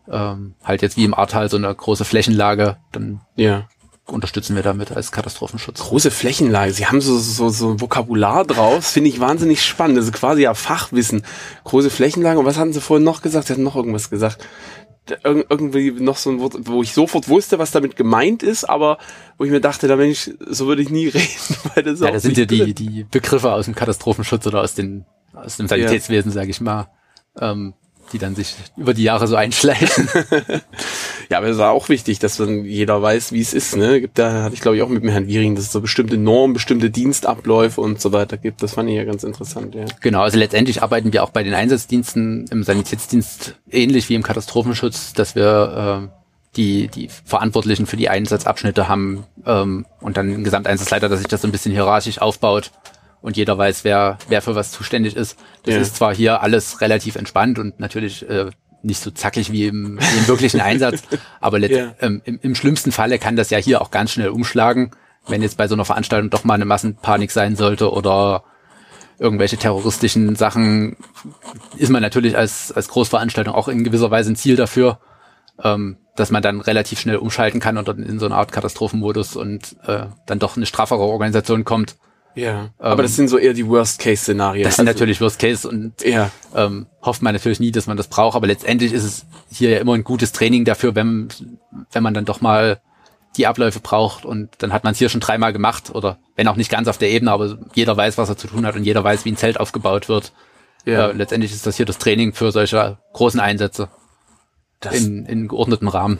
ähm, 0.09 0.53
halt 0.63 0.81
jetzt 0.83 0.95
wie 0.95 1.03
im 1.03 1.13
Ahrtal 1.15 1.49
so 1.49 1.57
eine 1.57 1.73
große 1.73 2.05
Flächenlage, 2.05 2.77
dann 2.91 3.21
Ja. 3.35 3.67
Unterstützen 4.05 4.55
wir 4.55 4.63
damit 4.63 4.91
als 4.91 5.11
Katastrophenschutz. 5.11 5.79
Große 5.81 6.11
Flächenlage. 6.11 6.71
Sie 6.73 6.85
haben 6.85 7.01
so, 7.01 7.17
so, 7.17 7.49
so 7.49 7.71
ein 7.71 7.81
Vokabular 7.81 8.45
drauf. 8.45 8.85
Finde 8.85 9.09
ich 9.09 9.19
wahnsinnig 9.19 9.63
spannend. 9.63 9.97
Das 9.97 10.05
ist 10.05 10.13
quasi 10.13 10.43
ja 10.43 10.53
Fachwissen. 10.53 11.23
Große 11.63 11.89
Flächenlage. 11.89 12.39
Und 12.39 12.45
was 12.45 12.57
hatten 12.57 12.73
Sie 12.73 12.81
vorhin 12.81 13.03
noch 13.03 13.21
gesagt? 13.21 13.47
Sie 13.47 13.53
hatten 13.53 13.63
noch 13.63 13.75
irgendwas 13.75 14.09
gesagt. 14.09 14.45
Ir 15.23 15.45
irgendwie 15.49 15.91
noch 15.91 16.17
so 16.17 16.31
ein 16.31 16.39
Wort, 16.39 16.55
wo 16.61 16.81
ich 16.81 16.93
sofort 16.93 17.29
wusste, 17.29 17.59
was 17.59 17.71
damit 17.71 17.95
gemeint 17.95 18.41
ist, 18.41 18.63
aber 18.63 18.97
wo 19.37 19.43
ich 19.43 19.51
mir 19.51 19.61
dachte, 19.61 19.87
da 19.87 19.95
Mensch, 19.95 20.31
so 20.47 20.65
würde 20.65 20.81
ich 20.81 20.89
nie 20.89 21.07
reden, 21.09 21.57
weil 21.73 21.83
das 21.83 21.99
Ja, 21.99 22.11
das 22.11 22.23
sind 22.23 22.37
ja 22.37 22.45
die, 22.45 22.73
die 22.73 23.03
Begriffe 23.03 23.53
aus 23.53 23.65
dem 23.65 23.75
Katastrophenschutz 23.75 24.47
oder 24.47 24.61
aus, 24.61 24.73
den, 24.73 25.05
aus 25.33 25.57
dem 25.57 25.67
Sanitätswesen, 25.67 26.31
sage 26.31 26.49
ich 26.49 26.59
mal, 26.59 26.87
ähm, 27.39 27.75
die 28.13 28.17
dann 28.17 28.35
sich 28.35 28.55
über 28.77 28.93
die 28.93 29.03
Jahre 29.03 29.27
so 29.27 29.35
einschleichen. 29.35 30.09
Ja, 31.29 31.39
aber 31.39 31.47
es 31.47 31.57
war 31.57 31.71
auch 31.71 31.89
wichtig, 31.89 32.19
dass 32.19 32.37
dann 32.37 32.65
jeder 32.65 33.01
weiß, 33.01 33.31
wie 33.31 33.41
es 33.41 33.53
ist. 33.53 33.75
Ne? 33.75 34.01
Gibt 34.01 34.19
da 34.19 34.43
hatte 34.43 34.53
ich 34.53 34.61
glaube 34.61 34.77
ich 34.77 34.83
auch 34.83 34.89
mit 34.89 35.01
dem 35.03 35.09
Herrn 35.09 35.27
Wiering, 35.27 35.55
dass 35.55 35.65
es 35.65 35.71
so 35.71 35.81
bestimmte 35.81 36.17
Normen, 36.17 36.53
bestimmte 36.53 36.89
Dienstabläufe 36.89 37.81
und 37.81 37.99
so 37.99 38.11
weiter 38.11 38.37
gibt. 38.37 38.61
Das 38.61 38.73
fand 38.73 38.89
ich 38.89 38.95
ja 38.95 39.05
ganz 39.05 39.23
interessant. 39.23 39.75
Ja. 39.75 39.85
Genau, 40.01 40.21
also 40.21 40.37
letztendlich 40.37 40.83
arbeiten 40.83 41.13
wir 41.13 41.23
auch 41.23 41.31
bei 41.31 41.43
den 41.43 41.53
Einsatzdiensten 41.53 42.45
im 42.51 42.63
Sanitätsdienst 42.63 43.55
ähnlich 43.69 44.09
wie 44.09 44.15
im 44.15 44.23
Katastrophenschutz, 44.23 45.13
dass 45.13 45.35
wir 45.35 46.09
äh, 46.11 46.21
die, 46.57 46.87
die 46.87 47.09
Verantwortlichen 47.25 47.85
für 47.85 47.97
die 47.97 48.09
Einsatzabschnitte 48.09 48.87
haben 48.87 49.25
ähm, 49.45 49.85
und 49.99 50.17
dann 50.17 50.31
ein 50.31 50.43
Gesamteinsatzleiter, 50.43 51.09
dass 51.09 51.19
sich 51.19 51.27
das 51.27 51.41
so 51.41 51.47
ein 51.47 51.51
bisschen 51.51 51.71
hierarchisch 51.71 52.21
aufbaut 52.21 52.71
und 53.25 53.35
jeder 53.37 53.57
weiß, 53.57 53.83
wer, 53.83 54.19
wer 54.29 54.41
für 54.43 54.53
was 54.55 54.71
zuständig 54.71 55.15
ist. 55.15 55.37
Das 55.63 55.73
Ja. 55.73 55.81
ist 55.81 55.95
zwar 55.95 56.13
hier 56.15 56.41
alles 56.43 56.79
relativ 56.81 57.15
entspannt 57.15 57.57
und 57.57 57.79
natürlich 57.79 58.29
äh, 58.29 58.51
nicht 58.83 59.01
so 59.01 59.09
zackig 59.09 59.51
wie 59.51 59.65
im, 59.65 59.99
wie 59.99 60.17
im 60.19 60.27
wirklichen 60.27 60.61
Einsatz, 60.61 61.01
aber 61.41 61.57
Ja. 61.59 61.95
ähm, 62.01 62.21
im, 62.23 62.39
im 62.41 62.53
schlimmsten 62.53 62.91
Falle 62.91 63.17
kann 63.17 63.35
das 63.35 63.49
ja 63.49 63.57
hier 63.57 63.81
auch 63.81 63.89
ganz 63.89 64.11
schnell 64.11 64.29
umschlagen, 64.29 64.91
wenn 65.27 65.41
jetzt 65.41 65.57
bei 65.57 65.67
so 65.67 65.73
einer 65.73 65.85
Veranstaltung 65.85 66.29
doch 66.29 66.43
mal 66.43 66.53
eine 66.53 66.65
Massenpanik 66.65 67.31
sein 67.31 67.55
sollte 67.55 67.91
oder 67.91 68.43
irgendwelche 69.17 69.57
terroristischen 69.57 70.35
Sachen, 70.35 70.97
ist 71.77 71.89
man 71.89 72.03
natürlich 72.03 72.37
als, 72.37 72.71
als 72.73 72.89
Großveranstaltung 72.89 73.55
auch 73.55 73.67
in 73.69 73.83
gewisser 73.83 74.11
Weise 74.11 74.31
ein 74.33 74.35
Ziel 74.35 74.55
dafür, 74.55 74.99
ähm, 75.63 75.97
dass 76.15 76.29
man 76.29 76.43
dann 76.43 76.61
relativ 76.61 76.99
schnell 76.99 77.15
umschalten 77.17 77.59
kann 77.59 77.77
und 77.79 77.87
dann 77.87 78.03
in 78.03 78.19
so 78.19 78.25
eine 78.27 78.35
Art 78.35 78.51
Katastrophenmodus 78.51 79.35
und 79.35 79.77
äh, 79.87 80.05
dann 80.27 80.37
doch 80.37 80.57
eine 80.57 80.65
straffere 80.67 80.99
Organisation 80.99 81.63
kommt. 81.63 81.95
Ja. 82.35 82.69
Aber 82.77 83.01
das 83.01 83.15
sind 83.15 83.29
so 83.29 83.37
eher 83.37 83.53
die 83.53 83.67
Worst-Case-Szenarien. 83.67 84.63
Das 84.65 84.75
sind 84.75 84.85
natürlich 84.85 85.21
Worst 85.21 85.39
Case 85.39 85.67
und 85.67 85.93
ja. 86.03 86.31
ähm, 86.53 86.87
hofft 87.01 87.21
man 87.21 87.33
natürlich 87.33 87.59
nie, 87.59 87.71
dass 87.71 87.87
man 87.87 87.97
das 87.97 88.07
braucht, 88.07 88.35
aber 88.35 88.47
letztendlich 88.47 88.93
ist 88.93 89.03
es 89.03 89.25
hier 89.49 89.69
ja 89.69 89.79
immer 89.79 89.93
ein 89.93 90.03
gutes 90.03 90.33
Training 90.33 90.65
dafür, 90.65 90.95
wenn, 90.95 91.29
wenn 91.91 92.03
man 92.03 92.13
dann 92.13 92.25
doch 92.25 92.41
mal 92.41 92.81
die 93.37 93.47
Abläufe 93.47 93.79
braucht 93.79 94.25
und 94.25 94.49
dann 94.59 94.73
hat 94.73 94.83
man 94.83 94.93
es 94.93 94.99
hier 94.99 95.09
schon 95.09 95.21
dreimal 95.21 95.53
gemacht 95.53 95.93
oder 95.93 96.19
wenn 96.35 96.47
auch 96.47 96.55
nicht 96.55 96.71
ganz 96.71 96.87
auf 96.87 96.97
der 96.97 97.09
Ebene, 97.09 97.31
aber 97.31 97.57
jeder 97.73 97.95
weiß, 97.95 98.17
was 98.17 98.29
er 98.29 98.37
zu 98.37 98.47
tun 98.47 98.65
hat 98.65 98.75
und 98.75 98.83
jeder 98.83 99.03
weiß, 99.03 99.25
wie 99.25 99.31
ein 99.31 99.37
Zelt 99.37 99.59
aufgebaut 99.59 100.09
wird. 100.09 100.31
Ja. 100.85 101.09
Äh, 101.09 101.13
letztendlich 101.13 101.51
ist 101.51 101.65
das 101.65 101.77
hier 101.77 101.85
das 101.85 101.97
Training 101.97 102.33
für 102.33 102.51
solche 102.51 102.97
großen 103.13 103.39
Einsätze 103.39 103.89
Das, 104.79 104.95
in, 104.95 105.25
in 105.25 105.47
geordnetem 105.47 105.87
Rahmen. 105.87 106.19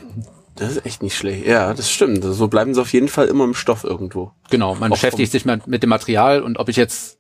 Das 0.55 0.71
ist 0.71 0.85
echt 0.85 1.03
nicht 1.03 1.15
schlecht. 1.17 1.45
Ja, 1.45 1.73
das 1.73 1.89
stimmt. 1.91 2.23
So 2.23 2.47
bleiben 2.47 2.73
sie 2.73 2.81
auf 2.81 2.93
jeden 2.93 3.07
Fall 3.07 3.27
immer 3.27 3.43
im 3.43 3.53
Stoff 3.53 3.83
irgendwo. 3.83 4.31
Genau, 4.49 4.75
man 4.75 4.91
Auch 4.91 4.95
beschäftigt 4.95 5.31
sich 5.31 5.45
mit, 5.45 5.83
dem 5.83 5.89
Material 5.89 6.41
und 6.41 6.57
ob 6.59 6.69
ich 6.69 6.75
jetzt 6.77 7.17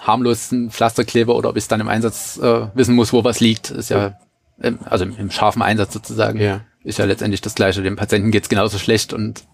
harmlos 0.00 0.52
ein 0.52 0.70
Pflaster 0.70 1.04
klebe 1.04 1.34
oder 1.34 1.50
ob 1.50 1.56
ich 1.56 1.64
es 1.64 1.68
dann 1.68 1.80
im 1.80 1.88
Einsatz 1.88 2.38
äh, 2.38 2.66
wissen 2.74 2.94
muss, 2.94 3.12
wo 3.12 3.24
was 3.24 3.40
liegt, 3.40 3.70
ist 3.70 3.90
ja, 3.90 4.16
im, 4.60 4.78
also 4.84 5.04
im, 5.04 5.16
im 5.16 5.30
scharfen 5.30 5.60
Einsatz 5.62 5.92
sozusagen, 5.92 6.40
Ja. 6.40 6.60
ist 6.84 6.98
ja 6.98 7.04
letztendlich 7.04 7.40
das 7.40 7.54
Gleiche. 7.54 7.82
Dem 7.82 7.96
Patienten 7.96 8.30
geht's 8.30 8.48
genauso 8.48 8.78
schlecht 8.78 9.12
und 9.12 9.44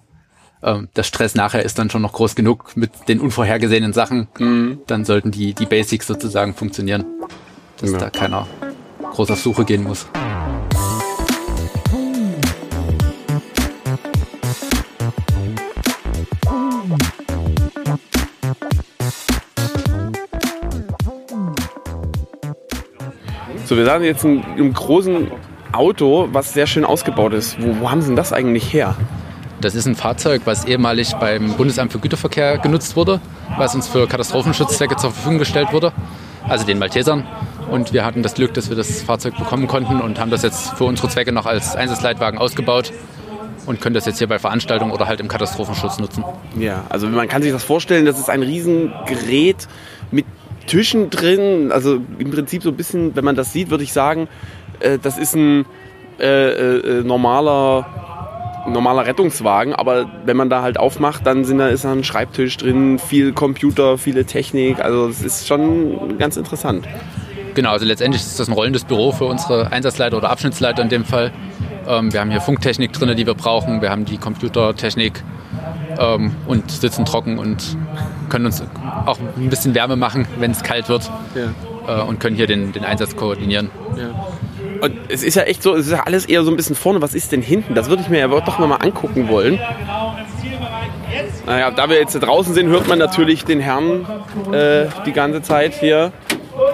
ähm, 0.62 0.88
der 0.96 1.02
Stress 1.02 1.34
nachher 1.34 1.62
ist 1.64 1.78
dann 1.78 1.90
schon 1.90 2.02
noch 2.02 2.12
groß 2.12 2.34
genug 2.34 2.76
mit 2.76 2.90
den 3.08 3.20
unvorhergesehenen 3.20 3.92
Sachen. 3.92 4.28
Dann 4.86 5.04
sollten 5.04 5.30
die, 5.30 5.52
die 5.54 5.66
Basics 5.66 6.06
sozusagen 6.06 6.54
funktionieren, 6.54 7.04
dass 7.80 7.90
Ja. 7.92 7.98
da 7.98 8.10
keiner 8.10 8.46
groß 9.12 9.30
auf 9.30 9.40
Suche 9.40 9.64
gehen 9.64 9.82
muss. 9.82 10.06
So, 23.74 23.78
wir 23.78 23.86
sahen 23.86 24.04
jetzt 24.04 24.24
in 24.24 24.44
einem 24.44 24.72
großen 24.72 25.32
Auto, 25.72 26.28
was 26.30 26.52
sehr 26.52 26.68
schön 26.68 26.84
ausgebaut 26.84 27.32
ist. 27.32 27.60
Wo, 27.60 27.80
wo 27.80 27.90
haben 27.90 28.02
sie 28.02 28.06
denn 28.06 28.14
das 28.14 28.32
eigentlich 28.32 28.72
her? 28.72 28.94
Das 29.60 29.74
ist 29.74 29.86
ein 29.86 29.96
Fahrzeug, 29.96 30.42
was 30.44 30.64
ehemalig 30.64 31.12
beim 31.14 31.54
Bundesamt 31.54 31.90
für 31.90 31.98
Güterverkehr 31.98 32.58
genutzt 32.58 32.94
wurde, 32.94 33.20
was 33.58 33.74
uns 33.74 33.88
für 33.88 34.06
Katastrophenschutzzwecke 34.06 34.94
zur 34.94 35.10
Verfügung 35.10 35.40
gestellt 35.40 35.72
wurde, 35.72 35.92
also 36.48 36.64
den 36.64 36.78
Maltesern. 36.78 37.26
Und 37.68 37.92
wir 37.92 38.04
hatten 38.04 38.22
das 38.22 38.34
Glück, 38.34 38.54
dass 38.54 38.68
wir 38.68 38.76
das 38.76 39.02
Fahrzeug 39.02 39.36
bekommen 39.36 39.66
konnten 39.66 40.00
und 40.00 40.20
haben 40.20 40.30
das 40.30 40.42
jetzt 40.42 40.74
für 40.74 40.84
unsere 40.84 41.08
Zwecke 41.08 41.32
noch 41.32 41.46
als 41.46 41.74
Einsatzleitwagen 41.74 42.38
ausgebaut 42.38 42.92
und 43.66 43.80
können 43.80 43.94
das 43.94 44.06
jetzt 44.06 44.18
hier 44.18 44.28
bei 44.28 44.38
Veranstaltungen 44.38 44.92
oder 44.92 45.08
halt 45.08 45.18
im 45.18 45.26
Katastrophenschutz 45.26 45.98
nutzen. 45.98 46.22
Ja, 46.56 46.84
also 46.90 47.08
man 47.08 47.26
kann 47.26 47.42
sich 47.42 47.50
das 47.50 47.64
vorstellen, 47.64 48.06
das 48.06 48.20
ist 48.20 48.30
ein 48.30 48.44
Riesengerät 48.44 49.66
mit 50.12 50.26
Tischen 50.66 51.10
drin. 51.10 51.72
Also 51.72 52.00
im 52.18 52.30
Prinzip 52.30 52.62
so 52.62 52.70
ein 52.70 52.76
bisschen, 52.76 53.16
wenn 53.16 53.24
man 53.24 53.36
das 53.36 53.52
sieht, 53.52 53.70
würde 53.70 53.84
ich 53.84 53.92
sagen, 53.92 54.28
äh, 54.80 54.98
das 55.02 55.18
ist 55.18 55.34
ein 55.34 55.64
äh, 56.18 56.50
äh, 56.50 57.04
normaler 57.04 57.86
normaler 58.66 59.06
Rettungswagen, 59.06 59.74
aber 59.74 60.10
wenn 60.24 60.38
man 60.38 60.48
da 60.48 60.62
halt 60.62 60.78
aufmacht, 60.78 61.26
dann 61.26 61.44
sind 61.44 61.58
da, 61.58 61.68
ist 61.68 61.84
da 61.84 61.92
ein 61.92 62.02
Schreibtisch 62.02 62.56
drin, 62.56 62.98
viel 62.98 63.32
Computer, 63.32 63.98
viele 63.98 64.24
Technik, 64.24 64.80
also 64.80 65.06
es 65.06 65.22
ist 65.22 65.46
schon 65.46 66.16
ganz 66.18 66.38
interessant. 66.38 66.86
Genau, 67.54 67.70
also 67.70 67.84
letztendlich 67.84 68.22
ist 68.22 68.40
das 68.40 68.48
ein 68.48 68.54
rollendes 68.54 68.84
Büro 68.84 69.12
für 69.12 69.26
unsere 69.26 69.70
Einsatzleiter 69.70 70.16
oder 70.16 70.30
Abschnittsleiter 70.30 70.82
in 70.82 70.88
dem 70.88 71.04
Fall. 71.04 71.30
Ähm, 71.86 72.12
wir 72.12 72.20
haben 72.20 72.30
hier 72.30 72.40
Funktechnik 72.40 72.92
drin, 72.92 73.14
die 73.16 73.26
wir 73.26 73.34
brauchen. 73.34 73.80
Wir 73.82 73.90
haben 73.90 74.04
die 74.04 74.16
Computertechnik 74.16 75.22
ähm, 75.98 76.34
und 76.46 76.70
sitzen 76.70 77.04
trocken 77.04 77.38
und 77.38 77.76
können 78.28 78.46
uns 78.46 78.62
auch 79.06 79.18
ein 79.36 79.50
bisschen 79.50 79.74
Wärme 79.74 79.96
machen, 79.96 80.26
wenn 80.38 80.50
es 80.50 80.62
kalt 80.62 80.88
wird 80.88 81.10
Ja. 81.34 82.00
äh, 82.00 82.02
und 82.02 82.20
können 82.20 82.36
hier 82.36 82.46
den, 82.46 82.72
den 82.72 82.84
Einsatz 82.84 83.16
koordinieren. 83.16 83.70
Und 84.80 84.96
es 85.08 85.22
ist 85.22 85.34
ja 85.34 85.42
echt 85.44 85.62
so, 85.62 85.74
es 85.74 85.86
ist 85.86 85.92
ja 85.92 86.02
alles 86.04 86.26
eher 86.26 86.42
so 86.44 86.50
ein 86.50 86.56
bisschen 86.56 86.76
vorne. 86.76 87.00
Was 87.00 87.14
ist 87.14 87.32
denn 87.32 87.42
hinten? 87.42 87.74
Das 87.74 87.88
würde 87.88 88.02
ich 88.02 88.08
mir 88.08 88.18
ja 88.18 88.28
doch 88.28 88.58
noch 88.58 88.66
mal 88.66 88.76
angucken 88.76 89.28
wollen. 89.28 89.58
Naja, 91.46 91.70
da 91.70 91.88
wir 91.88 91.96
jetzt 91.98 92.14
draußen 92.14 92.54
sind, 92.54 92.68
hört 92.68 92.88
man 92.88 92.98
natürlich 92.98 93.44
den 93.44 93.60
Herrn 93.60 94.06
äh, 94.52 94.86
die 95.06 95.12
ganze 95.12 95.42
Zeit 95.42 95.74
hier 95.74 96.12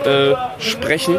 äh, 0.04 0.34
sprechen. 0.58 1.16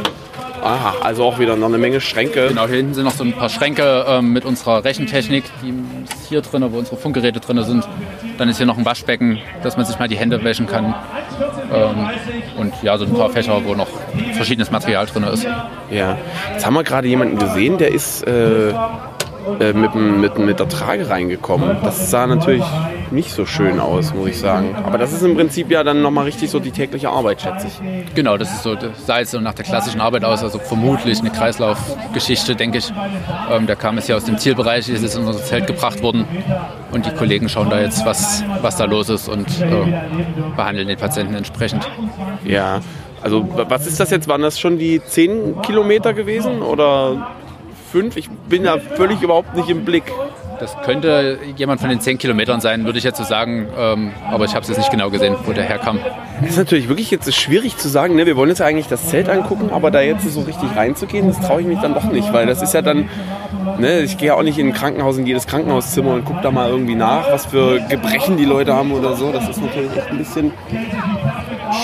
Aha, 0.62 0.96
also 1.02 1.24
auch 1.24 1.40
wieder 1.40 1.56
noch 1.56 1.68
eine 1.68 1.80
Menge 1.80 2.00
Schränke. 2.02 2.50
Genau, 2.50 2.68
hier 2.68 2.78
hinten 2.78 2.94
sind 2.94 3.06
noch 3.06 3.14
so 3.14 3.24
ein 3.24 3.34
paar 3.34 3.50
Schränke 3.50 4.06
ähm, 4.08 4.32
mit 4.32 4.46
unserer 4.46 4.84
Rechentechnik, 4.84 5.44
die 5.64 5.70
ist 6.04 6.28
hier 6.30 6.42
drin, 6.42 6.64
wo 6.72 6.78
unsere 6.78 6.98
Funkgeräte 6.98 7.40
drin 7.40 7.64
sind. 7.64 7.88
Dann 8.38 8.48
ist 8.48 8.58
hier 8.58 8.68
noch 8.68 8.78
ein 8.78 8.86
Waschbecken, 8.86 9.40
dass 9.64 9.76
man 9.76 9.86
sich 9.86 9.98
mal 9.98 10.08
die 10.08 10.18
Hände 10.18 10.44
wäschen 10.44 10.68
kann. 10.68 10.94
Ähm, 11.74 12.10
und 12.58 12.74
ja, 12.84 12.98
so 12.98 13.06
ein 13.06 13.14
paar 13.14 13.30
Fächer, 13.30 13.60
wo 13.66 13.74
noch 13.74 13.88
verschiedenes 14.34 14.70
Material 14.72 15.06
drin 15.08 15.24
ist. 15.24 15.48
Ja. 15.90 16.18
Jetzt 16.54 16.66
haben 16.66 16.76
wir 16.76 16.84
gerade 16.84 17.08
jemanden 17.08 17.40
gesehen, 17.40 17.78
der 17.78 17.92
ist 17.92 18.22
äh, 18.28 18.74
äh, 19.60 19.74
mit, 19.74 19.96
mit, 19.96 20.38
mit 20.38 20.60
der 20.60 20.68
Trage 20.70 21.10
reingekommen. 21.10 21.78
Das 21.84 22.10
sah 22.12 22.28
natürlich 22.28 22.64
nicht 23.12 23.32
so 23.32 23.46
schön 23.46 23.80
aus, 23.80 24.14
muss 24.14 24.30
ich 24.30 24.40
sagen. 24.40 24.76
Aber 24.84 24.98
das 24.98 25.12
ist 25.14 25.22
im 25.24 25.36
Prinzip 25.36 25.70
ja 25.72 25.84
dann 25.84 26.02
nochmal 26.02 26.26
richtig 26.26 26.50
so 26.50 26.60
die 26.60 26.72
tägliche 26.72 27.10
Arbeit, 27.10 27.42
schätze 27.42 27.68
ich. 27.68 28.14
Genau, 28.16 28.38
das 28.38 28.52
ist 28.52 28.64
so, 28.64 28.76
das 28.76 29.06
sah 29.06 29.20
jetzt 29.20 29.32
so 29.32 29.40
nach 29.42 29.54
der 29.54 29.66
klassischen 29.66 30.02
Arbeit 30.02 30.24
aus, 30.24 30.44
also 30.44 30.60
vermutlich 30.60 31.20
eine 31.20 31.30
Kreislaufgeschichte, 31.32 32.56
denke 32.56 32.78
ich. 32.80 32.92
Ähm, 33.52 33.68
der 33.68 33.76
kam 33.76 33.96
jetzt 33.96 34.06
hier 34.06 34.18
aus 34.18 34.26
dem 34.26 34.38
Zielbereich, 34.38 34.88
ist 34.90 35.02
jetzt 35.02 35.16
in 35.18 35.26
unser 35.26 35.44
Zelt 35.44 35.68
gebracht 35.68 36.02
worden 36.02 36.26
und 36.92 37.06
die 37.06 37.12
Kollegen 37.12 37.50
schauen 37.50 37.70
da 37.70 37.80
jetzt, 37.80 38.06
was, 38.06 38.44
was 38.62 38.76
da 38.78 38.86
los 38.86 39.10
ist 39.10 39.28
und 39.28 39.48
äh, 39.62 39.66
behandeln 40.56 40.88
den 40.88 40.98
Patienten 40.98 41.34
entsprechend. 41.36 41.88
Ja. 42.46 42.82
Also 43.24 43.48
wa- 43.56 43.66
was 43.70 43.86
ist 43.86 44.00
das 44.00 44.10
jetzt? 44.10 44.28
Waren 44.28 44.42
das 44.42 44.60
schon 44.60 44.80
die 44.80 45.00
10 45.04 45.62
Kilometer 45.62 46.14
gewesen 46.14 46.62
oder 46.62 47.28
5? 47.92 48.18
Ich 48.18 48.30
bin 48.30 48.64
da 48.64 48.78
völlig 48.80 49.22
überhaupt 49.22 49.56
nicht 49.56 49.70
im 49.70 49.86
Blick. 49.86 50.04
Das 50.62 50.80
könnte 50.84 51.40
jemand 51.58 51.82
von 51.82 51.90
den 51.90 52.00
10 52.00 52.20
Kilometern 52.20 52.62
sein, 52.62 52.86
würde 52.86 53.00
ich 53.00 53.04
jetzt 53.04 53.18
so 53.18 53.24
sagen, 53.24 53.68
ähm, 53.76 54.12
aber 54.30 54.46
ich 54.46 54.54
habe 54.54 54.62
es 54.62 54.68
jetzt 54.68 54.78
nicht 54.78 54.92
genau 54.92 55.10
gesehen, 55.10 55.36
wo 55.46 55.54
der 55.54 55.64
herkam. 55.64 56.00
Das 56.40 56.52
ist 56.52 56.58
natürlich 56.58 56.88
wirklich 56.88 57.10
jetzt 57.10 57.34
schwierig 57.34 57.78
zu 57.78 57.90
sagen. 57.90 58.16
Ne? 58.16 58.28
Wir 58.28 58.36
wollen 58.36 58.50
jetzt 58.50 58.62
eigentlich 58.62 58.88
das 58.88 59.10
Zelt 59.10 59.28
angucken, 59.28 59.72
aber 59.72 59.90
da 59.90 60.02
jetzt 60.02 60.24
so 60.32 60.42
richtig 60.42 60.76
reinzugehen, 60.76 61.28
das 61.28 61.40
traue 61.40 61.62
ich 61.62 61.68
mich 61.68 61.80
dann 61.80 61.96
doch 61.96 62.04
nicht, 62.04 62.32
weil 62.32 62.46
das 62.46 62.62
ist 62.62 62.76
ja 62.76 62.84
dann, 62.84 63.10
ne, 63.80 64.02
ich 64.02 64.20
gehe 64.20 64.28
ja 64.28 64.34
auch 64.36 64.44
nicht 64.44 64.60
in 64.60 64.68
ein 64.68 64.74
Krankenhaus, 64.74 65.18
in 65.18 65.26
jedes 65.26 65.48
Krankenhauszimmer 65.48 66.14
und 66.14 66.26
gucke 66.26 66.42
da 66.44 66.52
mal 66.52 66.70
irgendwie 66.70 66.96
nach, 66.96 67.32
was 67.32 67.48
für 67.48 67.80
Gebrechen 67.90 68.38
die 68.38 68.46
Leute 68.46 68.76
haben 68.76 68.92
oder 68.92 69.16
so. 69.16 69.32
Das 69.32 69.50
ist 69.50 69.60
natürlich 69.60 69.98
echt 69.98 70.12
ein 70.12 70.18
bisschen 70.20 70.54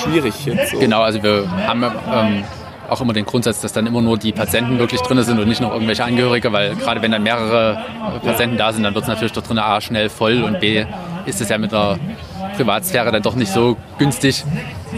schwierig 0.03 0.45
jetzt. 0.45 0.73
So. 0.73 0.79
Genau, 0.79 1.01
also 1.01 1.23
wir 1.23 1.49
haben 1.65 1.83
ähm, 1.83 2.43
auch 2.89 3.02
immer 3.02 3.13
den 3.13 3.26
Grundsatz, 3.26 3.62
dass 3.62 3.73
dann 3.73 3.88
immer 3.88 4.02
nur 4.02 4.17
die 4.17 4.32
Patienten 4.32 4.80
wirklich 4.80 5.02
drin 5.02 5.21
sind 5.23 5.39
und 5.39 5.47
nicht 5.47 5.62
noch 5.62 5.71
irgendwelche 5.73 6.04
Angehörige, 6.04 6.52
weil 6.52 6.76
gerade 6.76 7.02
wenn 7.02 7.12
dann 7.12 7.23
mehrere 7.23 7.78
Patienten 8.23 8.58
da 8.58 8.71
sind, 8.71 8.84
dann 8.84 8.93
wird 8.93 9.04
es 9.04 9.10
natürlich 9.10 9.34
dort 9.34 9.50
drin 9.50 9.60
A 9.60 9.82
schnell 9.82 10.10
voll 10.10 10.43
und 10.43 10.60
B 10.60 10.86
ist 11.26 11.41
es 11.41 11.50
ja 11.50 11.58
mit 11.58 11.71
der 11.71 12.00
Privatsphäre 12.56 13.12
dann 13.12 13.21
doch 13.21 13.36
nicht 13.36 13.52
so 13.52 13.78
günstig. 13.97 14.43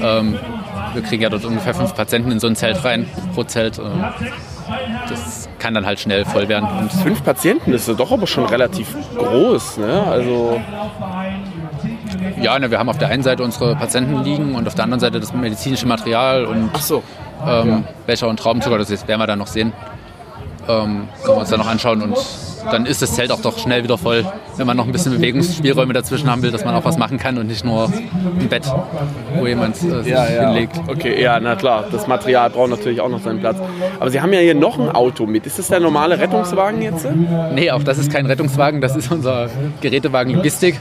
Ähm, 0.02 0.38
wir 0.94 1.02
kriegen 1.02 1.24
ja 1.24 1.30
dort 1.30 1.46
ungefähr 1.46 1.74
fünf 1.74 1.96
Patienten 1.96 2.32
in 2.32 2.40
so 2.40 2.48
ein 2.48 2.56
Zelt 2.56 2.84
rein 2.84 3.08
pro 3.34 3.44
Zelt. 3.44 3.80
Ähm, 3.80 4.04
das 5.10 5.50
kann 5.58 5.74
dann 5.74 5.86
halt 5.86 6.00
schnell 6.00 6.26
voll 6.26 6.48
werden. 6.48 6.68
Und 6.70 6.92
Fünf 6.92 7.24
Patienten, 7.24 7.74
ist 7.74 7.88
doch 7.88 8.12
aber 8.12 8.28
schon 8.28 8.46
relativ 8.46 8.96
groß. 9.18 9.78
Ne? 9.78 10.04
Also 10.08 10.62
ja, 12.42 12.58
ne, 12.60 12.72
wir 12.72 12.80
haben 12.80 12.90
auf 12.90 12.98
der 12.98 13.10
einen 13.10 13.24
Seite 13.24 13.44
unsere 13.44 13.76
Patienten 13.76 14.24
liegen 14.24 14.56
und 14.56 14.68
auf 14.68 14.76
der 14.76 14.84
anderen 14.84 15.00
Seite 15.00 15.20
das 15.20 15.34
medizinische 15.34 15.88
Material 15.88 16.46
und 16.46 16.70
Ach 16.74 16.82
so. 16.82 17.04
Ähm, 17.46 17.86
Becher 18.06 18.28
und 18.28 18.40
Traubenzucker, 18.40 18.78
das 18.78 18.90
werden 19.08 19.20
wir 19.20 19.28
dann 19.28 19.40
noch 19.40 19.48
sehen. 19.48 19.74
Ähm, 20.68 21.08
können 21.24 21.36
wir 21.36 21.38
uns 21.38 21.50
dann 21.50 21.60
noch 21.60 21.68
anschauen 21.68 22.02
und 22.02 22.18
dann 22.72 22.86
ist 22.86 23.02
das 23.02 23.14
Zelt 23.14 23.32
auch 23.32 23.42
doch 23.42 23.58
schnell 23.58 23.84
wieder 23.84 23.98
voll, 23.98 24.26
wenn 24.58 24.68
man 24.68 24.78
noch 24.78 24.86
ein 24.86 24.92
bisschen 24.92 25.14
Bewegungsspielräume 25.14 25.94
dazwischen 25.94 26.30
haben 26.30 26.42
will, 26.42 26.52
dass 26.52 26.66
man 26.66 26.76
auch 26.76 26.86
was 26.86 26.98
machen 26.98 27.18
kann 27.18 27.38
und 27.38 27.48
nicht 27.48 27.64
nur 27.64 27.86
ein 27.86 28.50
Bett, 28.50 28.64
wo 29.38 29.48
jemand 29.48 29.76
äh, 29.84 30.04
sich 30.04 30.14
hinlegt. 30.14 30.80
Okay, 30.88 31.22
ja, 31.22 31.40
na 31.40 31.56
klar. 31.56 31.86
Das 31.92 32.08
Material 32.08 32.50
braucht 32.50 32.70
natürlich 32.70 33.02
auch 33.02 33.10
noch 33.10 33.22
seinen 33.22 33.40
Platz. 33.40 33.58
Aber 34.00 34.10
Sie 34.10 34.22
haben 34.22 34.34
ja 34.34 34.40
hier 34.40 34.56
noch 34.56 34.80
ein 34.80 34.90
Auto 34.90 35.26
mit. 35.26 35.46
Ist 35.46 35.60
das 35.60 35.68
der 35.68 35.80
normale 35.80 36.20
Rettungswagen 36.20 36.82
jetzt? 36.82 37.08
Nee, 37.54 37.72
auch 37.72 37.84
das 37.84 37.98
ist 37.98 38.12
kein 38.12 38.26
Rettungswagen, 38.26 38.82
das 38.82 38.96
ist 38.96 39.12
unser 39.12 39.50
Gerätewagen 39.82 40.34
Logistik, 40.34 40.80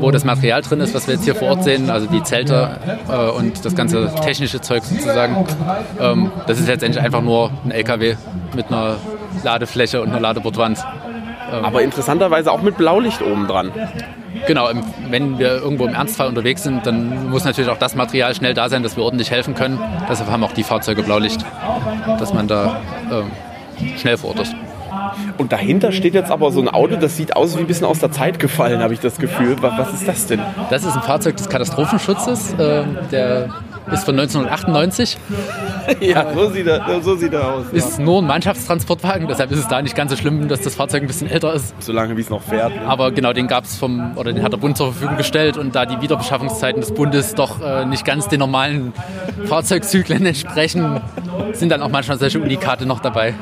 wo 0.00 0.10
das 0.10 0.24
Material 0.24 0.62
drin 0.62 0.80
ist, 0.80 0.94
was 0.94 1.06
wir 1.06 1.14
jetzt 1.14 1.24
hier 1.24 1.34
vor 1.34 1.48
Ort 1.48 1.64
sehen, 1.64 1.90
also 1.90 2.06
die 2.06 2.22
Zelte 2.22 2.78
äh, 3.08 3.30
und 3.30 3.64
das 3.64 3.74
ganze 3.74 4.12
technische 4.22 4.60
Zeug 4.60 4.84
sozusagen. 4.84 5.46
Ähm, 6.00 6.30
das 6.46 6.60
ist 6.60 6.68
letztendlich 6.68 7.02
einfach 7.02 7.22
nur 7.22 7.50
ein 7.64 7.70
LKW 7.70 8.16
mit 8.54 8.68
einer 8.68 8.96
Ladefläche 9.42 10.00
und 10.00 10.08
einer 10.08 10.20
Ladebordwand. 10.20 10.78
Aber 11.50 11.82
interessanterweise 11.82 12.50
auch 12.50 12.62
mit 12.62 12.76
Blaulicht 12.76 13.22
oben 13.22 13.46
dran. 13.46 13.72
Genau, 14.46 14.68
im, 14.68 14.82
wenn 15.10 15.38
wir 15.38 15.56
irgendwo 15.56 15.86
im 15.86 15.94
Ernstfall 15.94 16.28
unterwegs 16.28 16.62
sind, 16.62 16.86
dann 16.86 17.30
muss 17.30 17.44
natürlich 17.44 17.70
auch 17.70 17.78
das 17.78 17.94
Material 17.94 18.34
schnell 18.34 18.54
da 18.54 18.68
sein, 18.68 18.82
dass 18.82 18.96
wir 18.96 19.04
ordentlich 19.04 19.30
helfen 19.30 19.54
können. 19.54 19.78
Deshalb 20.08 20.30
haben 20.30 20.42
auch 20.44 20.52
die 20.52 20.64
Fahrzeuge 20.64 21.02
Blaulicht, 21.02 21.44
dass 22.18 22.34
man 22.34 22.48
da 22.48 22.80
ähm, 23.10 23.30
schnell 23.96 24.16
vor 24.16 24.30
Ort 24.30 24.40
ist. 24.40 24.54
Und 25.38 25.52
dahinter 25.52 25.92
steht 25.92 26.14
jetzt 26.14 26.30
aber 26.30 26.50
so 26.50 26.60
ein 26.60 26.68
Auto, 26.68 26.96
das 26.96 27.16
sieht 27.16 27.36
aus 27.36 27.56
wie 27.56 27.60
ein 27.60 27.66
bisschen 27.66 27.86
aus 27.86 27.98
der 27.98 28.10
Zeit 28.10 28.38
gefallen, 28.38 28.80
habe 28.80 28.94
ich 28.94 29.00
das 29.00 29.18
Gefühl. 29.18 29.56
Was, 29.60 29.92
ist 29.92 30.06
das 30.06 30.26
denn? 30.26 30.40
Das 30.70 30.84
ist 30.84 30.94
ein 30.94 31.02
Fahrzeug 31.02 31.36
des 31.36 31.48
Katastrophenschutzes. 31.48 32.54
Ähm, 32.58 32.98
der 33.10 33.48
ist 33.92 34.04
von 34.04 34.18
1998. 34.18 35.18
ja, 36.00 36.32
so 36.32 36.50
sieht 36.50 36.66
er, 36.66 37.02
so 37.02 37.16
sieht 37.16 37.32
er 37.32 37.54
aus. 37.54 37.66
Ist 37.72 37.98
nur 37.98 38.22
ein 38.22 38.26
Mannschaftstransportwagen, 38.26 39.28
deshalb 39.28 39.50
ist 39.50 39.58
es 39.58 39.68
da 39.68 39.82
nicht 39.82 39.94
ganz 39.94 40.10
so 40.10 40.16
schlimm, 40.16 40.48
dass 40.48 40.62
das 40.62 40.74
Fahrzeug 40.74 41.02
ein 41.02 41.06
bisschen 41.06 41.28
älter 41.28 41.52
ist. 41.52 41.74
Solange 41.80 42.16
wie 42.16 42.20
es 42.20 42.30
noch 42.30 42.42
fährt. 42.42 42.74
Ne? 42.74 42.82
Aber 42.86 43.12
genau, 43.12 43.32
den 43.32 43.46
gab 43.46 43.64
es 43.64 43.76
vom, 43.76 44.16
oder 44.16 44.32
den 44.32 44.42
hat 44.42 44.52
der 44.52 44.58
Bund 44.58 44.76
zur 44.76 44.92
Verfügung 44.92 45.16
gestellt 45.16 45.56
und 45.56 45.74
da 45.74 45.86
die 45.86 46.00
Wiederbeschaffungszeiten 46.00 46.80
des 46.80 46.92
Bundes 46.92 47.34
doch 47.34 47.60
äh, 47.62 47.84
nicht 47.84 48.04
ganz 48.04 48.28
den 48.28 48.38
normalen 48.38 48.92
Fahrzeugzyklen 49.44 50.24
entsprechen, 50.26 51.00
sind 51.52 51.70
dann 51.70 51.82
auch 51.82 51.90
manchmal 51.90 52.18
solche 52.18 52.40
Unikate 52.40 52.86
noch 52.86 53.00
dabei. 53.00 53.34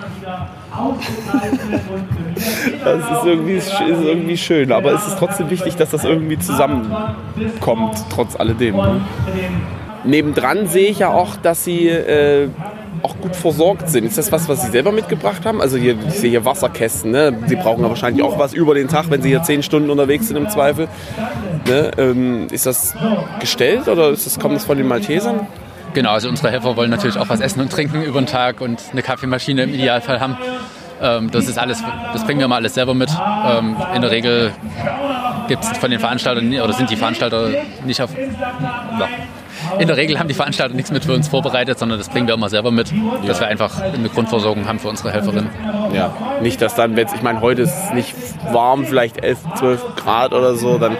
Das 2.84 2.98
ist 2.98 3.26
irgendwie, 3.26 3.54
ist 3.54 3.72
irgendwie 3.80 4.36
schön, 4.36 4.72
aber 4.72 4.92
es 4.92 5.06
ist 5.06 5.18
trotzdem 5.18 5.50
wichtig, 5.50 5.76
dass 5.76 5.90
das 5.90 6.04
irgendwie 6.04 6.38
zusammenkommt, 6.38 7.96
trotz 8.10 8.36
alledem. 8.36 8.76
Ne? 10.04 10.10
Nebendran 10.10 10.66
sehe 10.66 10.88
ich 10.88 11.00
ja 11.00 11.10
auch, 11.10 11.36
dass 11.36 11.64
sie 11.64 11.88
äh, 11.88 12.48
auch 13.02 13.16
gut 13.20 13.34
versorgt 13.34 13.88
sind. 13.88 14.04
Ist 14.04 14.18
das 14.18 14.30
was, 14.32 14.48
was 14.48 14.62
Sie 14.62 14.70
selber 14.70 14.92
mitgebracht 14.92 15.44
haben? 15.44 15.60
Also 15.60 15.76
hier, 15.76 15.96
ich 16.06 16.14
sehe 16.14 16.30
hier 16.30 16.44
Wasserkästen. 16.44 17.10
Ne? 17.10 17.36
Sie 17.46 17.56
brauchen 17.56 17.82
ja 17.82 17.88
wahrscheinlich 17.88 18.22
auch 18.22 18.38
was 18.38 18.52
über 18.52 18.74
den 18.74 18.88
Tag, 18.88 19.06
wenn 19.10 19.22
Sie 19.22 19.28
hier 19.28 19.42
zehn 19.42 19.62
Stunden 19.62 19.90
unterwegs 19.90 20.28
sind 20.28 20.36
im 20.36 20.48
Zweifel. 20.48 20.88
Ne? 21.66 21.90
Ähm, 21.98 22.46
ist 22.50 22.66
das 22.66 22.94
gestellt 23.40 23.88
oder 23.88 24.10
ist 24.10 24.26
das, 24.26 24.38
kommt 24.38 24.54
das 24.54 24.64
von 24.64 24.78
den 24.78 24.86
Maltesern? 24.86 25.46
Genau, 25.94 26.12
also 26.12 26.28
unsere 26.28 26.50
Helfer 26.50 26.76
wollen 26.76 26.90
natürlich 26.90 27.18
auch 27.18 27.28
was 27.28 27.40
essen 27.40 27.60
und 27.60 27.70
trinken 27.70 28.02
über 28.02 28.20
den 28.20 28.26
Tag 28.26 28.60
und 28.60 28.80
eine 28.92 29.02
Kaffeemaschine 29.02 29.64
im 29.64 29.74
Idealfall 29.74 30.20
haben. 30.20 30.36
Ähm, 31.02 31.30
das 31.30 31.48
ist 31.48 31.58
alles, 31.58 31.82
das 32.12 32.24
bringen 32.24 32.40
wir 32.40 32.48
mal 32.48 32.56
alles 32.56 32.74
selber 32.74 32.94
mit. 32.94 33.10
Ähm, 33.10 33.76
in 33.94 34.00
der 34.00 34.10
Regel 34.10 34.52
gibt 35.48 35.64
es 35.64 35.76
von 35.76 35.90
den 35.90 36.00
Veranstaltern 36.00 36.54
oder 36.54 36.72
sind 36.72 36.88
die 36.88 36.96
Veranstalter 36.96 37.48
nicht 37.84 38.00
auf. 38.00 38.10
Ja. 38.16 39.08
In 39.78 39.88
der 39.88 39.96
Regel 39.96 40.18
haben 40.18 40.28
die 40.28 40.34
Veranstalter 40.34 40.74
nichts 40.74 40.90
mit 40.90 41.04
für 41.04 41.12
uns 41.12 41.28
vorbereitet, 41.28 41.78
sondern 41.78 41.98
das 41.98 42.08
bringen 42.08 42.26
wir 42.26 42.34
immer 42.34 42.48
selber 42.48 42.70
mit, 42.70 42.92
dass 43.26 43.40
wir 43.40 43.46
einfach 43.46 43.80
eine 43.80 44.08
Grundversorgung 44.08 44.66
haben 44.66 44.78
für 44.78 44.88
unsere 44.88 45.12
Helferinnen. 45.12 45.50
Ja, 45.94 46.14
nicht, 46.40 46.60
dass 46.60 46.74
dann, 46.74 46.96
wenn 46.96 47.06
ich 47.14 47.22
meine, 47.22 47.40
heute 47.40 47.62
ist 47.62 47.72
es 47.72 47.92
nicht 47.92 48.14
warm, 48.52 48.84
vielleicht 48.84 49.22
11, 49.22 49.38
12 49.56 49.96
Grad 49.96 50.32
oder 50.32 50.54
so, 50.54 50.78
dann 50.78 50.96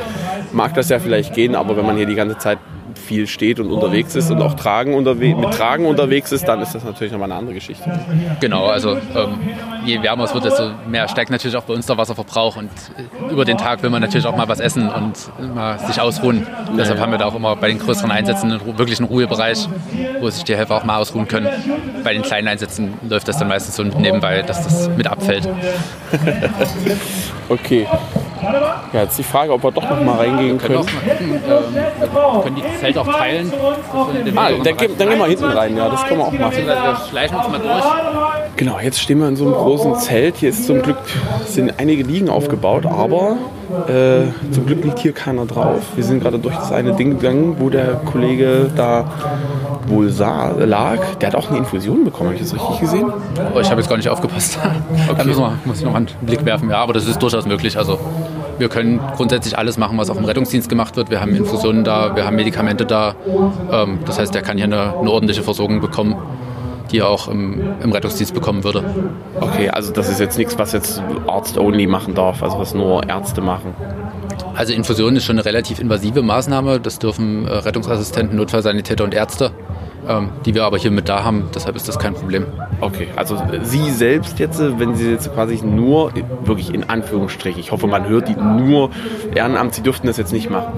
mag 0.53 0.75
das 0.75 0.89
ja 0.89 0.99
vielleicht 0.99 1.35
gehen, 1.35 1.55
aber 1.55 1.77
wenn 1.77 1.87
man 1.87 1.97
hier 1.97 2.07
die 2.07 2.15
ganze 2.15 2.39
Zeit 2.39 2.59
viel 3.03 3.27
steht 3.27 3.61
und 3.61 3.71
unterwegs 3.71 4.15
ist 4.15 4.31
und 4.31 4.41
auch 4.41 4.55
Tragen 4.55 4.95
unterwe 4.95 5.35
mit 5.35 5.53
Tragen 5.53 5.87
unterwegs 5.87 6.33
ist, 6.33 6.47
dann 6.47 6.61
ist 6.61 6.75
das 6.75 6.85
natürlich 6.85 7.13
nochmal 7.13 7.31
eine 7.31 7.39
andere 7.39 7.55
Geschichte. 7.55 7.85
Genau, 8.41 8.67
also 8.67 8.97
ähm, 9.15 9.39
je 9.85 10.03
wärmer 10.03 10.25
es 10.25 10.35
wird, 10.35 10.45
desto 10.45 10.71
mehr 10.87 11.09
steigt 11.09 11.31
natürlich 11.31 11.57
auch 11.57 11.65
bei 11.65 11.75
uns 11.75 11.87
der 11.87 11.97
Wasserverbrauch 11.99 12.57
und 12.57 12.71
äh, 12.97 13.33
über 13.33 13.45
den 13.45 13.59
Tag 13.59 13.83
will 13.83 13.91
man 13.91 14.01
natürlich 14.01 14.27
auch 14.27 14.37
mal 14.37 14.49
was 14.49 14.61
essen 14.61 14.89
und 14.89 15.55
mal 15.55 15.79
sich 15.81 16.01
ausruhen. 16.01 16.47
Ja, 16.47 16.73
Deshalb 16.79 16.99
ja. 16.99 17.03
haben 17.05 17.13
wir 17.13 17.19
da 17.19 17.27
auch 17.27 17.35
immer 17.35 17.57
bei 17.57 17.69
den 17.69 17.79
größeren 17.79 18.11
Einsätzen 18.11 18.61
wirklich 18.77 18.99
einen 18.99 19.09
Ruhebereich, 19.09 19.69
wo 20.21 20.31
sich 20.31 20.45
die 20.45 20.57
Helfer 20.57 20.77
auch 20.77 20.85
mal 20.85 20.99
ausruhen 20.99 21.29
können. 21.29 21.49
Bei 22.05 22.13
den 22.13 22.23
kleinen 22.23 22.49
Einsätzen 22.49 22.95
läuft 23.09 23.29
das 23.29 23.39
dann 23.39 23.49
meistens 23.49 23.77
so 23.77 23.83
nebenbei, 23.83 24.43
dass 24.43 24.63
das 24.63 24.89
mit 24.97 25.07
abfällt. 25.07 25.49
okay. 27.49 27.87
Ja, 28.93 29.03
jetzt 29.03 29.19
die 29.19 29.23
Frage, 29.23 29.53
ob 29.53 29.63
wir 29.63 29.71
doch 29.71 29.89
noch 29.89 30.03
mal 30.03 30.17
reingehen 30.17 30.59
können. 30.59 30.85
können. 30.85 31.41
Gucken, 31.41 31.41
ähm, 31.49 32.43
können 32.43 32.57
die 32.57 32.79
Zelt 32.81 32.99
auch 32.99 33.07
teilen? 33.07 33.53
Ah, 34.35 34.51
dann, 34.51 34.63
dann 34.65 34.77
gehen 35.09 35.19
wir 35.19 35.27
hinten 35.27 35.45
rein, 35.45 35.77
ja, 35.77 35.89
das 35.89 36.05
können 36.05 36.19
wir 36.21 36.27
auch 36.27 36.33
machen. 36.33 36.67
Wir 36.67 36.97
schleichen 37.09 37.37
uns 37.37 37.49
mal 37.49 37.59
durch. 37.61 37.85
Genau, 38.57 38.79
jetzt 38.81 39.01
stehen 39.01 39.21
wir 39.21 39.29
in 39.29 39.37
so 39.37 39.45
einem 39.45 39.55
großen 39.55 39.97
Zelt. 39.97 40.37
Hier 40.37 40.51
ist 40.51 40.67
zum 40.67 40.83
Glück 40.83 40.99
sind 41.47 41.79
einige 41.79 42.03
Liegen 42.03 42.29
aufgebaut, 42.29 42.87
aber 42.87 43.37
äh, 43.89 44.53
zum 44.53 44.67
Glück 44.67 44.85
liegt 44.85 44.99
hier 44.99 45.13
keiner 45.13 45.47
drauf. 45.47 45.81
Wir 45.95 46.05
sind 46.05 46.23
gerade 46.23 46.39
durch 46.39 46.55
das 46.55 46.73
eine 46.73 46.95
Ding 46.95 47.19
gegangen, 47.19 47.57
wo 47.59 47.71
der 47.71 47.95
Kollege 47.95 48.71
da 48.77 49.05
wohl 49.87 50.11
sah, 50.11 50.51
lag. 50.59 50.99
Der 51.21 51.29
hat 51.29 51.35
auch 51.35 51.49
eine 51.49 51.59
Infusion 51.59 52.05
bekommen, 52.05 52.31
habe 52.31 52.37
ich 52.37 52.43
das 52.43 52.55
richtig 52.55 52.81
gesehen? 52.81 53.13
Oh, 53.55 53.61
ich 53.61 53.71
habe 53.71 53.81
jetzt 53.81 53.89
gar 53.89 53.97
nicht 53.97 54.09
aufgepasst. 54.09 54.59
Okay. 55.09 55.15
Da 55.19 55.25
müssen 55.25 55.41
wir, 55.41 55.59
muss 55.65 55.79
ich 55.79 55.85
noch 55.85 55.95
einen 55.95 56.09
Blick 56.23 56.45
werfen. 56.45 56.71
Ja, 56.71 56.79
aber 56.79 56.93
das 56.93 57.07
ist 57.07 57.21
durchaus 57.23 57.45
möglich. 57.45 57.77
Also 57.77 57.99
wir 58.59 58.69
können 58.69 59.01
grundsätzlich 59.17 59.59
alles 59.59 59.77
machen, 59.77 59.99
was 59.99 60.11
auch 60.11 60.17
im 60.17 60.25
Rettungsdienst 60.25 60.69
gemacht 60.69 60.97
wird. 60.97 61.11
Wir 61.11 61.21
haben 61.21 61.35
Infusionen 61.35 61.85
da, 61.85 62.15
wir 62.15 62.25
haben 62.25 62.37
Medikamente 62.37 62.87
da. 62.87 63.15
Ähm, 63.71 63.99
das 64.07 64.19
heißt, 64.19 64.35
der 64.35 64.43
kann 64.43 64.57
hier 64.57 64.67
eine, 64.67 64.97
eine 64.99 65.11
ordentliche 65.11 65.43
Versorgung 65.43 65.81
bekommen 65.81 66.17
die 66.93 66.99
er 66.99 67.09
auch 67.09 67.29
im, 67.29 67.61
im, 67.83 67.93
Rettungsdienst 67.93 68.35
bekommen 68.35 68.65
würde. 68.65 68.85
Okay, 69.41 69.71
also 69.71 69.93
das 69.93 70.09
ist 70.09 70.21
jetzt 70.21 70.39
nichts, 70.39 70.59
was 70.59 70.73
jetzt 70.73 71.03
Arzt-only 71.27 71.87
machen 71.87 72.15
darf, 72.15 72.43
also 72.43 72.59
was 72.59 72.75
nur 72.75 73.09
Ärzte 73.09 73.41
machen. 73.41 73.75
Also 74.55 74.73
Infusion 74.75 75.17
ist 75.17 75.25
schon 75.25 75.37
eine 75.37 75.45
relativ 75.45 75.79
invasive 75.79 76.23
Maßnahme. 76.23 76.79
Das 76.79 76.99
dürfen 76.99 77.47
äh, 77.47 77.51
Rettungsassistenten, 77.51 78.37
Notfallsanitäter 78.37 79.05
und 79.05 79.15
Ärzte 79.15 79.53
ähm, 80.09 80.31
die 80.45 80.55
wir 80.55 80.65
aber 80.65 80.79
hier 80.79 80.91
mit 80.91 81.09
da 81.09 81.25
haben. 81.25 81.49
Deshalb 81.55 81.77
ist 81.77 81.89
das 81.89 81.99
kein 81.99 82.15
Problem. 82.15 82.47
Okay, 82.81 83.09
also 83.17 83.41
Sie 83.63 83.91
selbst 83.91 84.39
jetzt, 84.39 84.61
wenn 84.61 84.95
Sie 84.95 85.11
jetzt 85.11 85.33
quasi 85.33 85.61
nur, 85.65 86.13
wirklich 86.45 86.75
in 86.75 86.89
Anführungsstrichen, 86.89 87.61
ich 87.61 87.73
hoffe, 87.73 87.87
man 87.87 88.09
hört 88.09 88.29
die 88.29 88.35
nur 88.35 88.91
Ehrenamt, 89.35 89.75
Sie 89.75 89.83
dürften 89.83 90.07
das 90.07 90.17
jetzt 90.17 90.33
nicht 90.33 90.51
machen. 90.51 90.73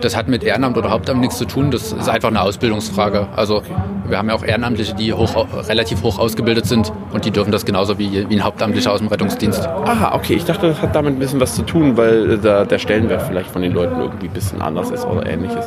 Das 0.00 0.16
hat 0.16 0.28
mit 0.28 0.42
Ehrenamt 0.42 0.76
oder 0.78 0.90
Hauptamt 0.90 1.20
nichts 1.20 1.36
zu 1.38 1.44
tun. 1.44 1.70
Das 1.70 1.92
ist 1.92 2.08
einfach 2.08 2.28
eine 2.28 2.40
Ausbildungsfrage. 2.42 3.28
Also 3.36 3.62
wir 4.08 4.18
haben 4.18 4.28
ja 4.28 4.34
auch 4.34 4.42
Ehrenamtliche, 4.42 4.94
die 4.94 5.12
hoch, 5.12 5.46
relativ 5.68 6.02
hoch 6.02 6.18
ausgebildet 6.18 6.66
sind 6.66 6.92
und 7.12 7.24
die 7.24 7.30
dürfen 7.30 7.52
das 7.52 7.64
genauso 7.64 7.98
wie, 7.98 8.28
wie 8.28 8.34
ein 8.34 8.44
Hauptamtlicher 8.44 8.92
aus 8.92 8.98
dem 8.98 9.08
Rettungsdienst. 9.08 9.66
Aha, 9.66 10.14
okay. 10.14 10.34
Ich 10.34 10.44
dachte, 10.44 10.68
das 10.68 10.82
hat 10.82 10.94
damit 10.94 11.14
ein 11.14 11.18
bisschen 11.18 11.40
was 11.40 11.54
zu 11.54 11.62
tun, 11.62 11.96
weil 11.96 12.38
da 12.38 12.64
der 12.64 12.78
Stellenwert 12.78 13.22
vielleicht 13.22 13.50
von 13.50 13.62
den 13.62 13.72
Leuten 13.72 14.00
irgendwie 14.00 14.26
ein 14.26 14.32
bisschen 14.32 14.60
anders 14.62 14.90
ist 14.90 15.04
oder 15.04 15.26
ähnliches. 15.26 15.66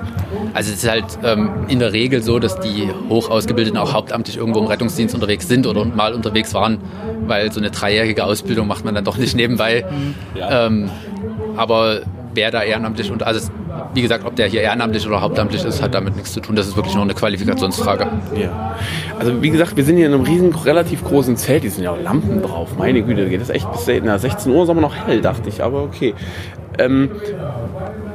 Also 0.53 0.71
es 0.71 0.83
ist 0.83 0.89
halt 0.89 1.05
ähm, 1.23 1.49
in 1.67 1.79
der 1.79 1.93
Regel 1.93 2.21
so, 2.21 2.39
dass 2.39 2.59
die 2.59 2.89
hoch 3.09 3.29
ausgebildeten 3.29 3.77
auch 3.77 3.93
hauptamtlich 3.93 4.37
irgendwo 4.37 4.59
im 4.59 4.65
Rettungsdienst 4.65 5.15
unterwegs 5.15 5.47
sind 5.47 5.65
oder 5.67 5.85
mal 5.85 6.13
unterwegs 6.13 6.53
waren, 6.53 6.79
weil 7.27 7.51
so 7.51 7.59
eine 7.59 7.71
dreijährige 7.71 8.25
Ausbildung 8.25 8.67
macht 8.67 8.83
man 8.83 8.95
dann 8.95 9.05
doch 9.05 9.17
nicht 9.17 9.35
nebenbei. 9.35 9.85
Ja. 10.35 10.67
Ähm, 10.67 10.89
aber 11.55 12.01
wer 12.33 12.51
da 12.51 12.63
ehrenamtlich 12.63 13.11
und 13.11 13.23
also 13.23 13.49
wie 13.93 14.01
gesagt, 14.01 14.25
ob 14.25 14.35
der 14.35 14.47
hier 14.47 14.61
ehrenamtlich 14.61 15.05
oder 15.07 15.21
hauptamtlich 15.21 15.63
ist, 15.63 15.81
hat 15.81 15.93
damit 15.93 16.15
nichts 16.15 16.33
zu 16.33 16.39
tun. 16.39 16.55
Das 16.55 16.67
ist 16.67 16.75
wirklich 16.75 16.95
nur 16.95 17.03
eine 17.03 17.13
Qualifikationsfrage. 17.13 18.07
Ja. 18.35 18.75
Also 19.19 19.41
wie 19.41 19.49
gesagt, 19.49 19.77
wir 19.77 19.83
sind 19.83 19.97
hier 19.97 20.07
in 20.07 20.13
einem 20.13 20.23
riesen, 20.23 20.53
relativ 20.53 21.03
großen 21.03 21.37
Zelt. 21.37 21.61
Hier 21.61 21.71
sind 21.71 21.83
ja 21.83 21.91
auch 21.91 22.01
Lampen 22.01 22.41
drauf. 22.41 22.69
Meine 22.77 23.01
Güte, 23.03 23.29
geht 23.29 23.41
das 23.41 23.49
echt 23.49 23.71
bis 23.71 23.87
na, 24.03 24.17
16 24.17 24.51
Uhr 24.51 24.63
ist 24.63 24.69
aber 24.69 24.81
noch 24.81 24.95
hell, 24.95 25.21
dachte 25.21 25.49
ich. 25.49 25.63
Aber 25.63 25.83
okay. 25.83 26.13
Ähm, 26.79 27.11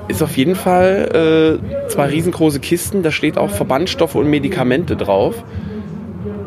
ist 0.09 0.23
auf 0.23 0.37
jeden 0.37 0.55
Fall 0.55 1.61
äh, 1.63 1.89
zwei 1.89 2.07
riesengroße 2.07 2.61
Kisten. 2.61 3.03
Da 3.03 3.11
steht 3.13 3.39
auch 3.39 3.51
Verbandstoffe 3.51 4.15
und 4.15 4.29
Medikamente 4.29 4.97
drauf. 4.97 5.45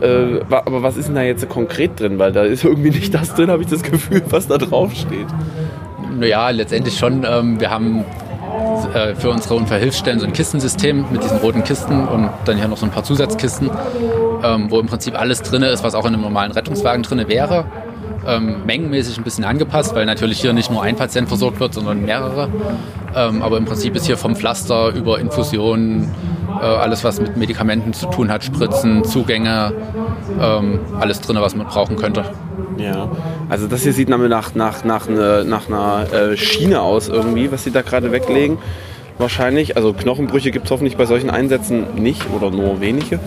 Äh, 0.02 0.42
aber 0.50 0.84
was 0.84 0.98
ist 0.98 1.08
denn 1.08 1.16
da 1.16 1.22
jetzt 1.22 1.48
konkret 1.48 2.00
drin? 2.00 2.20
Weil 2.20 2.32
da 2.32 2.44
ist 2.44 2.64
irgendwie 2.66 2.90
nicht 2.90 3.14
das 3.14 3.36
drin, 3.36 3.50
habe 3.50 3.62
ich 3.62 3.70
das 3.70 3.84
Gefühl, 3.84 4.24
was 4.30 4.48
da 4.48 4.58
drauf 4.58 4.94
steht. 4.94 5.28
Naja, 6.20 6.50
letztendlich 6.50 6.98
schon. 6.98 7.26
Ähm, 7.30 7.60
wir 7.60 7.70
haben 7.70 8.04
äh, 8.86 9.16
für 9.16 9.30
unsere 9.30 9.56
Unfallhilfsstellen 9.56 10.20
so 10.20 10.26
ein 10.26 10.34
Kistensystem 10.34 11.06
mit 11.12 11.24
diesen 11.24 11.38
roten 11.38 11.64
Kisten 11.64 12.08
und 12.08 12.30
dann 12.46 12.58
hier 12.58 12.68
noch 12.68 12.78
so 12.78 12.86
ein 12.86 12.92
paar 12.92 13.04
Zusatzkisten, 13.04 13.70
ähm, 14.44 14.70
wo 14.70 14.80
im 14.80 14.88
Prinzip 14.88 15.20
alles 15.20 15.42
drin 15.42 15.64
ist, 15.64 15.84
was 15.84 15.96
auch 15.96 16.06
in 16.06 16.14
einem 16.14 16.24
normalen 16.24 16.52
Rettungswagen 16.52 17.04
drin 17.04 17.28
wäre 17.28 17.66
ähm, 18.28 18.66
mengenmäßig 18.66 19.18
ein 19.18 19.24
bisschen 19.24 19.44
angepasst, 19.44 19.96
weil 19.96 20.06
natürlich 20.06 20.42
hier 20.42 20.54
nicht 20.54 20.72
nur 20.72 20.84
ein 20.84 20.96
Patient 20.96 21.28
versorgt 21.28 21.60
wird, 21.60 21.74
sondern 21.74 22.04
mehrere. 22.04 22.50
Ähm, 23.16 23.42
aber 23.42 23.58
im 23.58 23.66
Prinzip 23.66 23.96
ist 23.96 24.06
hier 24.06 24.18
vom 24.18 24.36
Pflaster 24.36 24.90
über 24.90 25.20
Infusionen, 25.20 26.10
alles 26.66 27.04
was 27.04 27.20
mit 27.20 27.38
Medikamenten 27.38 27.94
zu 27.94 28.08
tun 28.08 28.32
hat, 28.32 28.44
Spritzen, 28.44 29.04
Zugänge, 29.04 29.74
ähm, 30.40 30.80
alles 31.00 31.22
drin, 31.22 31.38
was 31.40 31.56
man 31.56 31.68
brauchen 31.68 31.96
könnte. 31.96 32.26
Ja, 32.78 33.10
also 33.50 33.68
das 33.68 33.84
hier 33.84 33.94
sieht 33.94 34.10
nach, 34.10 34.18
nach, 34.18 34.56
nach, 34.56 34.84
nach, 34.84 35.08
eine, 35.08 35.46
nach 35.46 35.68
einer 35.68 36.06
äh, 36.14 36.38
Schiene 36.38 36.82
aus 36.82 37.10
irgendwie, 37.10 37.52
was 37.52 37.64
sie 37.64 37.72
da 37.72 37.82
gerade 37.82 38.12
weglegen. 38.12 38.58
Wahrscheinlich, 39.18 39.76
also 39.76 39.94
Knochenbrüche 39.94 40.52
gibt 40.52 40.66
es 40.66 40.72
hoffentlich 40.72 40.98
bei 40.98 41.06
solchen 41.06 41.30
Einsätzen 41.30 41.86
nicht 41.96 42.26
oder 42.32 42.50
nur 42.50 42.82
wenige 42.82 43.20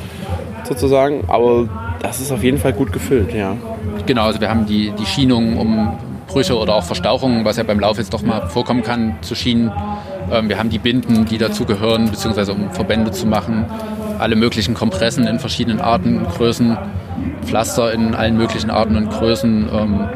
sozusagen, 0.65 1.25
aber 1.29 1.69
das 2.01 2.21
ist 2.21 2.33
auf 2.33 2.43
jeden 2.43 2.59
Fall 2.59 2.73
gut 2.73 2.93
gefüllt, 2.93 3.33
ja. 3.33 3.57
Genau, 4.07 4.25
also 4.25 4.41
wir 4.41 4.51
haben 4.51 4.67
die, 4.67 4.93
die 4.99 5.07
Schienung, 5.07 5.57
um 5.59 5.93
Brüche 6.27 6.57
oder 6.57 6.75
auch 6.75 6.85
Verstauchungen, 6.85 7.45
was 7.45 7.57
ja 7.57 7.63
beim 7.63 7.81
Lauf 7.81 7.99
jetzt 7.99 8.13
doch 8.13 8.23
mal 8.23 8.49
vorkommen 8.49 8.83
kann, 8.83 9.17
zu 9.21 9.35
schienen. 9.35 9.71
Ähm, 10.31 10.49
wir 10.49 10.59
haben 10.59 10.71
die 10.71 10.79
Binden, 10.79 11.25
die 11.25 11.39
dazu 11.39 11.65
gehören, 11.65 12.11
beziehungsweise 12.11 12.53
um 12.53 12.71
Verbände 12.71 13.11
zu 13.11 13.27
machen. 13.27 13.67
Alle 14.19 14.37
möglichen 14.37 14.75
Kompressen 14.75 15.27
in 15.27 15.39
verschiedenen 15.39 15.81
Arten 15.81 16.19
und 16.19 16.29
Größen. 16.29 16.77
Pflaster 17.45 17.93
in 17.93 18.15
allen 18.15 18.37
möglichen 18.37 18.71
Arten 18.71 18.97
und 18.97 19.11
Größen. 19.11 19.69
Ähm, 19.73 20.09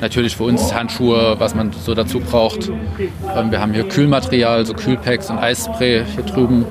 natürlich 0.00 0.36
für 0.36 0.44
uns 0.44 0.74
Handschuhe, 0.74 1.36
was 1.38 1.54
man 1.54 1.72
so 1.72 1.94
dazu 1.94 2.20
braucht. 2.20 2.68
Ähm, 2.68 3.50
wir 3.50 3.60
haben 3.60 3.72
hier 3.72 3.88
Kühlmaterial, 3.88 4.66
so 4.66 4.74
Kühlpacks 4.74 5.30
und 5.30 5.38
Eisspray 5.38 6.04
hier 6.04 6.24
drüben. 6.24 6.66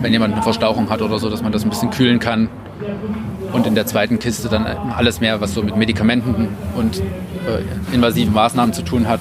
Wenn 0.00 0.12
jemand 0.12 0.34
eine 0.34 0.42
Verstauchung 0.42 0.90
hat 0.90 1.00
oder 1.00 1.18
so, 1.18 1.30
dass 1.30 1.42
man 1.42 1.50
das 1.50 1.64
ein 1.64 1.70
bisschen 1.70 1.88
kühlen 1.88 2.18
kann. 2.18 2.50
Und 3.52 3.66
in 3.66 3.74
der 3.74 3.86
zweiten 3.86 4.18
Kiste 4.18 4.48
dann 4.48 4.66
alles 4.66 5.20
mehr, 5.20 5.40
was 5.40 5.54
so 5.54 5.62
mit 5.62 5.76
Medikamenten 5.76 6.48
und 6.76 6.98
äh, 6.98 7.94
invasiven 7.94 8.34
Maßnahmen 8.34 8.74
zu 8.74 8.82
tun 8.82 9.08
hat. 9.08 9.20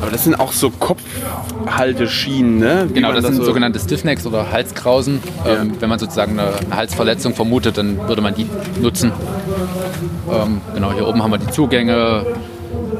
Aber 0.00 0.10
das 0.10 0.24
sind 0.24 0.38
auch 0.40 0.52
so 0.52 0.70
Kopfhalteschienen, 0.70 2.58
ne? 2.58 2.86
Wie 2.88 2.94
Genau, 2.94 3.08
man 3.08 3.16
das 3.16 3.26
sind 3.26 3.36
so- 3.36 3.44
sogenannte 3.44 3.78
Stiffnecks 3.78 4.26
oder 4.26 4.50
Halskrausen. 4.50 5.20
Ja. 5.44 5.60
Ähm, 5.62 5.72
wenn 5.78 5.88
man 5.88 5.98
sozusagen 5.98 6.38
eine, 6.38 6.52
eine 6.54 6.76
Halsverletzung 6.76 7.34
vermutet, 7.34 7.76
dann 7.78 7.98
würde 8.08 8.22
man 8.22 8.34
die 8.34 8.46
nutzen. 8.80 9.12
Ähm, 10.32 10.60
genau, 10.74 10.92
hier 10.92 11.06
oben 11.06 11.22
haben 11.22 11.30
wir 11.32 11.38
die 11.38 11.48
Zugänge, 11.50 12.24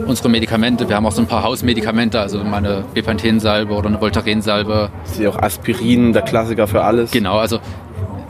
unsere 0.06 0.28
Medikamente. 0.28 0.88
Wir 0.88 0.96
haben 0.96 1.06
auch 1.06 1.12
so 1.12 1.22
ein 1.22 1.26
paar 1.26 1.42
Hausmedikamente, 1.42 2.20
also 2.20 2.42
mal 2.44 2.58
eine 2.58 2.84
Bepanthensalbe 2.94 3.72
oder 3.74 3.88
eine 3.88 4.00
Voltarensalbe. 4.00 4.90
Das 5.04 5.12
ist 5.12 5.20
ja 5.20 5.30
auch 5.30 5.38
Aspirin, 5.38 6.12
der 6.12 6.22
Klassiker 6.22 6.66
für 6.66 6.82
alles. 6.82 7.10
Genau, 7.12 7.38
also 7.38 7.58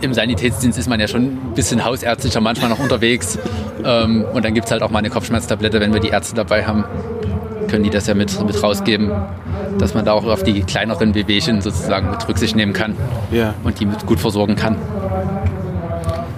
im 0.00 0.14
Sanitätsdienst 0.14 0.78
ist 0.78 0.88
man 0.88 0.98
ja 1.00 1.08
schon 1.08 1.22
ein 1.22 1.38
bisschen 1.54 1.84
hausärztlicher 1.84 2.40
manchmal 2.40 2.70
noch 2.70 2.78
unterwegs. 2.78 3.38
Ähm, 3.84 4.24
und 4.32 4.44
dann 4.44 4.54
gibt 4.54 4.66
es 4.66 4.72
halt 4.72 4.82
auch 4.82 4.90
mal 4.90 4.98
eine 5.00 5.10
Kopfschmerztablette, 5.10 5.80
wenn 5.80 5.92
wir 5.92 6.00
die 6.00 6.08
Ärzte 6.08 6.34
dabei 6.34 6.64
haben, 6.66 6.84
können 7.70 7.84
die 7.84 7.90
das 7.90 8.06
ja 8.06 8.14
mit, 8.14 8.44
mit 8.44 8.62
rausgeben, 8.62 9.10
dass 9.78 9.94
man 9.94 10.04
da 10.04 10.12
auch 10.12 10.24
auf 10.24 10.42
die 10.42 10.60
kleineren 10.62 11.14
Wehwehchen 11.14 11.60
sozusagen 11.62 12.10
mit 12.10 12.26
Rücksicht 12.28 12.56
nehmen 12.56 12.72
kann 12.72 12.96
Ja. 13.30 13.54
und 13.64 13.78
die 13.80 13.86
mit 13.86 14.04
gut 14.06 14.18
versorgen 14.20 14.56
kann. 14.56 14.76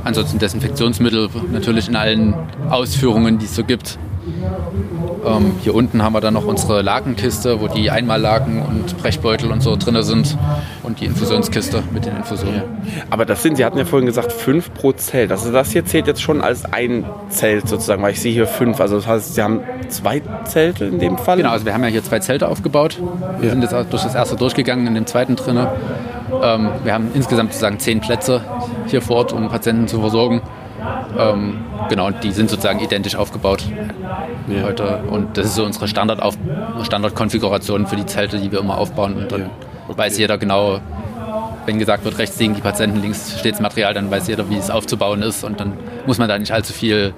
Ansonsten 0.04 0.38
Desinfektionsmittel 0.38 1.28
natürlich 1.52 1.88
in 1.88 1.96
allen 1.96 2.34
Ausführungen, 2.68 3.38
die 3.38 3.46
es 3.46 3.54
so 3.54 3.64
gibt. 3.64 3.98
Ähm, 5.24 5.52
hier 5.62 5.74
unten 5.74 6.02
haben 6.02 6.12
wir 6.14 6.20
dann 6.20 6.34
noch 6.34 6.44
unsere 6.44 6.82
Lakenkiste, 6.82 7.60
wo 7.60 7.68
die 7.68 7.90
Einmallaken 7.90 8.62
und 8.62 8.96
Brechbeutel 8.98 9.50
und 9.50 9.62
so 9.62 9.76
drin 9.76 10.00
sind 10.02 10.36
und 10.82 11.00
die 11.00 11.06
Infusionskiste 11.06 11.82
mit 11.92 12.06
den 12.06 12.16
Infusionen. 12.16 12.62
Aber 13.10 13.24
das 13.24 13.42
sind, 13.42 13.56
Sie 13.56 13.64
hatten 13.64 13.78
ja 13.78 13.84
vorhin 13.84 14.06
gesagt, 14.06 14.32
fünf 14.32 14.72
pro 14.74 14.92
Zelt. 14.92 15.30
Also 15.30 15.52
das 15.52 15.70
hier 15.72 15.84
zählt 15.84 16.06
jetzt 16.06 16.22
schon 16.22 16.40
als 16.40 16.64
ein 16.72 17.04
Zelt 17.28 17.68
sozusagen, 17.68 18.02
weil 18.02 18.12
ich 18.12 18.20
sehe 18.20 18.32
hier 18.32 18.46
fünf. 18.46 18.80
Also 18.80 18.96
das 18.96 19.06
heißt, 19.06 19.34
Sie 19.34 19.42
haben 19.42 19.60
zwei 19.88 20.22
Zelte 20.44 20.84
in 20.86 20.98
dem 20.98 21.18
Fall? 21.18 21.36
Genau, 21.36 21.50
also 21.50 21.64
wir 21.64 21.74
haben 21.74 21.82
ja 21.82 21.90
hier 21.90 22.04
zwei 22.04 22.18
Zelte 22.18 22.48
aufgebaut. 22.48 23.00
Wir 23.38 23.46
Ja. 23.48 23.50
sind 23.50 23.62
jetzt 23.62 23.72
durch 23.72 24.02
das 24.02 24.14
erste 24.14 24.36
durchgegangen, 24.36 24.86
in 24.86 24.94
dem 24.94 25.06
zweiten 25.06 25.36
drinne. 25.36 25.72
Ähm, 26.42 26.68
wir 26.84 26.94
haben 26.94 27.08
insgesamt 27.14 27.52
sozusagen 27.52 27.78
zehn 27.78 28.00
Plätze 28.00 28.40
hier 28.86 29.02
vor 29.02 29.16
Ort, 29.16 29.32
um 29.32 29.48
Patienten 29.48 29.86
zu 29.88 30.00
versorgen. 30.00 30.42
Ähm, 31.18 31.58
genau, 31.88 32.06
und 32.06 32.22
die 32.24 32.32
sind 32.32 32.50
sozusagen 32.50 32.80
identisch 32.80 33.16
aufgebaut 33.16 33.64
Ja. 34.48 34.62
heute. 34.64 34.98
Und 35.08 35.36
das 35.36 35.46
ist 35.46 35.54
so 35.54 35.64
unsere 35.64 35.88
Standardauf 35.88 36.36
Standardkonfiguration 36.82 37.86
für 37.86 37.96
die 37.96 38.06
Zelte, 38.06 38.38
die 38.38 38.50
wir 38.50 38.60
immer 38.60 38.78
aufbauen. 38.78 39.14
Und 39.16 39.32
dann 39.32 39.42
Ja. 39.42 39.96
weiß 39.96 40.18
jeder 40.18 40.38
genau, 40.38 40.80
wenn 41.66 41.78
gesagt 41.78 42.04
wird, 42.04 42.18
rechts 42.18 42.38
liegen 42.38 42.54
die 42.54 42.60
Patienten, 42.60 43.00
links 43.00 43.38
steht 43.38 43.54
das 43.54 43.60
Material, 43.60 43.94
dann 43.94 44.10
weiß 44.10 44.28
jeder, 44.28 44.48
wie 44.50 44.56
es 44.56 44.70
aufzubauen 44.70 45.22
ist. 45.22 45.44
Und 45.44 45.60
dann 45.60 45.74
muss 46.06 46.18
man 46.18 46.28
da 46.28 46.38
nicht 46.38 46.52
allzu 46.52 46.72
viel 46.72 47.14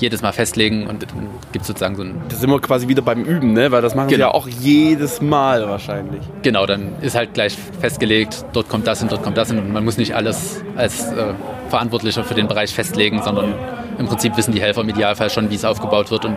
jedes 0.00 0.22
Mal 0.22 0.32
festlegen 0.32 0.86
und 0.86 1.02
dann 1.02 1.10
gibt 1.52 1.62
es 1.62 1.66
sozusagen 1.68 1.96
so 1.96 2.02
ein 2.02 2.20
Das 2.28 2.40
sind 2.40 2.50
wir 2.50 2.60
quasi 2.60 2.88
wieder 2.88 3.02
beim 3.02 3.24
Üben, 3.24 3.52
ne? 3.52 3.70
Weil 3.72 3.82
das 3.82 3.94
machen 3.94 4.08
Genau. 4.08 4.26
ja 4.26 4.30
auch 4.34 4.48
jedes 4.48 5.20
Mal 5.20 5.68
wahrscheinlich. 5.68 6.22
Genau, 6.42 6.66
dann 6.66 6.92
ist 7.00 7.16
halt 7.16 7.34
gleich 7.34 7.56
festgelegt, 7.80 8.44
dort 8.52 8.68
kommt 8.68 8.86
das 8.86 9.02
und 9.02 9.10
dort 9.12 9.22
kommt 9.22 9.36
das 9.36 9.48
hin. 9.48 9.58
Und 9.58 9.72
man 9.72 9.84
muss 9.84 9.96
nicht 9.98 10.14
alles 10.14 10.62
als 10.76 11.12
äh, 11.12 11.34
Verantwortlicher 11.68 12.24
für 12.24 12.34
den 12.34 12.48
Bereich 12.48 12.74
festlegen, 12.74 13.22
sondern 13.22 13.54
im 13.98 14.06
Prinzip 14.06 14.36
wissen 14.36 14.52
die 14.52 14.60
Helfer 14.60 14.80
im 14.82 14.88
Idealfall 14.88 15.30
schon, 15.30 15.50
wie 15.50 15.56
es 15.56 15.64
aufgebaut 15.64 16.10
wird 16.10 16.24
und 16.24 16.36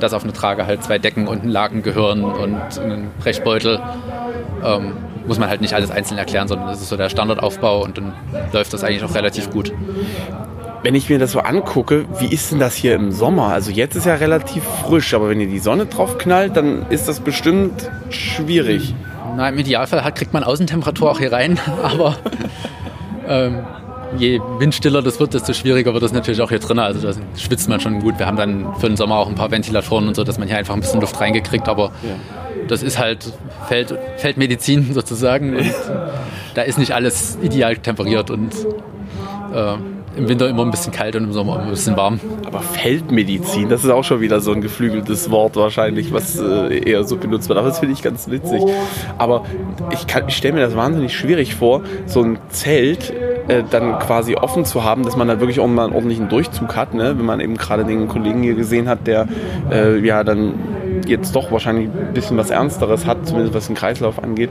dass 0.00 0.12
auf 0.12 0.24
eine 0.24 0.32
Trage 0.32 0.66
halt 0.66 0.82
zwei 0.82 0.98
Decken 0.98 1.26
und 1.28 1.44
ein 1.44 1.48
Laken 1.48 1.82
gehören 1.82 2.24
und 2.24 2.56
ein 2.78 3.10
Brechbeutel. 3.20 3.80
Ähm, 4.64 4.92
muss 5.26 5.38
man 5.40 5.48
halt 5.48 5.60
nicht 5.60 5.74
alles 5.74 5.90
einzeln 5.90 6.18
erklären, 6.18 6.46
sondern 6.46 6.68
das 6.68 6.80
ist 6.80 6.88
so 6.88 6.96
der 6.96 7.08
Standardaufbau 7.08 7.82
und 7.82 7.98
dann 7.98 8.12
läuft 8.52 8.72
das 8.72 8.84
eigentlich 8.84 9.02
auch 9.02 9.14
relativ 9.16 9.50
gut. 9.50 9.72
Wenn 10.86 10.94
ich 10.94 11.10
mir 11.10 11.18
das 11.18 11.32
so 11.32 11.40
angucke, 11.40 12.04
wie 12.20 12.32
ist 12.32 12.52
denn 12.52 12.60
das 12.60 12.76
hier 12.76 12.94
im 12.94 13.10
Sommer? 13.10 13.48
Also 13.48 13.72
jetzt 13.72 13.96
ist 13.96 14.06
ja 14.06 14.14
relativ 14.14 14.62
frisch, 14.62 15.14
aber 15.14 15.28
wenn 15.30 15.40
hier 15.40 15.48
die 15.48 15.58
Sonne 15.58 15.86
drauf 15.86 16.16
knallt, 16.16 16.56
dann 16.56 16.86
ist 16.90 17.08
das 17.08 17.18
bestimmt 17.18 17.90
schwierig. 18.10 18.94
Na, 19.36 19.48
Im 19.48 19.58
Idealfall 19.58 20.04
hat, 20.04 20.14
kriegt 20.14 20.32
man 20.32 20.44
Außentemperatur 20.44 21.10
auch 21.10 21.18
hier 21.18 21.32
rein, 21.32 21.58
aber 21.82 22.14
ähm, 23.26 23.64
je 24.16 24.40
windstiller 24.60 25.02
das 25.02 25.18
wird, 25.18 25.34
desto 25.34 25.54
schwieriger 25.54 25.92
wird 25.92 26.04
es 26.04 26.12
natürlich 26.12 26.40
auch 26.40 26.50
hier 26.50 26.60
drin. 26.60 26.78
Also 26.78 27.04
da 27.04 27.18
schwitzt 27.36 27.68
man 27.68 27.80
schon 27.80 27.98
gut. 27.98 28.20
Wir 28.20 28.26
haben 28.26 28.36
dann 28.36 28.72
für 28.78 28.86
den 28.86 28.96
Sommer 28.96 29.16
auch 29.16 29.28
ein 29.28 29.34
paar 29.34 29.50
Ventilatoren 29.50 30.06
und 30.06 30.14
so, 30.14 30.22
dass 30.22 30.38
man 30.38 30.46
hier 30.46 30.56
einfach 30.56 30.74
ein 30.74 30.82
bisschen 30.82 31.00
Luft 31.00 31.20
reingekriegt, 31.20 31.68
aber 31.68 31.90
das 32.68 32.84
ist 32.84 32.96
halt 32.96 33.32
Feld, 33.66 33.92
Feldmedizin 34.18 34.92
sozusagen 34.94 35.56
und 35.56 35.74
da 36.54 36.62
ist 36.62 36.78
nicht 36.78 36.92
alles 36.92 37.38
ideal 37.42 37.76
temperiert 37.76 38.30
und 38.30 38.54
äh, 39.52 39.74
im 40.16 40.28
Winter 40.28 40.48
immer 40.48 40.64
ein 40.64 40.70
bisschen 40.70 40.92
kalt 40.92 41.14
und 41.16 41.24
im 41.24 41.32
Sommer 41.32 41.60
ein 41.60 41.70
bisschen 41.70 41.96
warm. 41.96 42.20
Aber 42.44 42.60
Feldmedizin, 42.60 43.68
das 43.68 43.84
ist 43.84 43.90
auch 43.90 44.04
schon 44.04 44.20
wieder 44.20 44.40
so 44.40 44.52
ein 44.52 44.60
geflügeltes 44.60 45.30
Wort 45.30 45.56
wahrscheinlich, 45.56 46.12
was 46.12 46.38
äh, 46.38 46.78
eher 46.90 47.04
so 47.04 47.16
benutzt 47.16 47.48
wird. 47.48 47.58
Aber 47.58 47.68
das 47.68 47.78
finde 47.78 47.94
ich 47.94 48.02
ganz 48.02 48.28
witzig. 48.28 48.62
Aber 49.18 49.44
ich, 49.92 50.06
ich 50.26 50.36
stelle 50.36 50.54
mir 50.54 50.60
das 50.60 50.76
wahnsinnig 50.76 51.16
schwierig 51.16 51.54
vor, 51.54 51.82
so 52.06 52.22
ein 52.22 52.38
Zelt 52.48 53.12
äh, 53.48 53.62
dann 53.68 53.98
quasi 53.98 54.36
offen 54.36 54.64
zu 54.64 54.84
haben, 54.84 55.04
dass 55.04 55.16
man 55.16 55.28
da 55.28 55.40
wirklich 55.40 55.60
auch 55.60 55.66
mal 55.66 55.84
einen 55.84 55.94
ordentlichen 55.94 56.28
Durchzug 56.28 56.76
hat. 56.76 56.94
Ne? 56.94 57.18
Wenn 57.18 57.26
man 57.26 57.40
eben 57.40 57.56
gerade 57.56 57.84
den 57.84 58.08
Kollegen 58.08 58.42
hier 58.42 58.54
gesehen 58.54 58.88
hat, 58.88 59.06
der 59.06 59.26
äh, 59.70 59.98
ja 59.98 60.24
dann 60.24 60.54
jetzt 61.06 61.36
doch 61.36 61.52
wahrscheinlich 61.52 61.88
ein 61.88 62.14
bisschen 62.14 62.36
was 62.36 62.50
Ernsteres 62.50 63.06
hat, 63.06 63.26
zumindest 63.26 63.54
was 63.54 63.66
den 63.66 63.76
Kreislauf 63.76 64.22
angeht, 64.22 64.50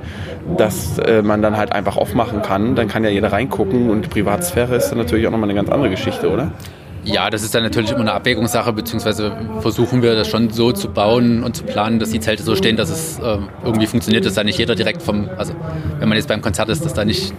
dass 0.58 0.98
äh, 1.00 1.22
man 1.22 1.42
dann 1.42 1.58
halt 1.58 1.72
einfach 1.72 1.98
aufmachen 1.98 2.42
kann. 2.42 2.76
Dann 2.76 2.88
kann 2.88 3.04
ja 3.04 3.10
jeder 3.10 3.32
reingucken 3.32 3.90
und 3.90 4.10
Privatsphäre 4.10 4.76
ist 4.76 4.90
dann 4.90 4.98
natürlich 4.98 5.28
auch 5.28 5.32
nochmal 5.32 5.50
eine 5.50 5.58
ganz 5.58 5.70
andere 5.70 5.90
Geschichte, 5.90 6.30
oder? 6.30 6.52
Ja, 7.06 7.30
das 7.30 7.44
ist 7.44 7.54
dann 7.54 7.62
natürlich 7.62 7.92
immer 7.92 8.02
eine 8.02 8.14
Abwägungssache, 8.14 8.74
beziehungsweise 8.74 9.32
versuchen 9.62 10.02
wir 10.02 10.16
das 10.16 10.28
schon 10.28 10.50
so 10.50 10.72
zu 10.72 10.90
bauen 10.90 11.44
und 11.44 11.56
zu 11.56 11.64
planen, 11.64 12.00
dass 12.00 12.10
die 12.10 12.20
Zelte 12.20 12.42
so 12.42 12.56
stehen, 12.56 12.78
dass 12.78 12.90
es 12.90 13.20
ähm, 13.24 13.50
irgendwie 13.64 13.86
funktioniert, 13.86 14.26
dass 14.26 14.34
da 14.34 14.44
nicht 14.44 14.58
jeder 14.58 14.74
direkt 14.74 15.04
vom, 15.04 15.30
also 15.38 15.54
wenn 16.00 16.10
man 16.10 16.18
jetzt 16.18 16.28
beim 16.28 16.42
Konzert 16.42 16.70
ist, 16.70 16.84
dass 16.84 16.96
da 16.96 17.06
nicht 17.06 17.32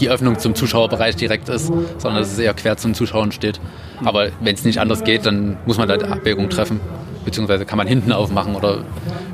die 0.00 0.08
Öffnung 0.08 0.38
zum 0.38 0.54
Zuschauerbereich 0.54 1.16
direkt 1.16 1.48
ist, 1.48 1.66
sondern 1.66 2.22
dass 2.22 2.32
es 2.32 2.38
eher 2.38 2.54
quer 2.54 2.76
zum 2.76 2.94
Zuschauern 2.94 3.32
steht. 3.32 3.60
Aber 4.04 4.28
wenn 4.40 4.54
es 4.54 4.64
nicht 4.64 4.78
anders 4.78 5.02
geht, 5.02 5.26
dann 5.26 5.56
muss 5.66 5.78
man 5.78 5.88
da 5.88 5.96
Abwägung 5.96 6.48
treffen, 6.48 6.78
beziehungsweise 7.24 7.66
kann 7.66 7.76
man 7.76 7.88
hinten 7.88 8.12
aufmachen 8.12 8.54
oder 8.54 8.84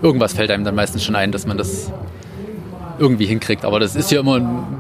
irgendwas 0.01 0.33
fällt 0.33 0.51
einem 0.51 0.65
dann 0.65 0.75
meistens 0.75 1.05
schon 1.05 1.15
ein, 1.15 1.31
dass 1.31 1.47
man 1.47 1.59
das 1.59 1.93
irgendwie 2.99 3.27
hinkriegt. 3.27 3.67
Aber 3.67 3.81
das 3.81 3.97
ist 3.97 4.11
ja 4.11 4.21
immer 4.21 4.37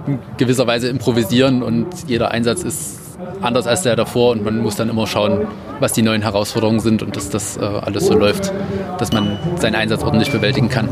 in 0.07 0.18
gewisser 0.38 0.66
Weise 0.66 0.88
improvisieren 0.88 1.62
und 1.62 1.88
jeder 2.09 2.30
Einsatz 2.30 2.62
ist 2.62 3.03
anders 3.41 3.66
als 3.66 3.82
der 3.82 3.97
davor 3.97 4.32
und 4.32 4.45
man 4.45 4.59
muss 4.59 4.76
dann 4.76 4.89
immer 4.89 5.07
schauen, 5.07 5.47
was 5.80 5.93
die 5.93 6.03
neuen 6.03 6.22
Herausforderungen 6.22 6.80
sind 6.80 7.03
und 7.03 7.16
dass 7.16 7.30
das 7.30 7.57
äh, 7.57 7.61
alles 7.61 8.07
so 8.07 8.14
läuft, 8.14 8.53
dass 8.99 9.12
man 9.12 9.39
seinen 9.57 9.74
Einsatz 9.74 10.03
ordentlich 10.03 10.30
bewältigen 10.30 10.68
kann. 10.68 10.89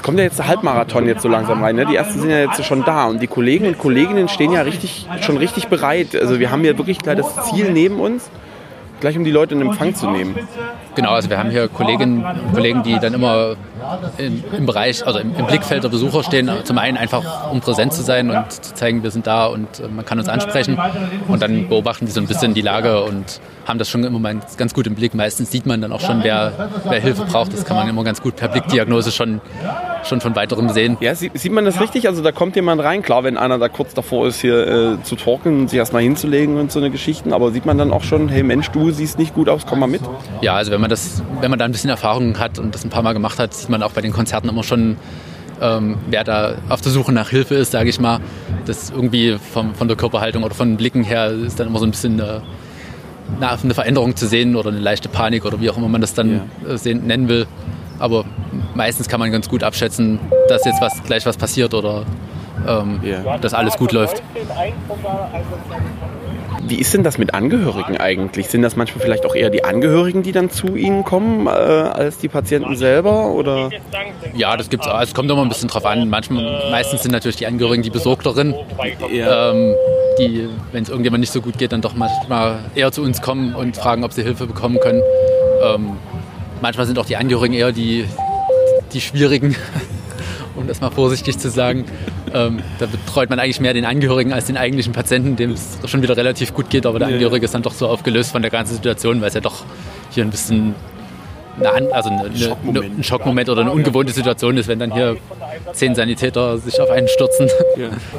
Es 0.00 0.04
kommt 0.04 0.16
ja 0.16 0.24
jetzt 0.24 0.38
der 0.38 0.48
Halbmarathon 0.48 1.06
jetzt 1.06 1.20
so 1.20 1.28
langsam 1.28 1.62
rein. 1.62 1.76
Ne? 1.76 1.84
Die 1.84 1.94
ersten 1.94 2.20
sind 2.20 2.30
ja 2.30 2.38
jetzt 2.38 2.64
schon 2.64 2.86
da 2.86 3.04
und 3.04 3.20
die 3.20 3.26
Kollegen 3.26 3.66
und 3.66 3.76
Kolleginnen 3.76 4.30
stehen 4.30 4.50
ja 4.50 4.62
richtig, 4.62 5.06
schon 5.20 5.36
richtig 5.36 5.68
bereit. 5.68 6.16
Also 6.16 6.40
wir 6.40 6.50
haben 6.50 6.64
ja 6.64 6.78
wirklich 6.78 7.00
gleich 7.00 7.18
das 7.18 7.50
Ziel 7.50 7.70
neben 7.70 8.00
uns, 8.00 8.30
gleich 9.00 9.18
um 9.18 9.24
die 9.24 9.30
Leute 9.30 9.54
in 9.54 9.60
Empfang 9.60 9.94
zu 9.94 10.08
nehmen. 10.08 10.38
Genau, 11.00 11.12
also 11.14 11.30
wir 11.30 11.38
haben 11.38 11.50
hier 11.50 11.68
Kolleginnen 11.68 12.22
und 12.24 12.52
Kollegen, 12.54 12.82
die 12.82 12.98
dann 12.98 13.14
immer 13.14 13.56
im, 14.18 14.44
im 14.56 14.66
Bereich, 14.66 15.06
also 15.06 15.18
im, 15.18 15.34
im 15.34 15.46
Blickfeld 15.46 15.82
der 15.82 15.88
Besucher 15.88 16.22
stehen. 16.22 16.50
Zum 16.64 16.76
einen 16.76 16.98
einfach, 16.98 17.50
um 17.50 17.60
präsent 17.60 17.94
zu 17.94 18.02
sein 18.02 18.28
und 18.30 18.52
zu 18.52 18.74
zeigen, 18.74 19.02
wir 19.02 19.10
sind 19.10 19.26
da 19.26 19.46
und 19.46 19.80
äh, 19.80 19.88
man 19.88 20.04
kann 20.04 20.18
uns 20.18 20.28
ansprechen. 20.28 20.78
Und 21.28 21.40
dann 21.40 21.68
beobachten 21.68 22.04
die 22.04 22.12
so 22.12 22.20
ein 22.20 22.26
bisschen 22.26 22.52
die 22.52 22.60
Lage 22.60 23.02
und 23.02 23.40
haben 23.66 23.78
das 23.78 23.88
schon 23.88 24.04
immer 24.04 24.20
ganz 24.58 24.74
gut 24.74 24.86
im 24.86 24.94
Blick. 24.94 25.14
Meistens 25.14 25.50
sieht 25.50 25.64
man 25.64 25.80
dann 25.80 25.92
auch 25.92 26.00
schon, 26.00 26.22
wer, 26.22 26.52
wer 26.84 27.00
Hilfe 27.00 27.24
braucht. 27.24 27.52
Das 27.54 27.64
kann 27.64 27.76
man 27.78 27.88
immer 27.88 28.04
ganz 28.04 28.20
gut 28.20 28.36
per 28.36 28.48
Blickdiagnose 28.48 29.10
schon, 29.12 29.40
schon 30.04 30.20
von 30.20 30.36
weiterem 30.36 30.68
sehen. 30.68 30.98
Ja, 31.00 31.14
sie- 31.14 31.30
sieht 31.32 31.52
man 31.52 31.64
das 31.64 31.80
richtig? 31.80 32.06
Also 32.08 32.22
da 32.22 32.32
kommt 32.32 32.56
jemand 32.56 32.82
rein, 32.82 33.00
klar, 33.02 33.24
wenn 33.24 33.38
einer 33.38 33.58
da 33.58 33.68
kurz 33.68 33.94
davor 33.94 34.26
ist, 34.26 34.40
hier 34.40 34.66
äh, 34.98 35.02
zu 35.04 35.16
torkeln 35.16 35.60
und 35.60 35.70
sich 35.70 35.78
erstmal 35.78 36.02
hinzulegen 36.02 36.58
und 36.58 36.70
so 36.72 36.78
eine 36.80 36.90
Geschichten, 36.90 37.32
aber 37.32 37.52
sieht 37.52 37.64
man 37.64 37.78
dann 37.78 37.90
auch 37.92 38.02
schon, 38.02 38.28
hey 38.28 38.42
Mensch, 38.42 38.68
du 38.70 38.90
siehst 38.90 39.18
nicht 39.18 39.34
gut 39.34 39.48
aus, 39.48 39.64
komm 39.66 39.78
mal 39.80 39.86
mit. 39.86 40.02
Ja, 40.42 40.54
also 40.56 40.72
wenn 40.72 40.80
man 40.80 40.89
das, 40.90 41.22
wenn 41.40 41.50
man 41.50 41.58
da 41.58 41.64
ein 41.64 41.72
bisschen 41.72 41.90
Erfahrung 41.90 42.38
hat 42.38 42.58
und 42.58 42.74
das 42.74 42.84
ein 42.84 42.90
paar 42.90 43.02
Mal 43.02 43.12
gemacht 43.12 43.38
hat, 43.38 43.54
sieht 43.54 43.68
man 43.70 43.82
auch 43.82 43.92
bei 43.92 44.00
den 44.00 44.12
Konzerten 44.12 44.48
immer 44.48 44.62
schon, 44.62 44.96
ähm, 45.60 45.96
wer 46.08 46.24
da 46.24 46.54
auf 46.68 46.80
der 46.80 46.92
Suche 46.92 47.12
nach 47.12 47.30
Hilfe 47.30 47.54
ist, 47.54 47.72
sage 47.72 47.88
ich 47.88 48.00
mal. 48.00 48.20
Das 48.66 48.90
irgendwie 48.90 49.38
vom, 49.52 49.74
von 49.74 49.88
der 49.88 49.96
Körperhaltung 49.96 50.42
oder 50.42 50.54
von 50.54 50.68
den 50.68 50.76
Blicken 50.76 51.02
her 51.04 51.30
ist 51.30 51.58
dann 51.60 51.68
immer 51.68 51.78
so 51.78 51.86
ein 51.86 51.90
bisschen 51.92 52.18
äh, 52.20 52.40
na, 53.38 53.56
eine 53.62 53.74
Veränderung 53.74 54.16
zu 54.16 54.26
sehen 54.26 54.56
oder 54.56 54.70
eine 54.70 54.80
leichte 54.80 55.08
Panik 55.08 55.44
oder 55.44 55.60
wie 55.60 55.70
auch 55.70 55.76
immer 55.76 55.88
man 55.88 56.00
das 56.00 56.14
dann 56.14 56.42
äh, 56.68 56.76
sehen, 56.76 57.06
nennen 57.06 57.28
will. 57.28 57.46
Aber 57.98 58.24
meistens 58.74 59.08
kann 59.08 59.20
man 59.20 59.30
ganz 59.30 59.48
gut 59.48 59.62
abschätzen, 59.62 60.18
dass 60.48 60.64
jetzt 60.64 60.80
was, 60.80 61.02
gleich 61.04 61.26
was 61.26 61.36
passiert 61.36 61.74
oder 61.74 62.04
ähm, 62.66 63.00
Ja. 63.02 63.38
dass 63.38 63.54
alles 63.54 63.76
gut 63.76 63.92
läuft. 63.92 64.22
Wie 66.70 66.76
ist 66.76 66.94
denn 66.94 67.02
das 67.02 67.18
mit 67.18 67.34
Angehörigen 67.34 67.96
eigentlich? 67.96 68.46
Sind 68.46 68.62
das 68.62 68.76
manchmal 68.76 69.02
vielleicht 69.02 69.26
auch 69.26 69.34
eher 69.34 69.50
die 69.50 69.64
Angehörigen, 69.64 70.22
die 70.22 70.30
dann 70.30 70.50
zu 70.50 70.76
Ihnen 70.76 71.02
kommen, 71.02 71.48
äh, 71.48 71.50
als 71.50 72.18
die 72.18 72.28
Patienten 72.28 72.76
selber? 72.76 73.32
Oder? 73.32 73.70
Ja, 74.36 74.56
das 74.56 74.70
gibt's. 74.70 74.86
auch. 74.86 75.00
Es 75.00 75.12
kommt 75.12 75.28
immer 75.28 75.42
ein 75.42 75.48
bisschen 75.48 75.66
drauf 75.66 75.84
an. 75.84 76.08
Manchmal, 76.08 76.70
meistens 76.70 77.02
sind 77.02 77.10
natürlich 77.10 77.34
die 77.34 77.48
Angehörigen 77.48 77.82
die 77.82 77.90
Besorgteren, 77.90 78.54
ähm, 79.10 79.74
die, 80.20 80.48
wenn 80.70 80.84
es 80.84 80.88
irgendjemand 80.90 81.22
nicht 81.22 81.32
so 81.32 81.40
gut 81.40 81.58
geht, 81.58 81.72
dann 81.72 81.82
doch 81.82 81.94
manchmal 81.96 82.60
eher 82.76 82.92
zu 82.92 83.02
uns 83.02 83.20
kommen 83.20 83.52
und 83.56 83.76
fragen, 83.76 84.04
ob 84.04 84.12
sie 84.12 84.22
Hilfe 84.22 84.46
bekommen 84.46 84.78
können. 84.78 85.02
Ähm, 85.64 85.96
manchmal 86.62 86.86
sind 86.86 87.00
auch 87.00 87.06
die 87.06 87.16
Angehörigen 87.16 87.54
eher 87.54 87.72
die, 87.72 88.04
die 88.92 89.00
schwierigen, 89.00 89.56
um 90.54 90.68
das 90.68 90.80
mal 90.80 90.90
vorsichtig 90.90 91.36
zu 91.36 91.50
sagen. 91.50 91.86
Ähm, 92.32 92.62
da 92.78 92.86
betreut 92.86 93.30
man 93.30 93.38
eigentlich 93.38 93.60
mehr 93.60 93.74
den 93.74 93.84
Angehörigen 93.84 94.32
als 94.32 94.46
den 94.46 94.56
eigentlichen 94.56 94.92
Patienten, 94.92 95.36
dem 95.36 95.52
es 95.52 95.78
schon 95.86 96.02
wieder 96.02 96.16
relativ 96.16 96.54
gut 96.54 96.70
geht, 96.70 96.86
aber 96.86 96.98
der 96.98 97.08
Angehörige 97.08 97.44
ist 97.44 97.54
dann 97.54 97.62
doch 97.62 97.72
so 97.72 97.88
aufgelöst 97.88 98.32
von 98.32 98.42
der 98.42 98.50
ganzen 98.50 98.74
Situation, 98.74 99.20
weil 99.20 99.28
es 99.28 99.34
ja 99.34 99.40
doch 99.40 99.64
hier 100.10 100.24
ein 100.24 100.30
bisschen 100.30 100.74
eine, 101.58 101.92
also 101.92 102.10
eine, 102.10 102.30
eine, 102.66 102.80
ein 102.80 103.02
Schockmoment 103.02 103.48
oder 103.48 103.62
eine 103.62 103.72
ungewohnte 103.72 104.12
Situation 104.12 104.56
ist, 104.56 104.68
wenn 104.68 104.78
dann 104.78 104.92
hier 104.92 105.16
zehn 105.72 105.94
Sanitäter 105.94 106.58
sich 106.58 106.80
auf 106.80 106.90
einen 106.90 107.08
stürzen. 107.08 107.48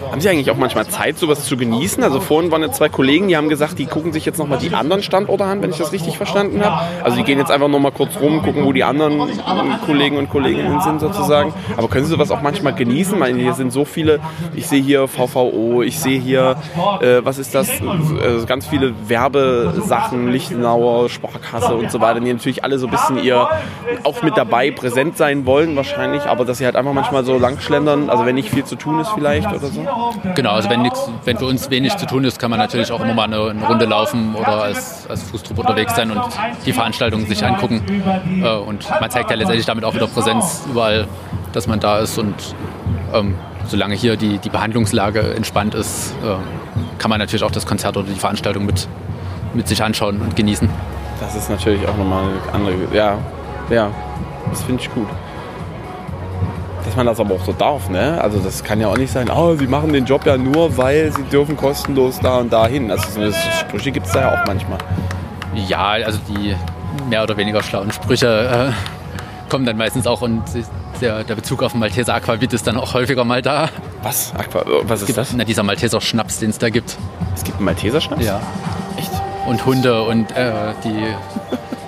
Haben 0.09 0.21
Sie 0.21 0.29
eigentlich 0.29 0.51
auch 0.51 0.57
manchmal 0.57 0.87
Zeit, 0.87 1.17
sowas 1.17 1.45
zu 1.45 1.57
genießen? 1.57 2.03
Also 2.03 2.19
vorhin 2.19 2.51
waren 2.51 2.61
jetzt 2.61 2.75
zwei 2.75 2.89
Kollegen, 2.89 3.27
die 3.27 3.37
haben 3.37 3.49
gesagt, 3.49 3.79
die 3.79 3.85
gucken 3.85 4.13
sich 4.13 4.25
jetzt 4.25 4.37
nochmal 4.37 4.59
die 4.59 4.73
anderen 4.73 5.03
Standorte 5.03 5.43
an, 5.43 5.61
wenn 5.61 5.71
ich 5.71 5.77
das 5.77 5.91
richtig 5.91 6.17
verstanden 6.17 6.63
habe. 6.63 6.85
Also 7.03 7.17
die 7.17 7.23
gehen 7.23 7.39
jetzt 7.39 7.51
einfach 7.51 7.67
nochmal 7.67 7.91
kurz 7.91 8.19
rum, 8.19 8.41
gucken, 8.41 8.65
wo 8.65 8.73
die 8.73 8.83
anderen 8.83 9.29
Kollegen 9.85 10.17
und 10.17 10.29
Kolleginnen 10.29 10.81
sind 10.81 10.99
sozusagen. 10.99 11.53
Aber 11.77 11.87
können 11.87 12.05
Sie 12.05 12.11
sowas 12.11 12.31
auch 12.31 12.41
manchmal 12.41 12.73
genießen? 12.73 13.13
Ich 13.13 13.19
meine, 13.19 13.39
hier 13.39 13.53
sind 13.53 13.71
so 13.71 13.85
viele, 13.85 14.19
ich 14.55 14.67
sehe 14.67 14.81
hier 14.81 15.07
VVO, 15.07 15.81
ich 15.83 15.99
sehe 15.99 16.19
hier, 16.19 16.55
äh, 17.01 17.23
was 17.23 17.37
ist 17.37 17.55
das, 17.55 17.69
äh, 17.69 18.45
ganz 18.45 18.67
viele 18.67 18.93
Werbesachen, 19.07 20.31
Lichtenauer, 20.31 21.09
Sparkasse 21.09 21.75
und 21.75 21.91
so 21.91 22.01
weiter, 22.01 22.19
die 22.19 22.31
natürlich 22.31 22.63
alle 22.63 22.77
so 22.77 22.87
ein 22.87 22.91
bisschen 22.91 23.20
ihr 23.21 23.47
auch 24.03 24.23
mit 24.23 24.37
dabei 24.37 24.71
präsent 24.71 25.17
sein 25.17 25.45
wollen 25.45 25.75
wahrscheinlich, 25.75 26.23
aber 26.23 26.45
dass 26.45 26.57
sie 26.57 26.65
halt 26.65 26.75
einfach 26.75 26.93
manchmal 26.93 27.23
so 27.23 27.37
lang 27.37 27.59
schlendern, 27.59 28.09
also 28.09 28.25
wenn 28.25 28.35
nicht 28.35 28.49
viel 28.49 28.63
zu 28.63 28.75
tun 28.75 28.99
ist 28.99 29.09
vielleicht 29.11 29.47
oder 29.47 29.67
so. 29.67 29.85
Genau, 30.35 30.51
also 30.51 30.69
wenn, 30.69 30.81
nix, 30.81 31.09
wenn 31.25 31.37
für 31.37 31.45
uns 31.45 31.69
wenig 31.69 31.95
zu 31.97 32.05
tun 32.05 32.23
ist, 32.23 32.39
kann 32.39 32.49
man 32.49 32.59
natürlich 32.59 32.91
auch 32.91 33.01
immer 33.01 33.13
mal 33.13 33.23
eine, 33.25 33.51
eine 33.51 33.67
Runde 33.67 33.85
laufen 33.85 34.35
oder 34.35 34.63
als, 34.63 35.07
als 35.09 35.23
Fußtruppe 35.23 35.61
unterwegs 35.61 35.95
sein 35.95 36.11
und 36.11 36.21
die 36.65 36.73
Veranstaltungen 36.73 37.25
sich 37.25 37.43
angucken. 37.45 37.83
Äh, 38.43 38.49
und 38.49 38.89
man 38.89 39.09
zeigt 39.09 39.29
ja 39.29 39.35
letztendlich 39.35 39.65
damit 39.65 39.83
auch 39.83 39.93
wieder 39.93 40.07
Präsenz 40.07 40.63
überall, 40.69 41.07
dass 41.53 41.67
man 41.67 41.79
da 41.79 41.99
ist. 41.99 42.17
Und 42.17 42.55
ähm, 43.13 43.35
solange 43.67 43.95
hier 43.95 44.17
die, 44.17 44.37
die 44.37 44.49
Behandlungslage 44.49 45.33
entspannt 45.35 45.75
ist, 45.75 46.13
äh, 46.23 46.35
kann 46.97 47.09
man 47.09 47.19
natürlich 47.19 47.43
auch 47.43 47.51
das 47.51 47.65
Konzert 47.65 47.97
oder 47.97 48.07
die 48.07 48.19
Veranstaltung 48.19 48.65
mit, 48.65 48.87
mit 49.53 49.67
sich 49.67 49.83
anschauen 49.83 50.21
und 50.21 50.35
genießen. 50.35 50.69
Das 51.21 51.35
ist 51.35 51.49
natürlich 51.49 51.87
auch 51.87 51.95
nochmal 51.95 52.23
eine 52.23 52.53
andere. 52.53 52.75
Ja, 52.93 53.17
ja, 53.69 53.89
das 54.49 54.63
finde 54.63 54.81
ich 54.81 54.93
gut. 54.93 55.07
Dass 56.83 56.95
man 56.95 57.05
das 57.05 57.19
aber 57.19 57.35
auch 57.35 57.45
so 57.45 57.53
darf, 57.53 57.89
ne? 57.89 58.19
Also 58.19 58.39
das 58.39 58.63
kann 58.63 58.81
ja 58.81 58.87
auch 58.87 58.97
nicht 58.97 59.13
sein, 59.13 59.29
oh, 59.29 59.55
sie 59.55 59.67
machen 59.67 59.93
den 59.93 60.05
Job 60.05 60.25
ja 60.25 60.35
nur, 60.35 60.75
weil 60.77 61.13
sie 61.13 61.23
dürfen 61.23 61.55
kostenlos 61.55 62.19
da 62.19 62.39
und 62.39 62.51
da 62.51 62.67
hin. 62.67 62.89
Also 62.89 63.07
so 63.21 63.31
Sprüche 63.59 63.91
gibt 63.91 64.07
es 64.07 64.11
da 64.13 64.21
ja 64.21 64.33
auch 64.33 64.47
manchmal. 64.47 64.79
Ja, 65.53 65.91
also 65.91 66.19
die 66.27 66.55
mehr 67.07 67.23
oder 67.23 67.37
weniger 67.37 67.61
schlauen 67.61 67.91
Sprüche 67.91 68.71
äh, 68.71 69.49
kommen 69.49 69.65
dann 69.65 69.77
meistens 69.77 70.07
auch 70.07 70.21
und 70.21 70.41
der, 71.01 71.23
der 71.23 71.35
Bezug 71.35 71.61
auf 71.61 71.71
den 71.73 71.79
Malteser 71.79 72.15
Aquavit 72.15 72.51
ist 72.53 72.65
dann 72.67 72.77
auch 72.77 72.93
häufiger 72.93 73.25
mal 73.25 73.41
da. 73.41 73.69
Was? 74.01 74.33
Aqua, 74.35 74.63
was 74.83 75.03
ist 75.03 75.17
das? 75.17 75.33
Na, 75.33 75.43
dieser 75.43 75.63
Malteser 75.63 76.01
Schnaps, 76.01 76.39
den 76.39 76.49
es 76.49 76.57
da 76.57 76.69
gibt. 76.69 76.97
Es 77.35 77.43
gibt 77.43 77.57
einen 77.57 77.65
Malteser-Schnaps? 77.65 78.25
Ja. 78.25 78.39
Und 79.47 79.65
Hunde 79.65 80.03
und 80.03 80.31
äh, 80.35 80.51
die 80.83 81.15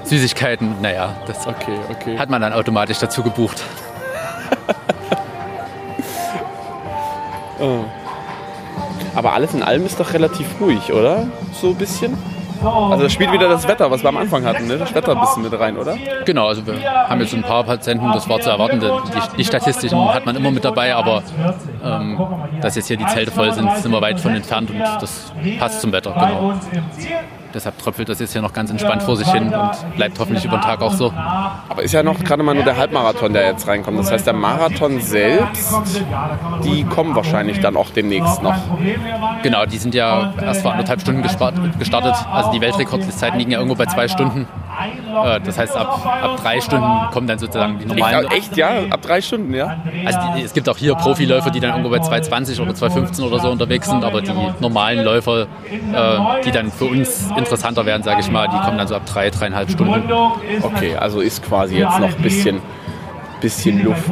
Süßigkeiten, 0.03 0.81
naja, 0.81 1.15
das 1.27 1.47
Okay, 1.47 1.77
okay. 1.89 2.17
hat 2.17 2.29
man 2.29 2.41
dann 2.41 2.53
automatisch 2.53 2.99
dazu 2.99 3.23
gebucht. 3.23 3.63
Aber 9.15 9.33
alles 9.33 9.53
in 9.53 9.63
allem 9.63 9.85
ist 9.85 9.99
doch 9.99 10.13
relativ 10.13 10.47
ruhig, 10.59 10.91
oder? 10.91 11.27
So 11.53 11.69
ein 11.69 11.75
bisschen? 11.75 12.17
Also 12.63 13.03
da 13.03 13.09
spielt 13.09 13.31
wieder 13.33 13.49
das 13.49 13.67
Wetter, 13.67 13.91
was 13.91 14.03
wir 14.03 14.09
am 14.09 14.15
Anfang 14.17 14.45
hatten, 14.45 14.67
ne? 14.67 14.77
Das 14.77 14.95
Wetter 14.95 15.11
ein 15.11 15.19
bisschen 15.19 15.43
mit 15.43 15.59
rein, 15.59 15.77
oder? 15.77 15.97
Genau, 16.23 16.47
also 16.47 16.65
wir 16.65 16.75
haben 16.81 17.19
jetzt 17.19 17.33
ein 17.33 17.41
paar 17.41 17.63
Patienten, 17.65 18.09
das 18.13 18.27
war 18.29 18.39
zu 18.39 18.49
erwarten. 18.49 18.79
Die, 18.79 19.37
die 19.37 19.43
Statistiken 19.43 20.13
hat 20.13 20.25
man 20.25 20.35
immer 20.37 20.49
mit 20.49 20.63
dabei, 20.63 20.95
aber 20.95 21.23
ähm, 21.83 22.17
dass 22.61 22.75
jetzt 22.75 22.87
hier 22.87 22.95
die 22.97 23.05
Zelte 23.07 23.31
voll 23.31 23.53
sind, 23.53 23.69
sind 23.77 23.91
wir 23.91 24.01
weit 24.01 24.19
von 24.19 24.33
entfernt 24.33 24.71
und 24.71 24.79
das 24.79 25.33
passt 25.59 25.81
zum 25.81 25.91
Wetter, 25.91 26.11
genau. 26.13 26.53
Deshalb 27.53 27.77
tröpfelt 27.77 28.09
das 28.09 28.19
jetzt 28.19 28.33
hier 28.33 28.41
noch 28.41 28.53
ganz 28.53 28.71
entspannt 28.71 29.03
vor 29.03 29.15
sich 29.15 29.31
hin 29.31 29.53
und 29.53 29.95
bleibt 29.95 30.19
hoffentlich 30.19 30.43
über 30.45 30.57
den 30.57 30.63
Tag 30.63 30.81
auch 30.81 30.93
so. 30.93 31.13
Aber 31.69 31.83
ist 31.83 31.91
ja 31.91 32.01
noch 32.03 32.23
gerade 32.23 32.41
mal 32.43 32.55
nur 32.55 32.63
der 32.63 32.77
Halbmarathon, 32.77 33.33
der 33.33 33.45
jetzt 33.45 33.67
reinkommt. 33.67 33.99
Das 33.99 34.11
heißt, 34.11 34.25
der 34.25 34.33
Marathon 34.33 34.99
selbst, 35.01 35.73
die 36.63 36.83
kommen 36.83 37.15
wahrscheinlich 37.15 37.59
dann 37.59 37.77
auch 37.77 37.89
demnächst 37.91 38.41
noch. 38.41 38.55
Genau, 39.43 39.65
die 39.65 39.77
sind 39.77 39.93
ja 39.93 40.33
erst 40.41 40.61
vor 40.61 40.71
anderthalb 40.71 41.01
Stunden 41.01 41.21
gestartet. 41.21 42.15
Also 42.31 42.51
die 42.51 42.61
Weltrekordzeiten 42.61 43.37
liegen 43.37 43.51
ja 43.51 43.59
irgendwo 43.59 43.75
bei 43.75 43.85
zwei 43.85 44.07
Stunden. 44.07 44.47
Äh, 45.25 45.39
Das 45.41 45.57
heißt, 45.57 45.75
ab, 45.75 46.05
ab 46.05 46.37
drei 46.41 46.59
Stunden 46.61 46.87
kommen 47.11 47.27
dann 47.27 47.39
sozusagen 47.39 47.79
die 47.79 47.85
normalen. 47.85 48.25
Echt, 48.25 48.33
echt, 48.33 48.57
ja? 48.57 48.69
Ab 48.89 49.01
drei 49.01 49.21
Stunden, 49.21 49.53
ja? 49.53 49.77
Also 50.05 50.19
die, 50.35 50.41
es 50.43 50.53
gibt 50.53 50.67
auch 50.69 50.77
hier 50.77 50.95
Profiläufer, 50.95 51.49
die 51.51 51.59
dann 51.59 51.71
irgendwo 51.71 51.89
bei 51.89 51.97
2,20 51.97 52.61
oder 52.61 52.71
2,15 52.71 53.23
oder 53.23 53.39
so 53.39 53.49
unterwegs 53.49 53.87
sind, 53.89 54.03
aber 54.03 54.21
die 54.21 54.31
normalen 54.59 55.03
Läufer, 55.03 55.43
äh, 55.43 56.41
die 56.45 56.51
dann 56.51 56.71
für 56.71 56.85
uns 56.85 57.29
interessanter 57.37 57.85
werden, 57.85 58.03
sage 58.03 58.21
ich 58.21 58.29
mal, 58.31 58.47
die 58.47 58.57
kommen 58.59 58.77
dann 58.77 58.87
so 58.87 58.95
ab 58.95 59.05
drei, 59.05 59.29
dreieinhalb 59.29 59.69
Stunden. 59.69 60.11
Okay, 60.61 60.95
also 60.95 61.19
ist 61.21 61.43
quasi 61.43 61.77
jetzt 61.77 61.99
noch 61.99 62.09
ein 62.15 62.21
bisschen, 62.21 62.59
bisschen 63.41 63.83
Luft. 63.83 64.09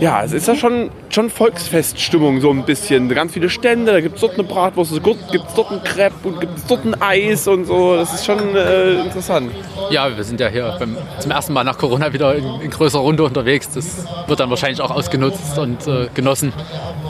Ja, 0.00 0.24
es 0.24 0.32
ist 0.32 0.48
ja 0.48 0.54
schon, 0.54 0.90
schon 1.10 1.28
Volksfeststimmung 1.28 2.40
so 2.40 2.50
ein 2.50 2.64
bisschen. 2.64 3.08
Ganz 3.10 3.34
viele 3.34 3.50
Stände, 3.50 3.92
da 3.92 4.00
gibt 4.00 4.14
es 4.14 4.22
dort 4.22 4.34
eine 4.34 4.44
Bratwurst, 4.44 4.92
es 4.92 5.02
gibt 5.02 5.48
es 5.48 5.54
dort 5.54 5.70
ein 5.70 5.84
Crepe 5.84 6.26
und 6.26 6.40
gibt 6.40 6.56
es 6.56 6.66
dort 6.66 6.86
ein 6.86 7.00
Eis 7.02 7.46
und 7.46 7.66
so. 7.66 7.96
Das 7.96 8.14
ist 8.14 8.24
schon 8.24 8.56
äh, 8.56 9.02
interessant. 9.02 9.50
Ja, 9.90 10.16
wir 10.16 10.24
sind 10.24 10.40
ja 10.40 10.48
hier 10.48 10.74
beim, 10.78 10.96
zum 11.18 11.30
ersten 11.30 11.52
Mal 11.52 11.64
nach 11.64 11.76
Corona 11.76 12.12
wieder 12.14 12.34
in, 12.34 12.62
in 12.62 12.70
größerer 12.70 13.02
Runde 13.02 13.24
unterwegs. 13.24 13.70
Das 13.74 14.06
wird 14.26 14.40
dann 14.40 14.48
wahrscheinlich 14.48 14.80
auch 14.80 14.90
ausgenutzt 14.90 15.58
und 15.58 15.86
äh, 15.86 16.08
genossen, 16.14 16.54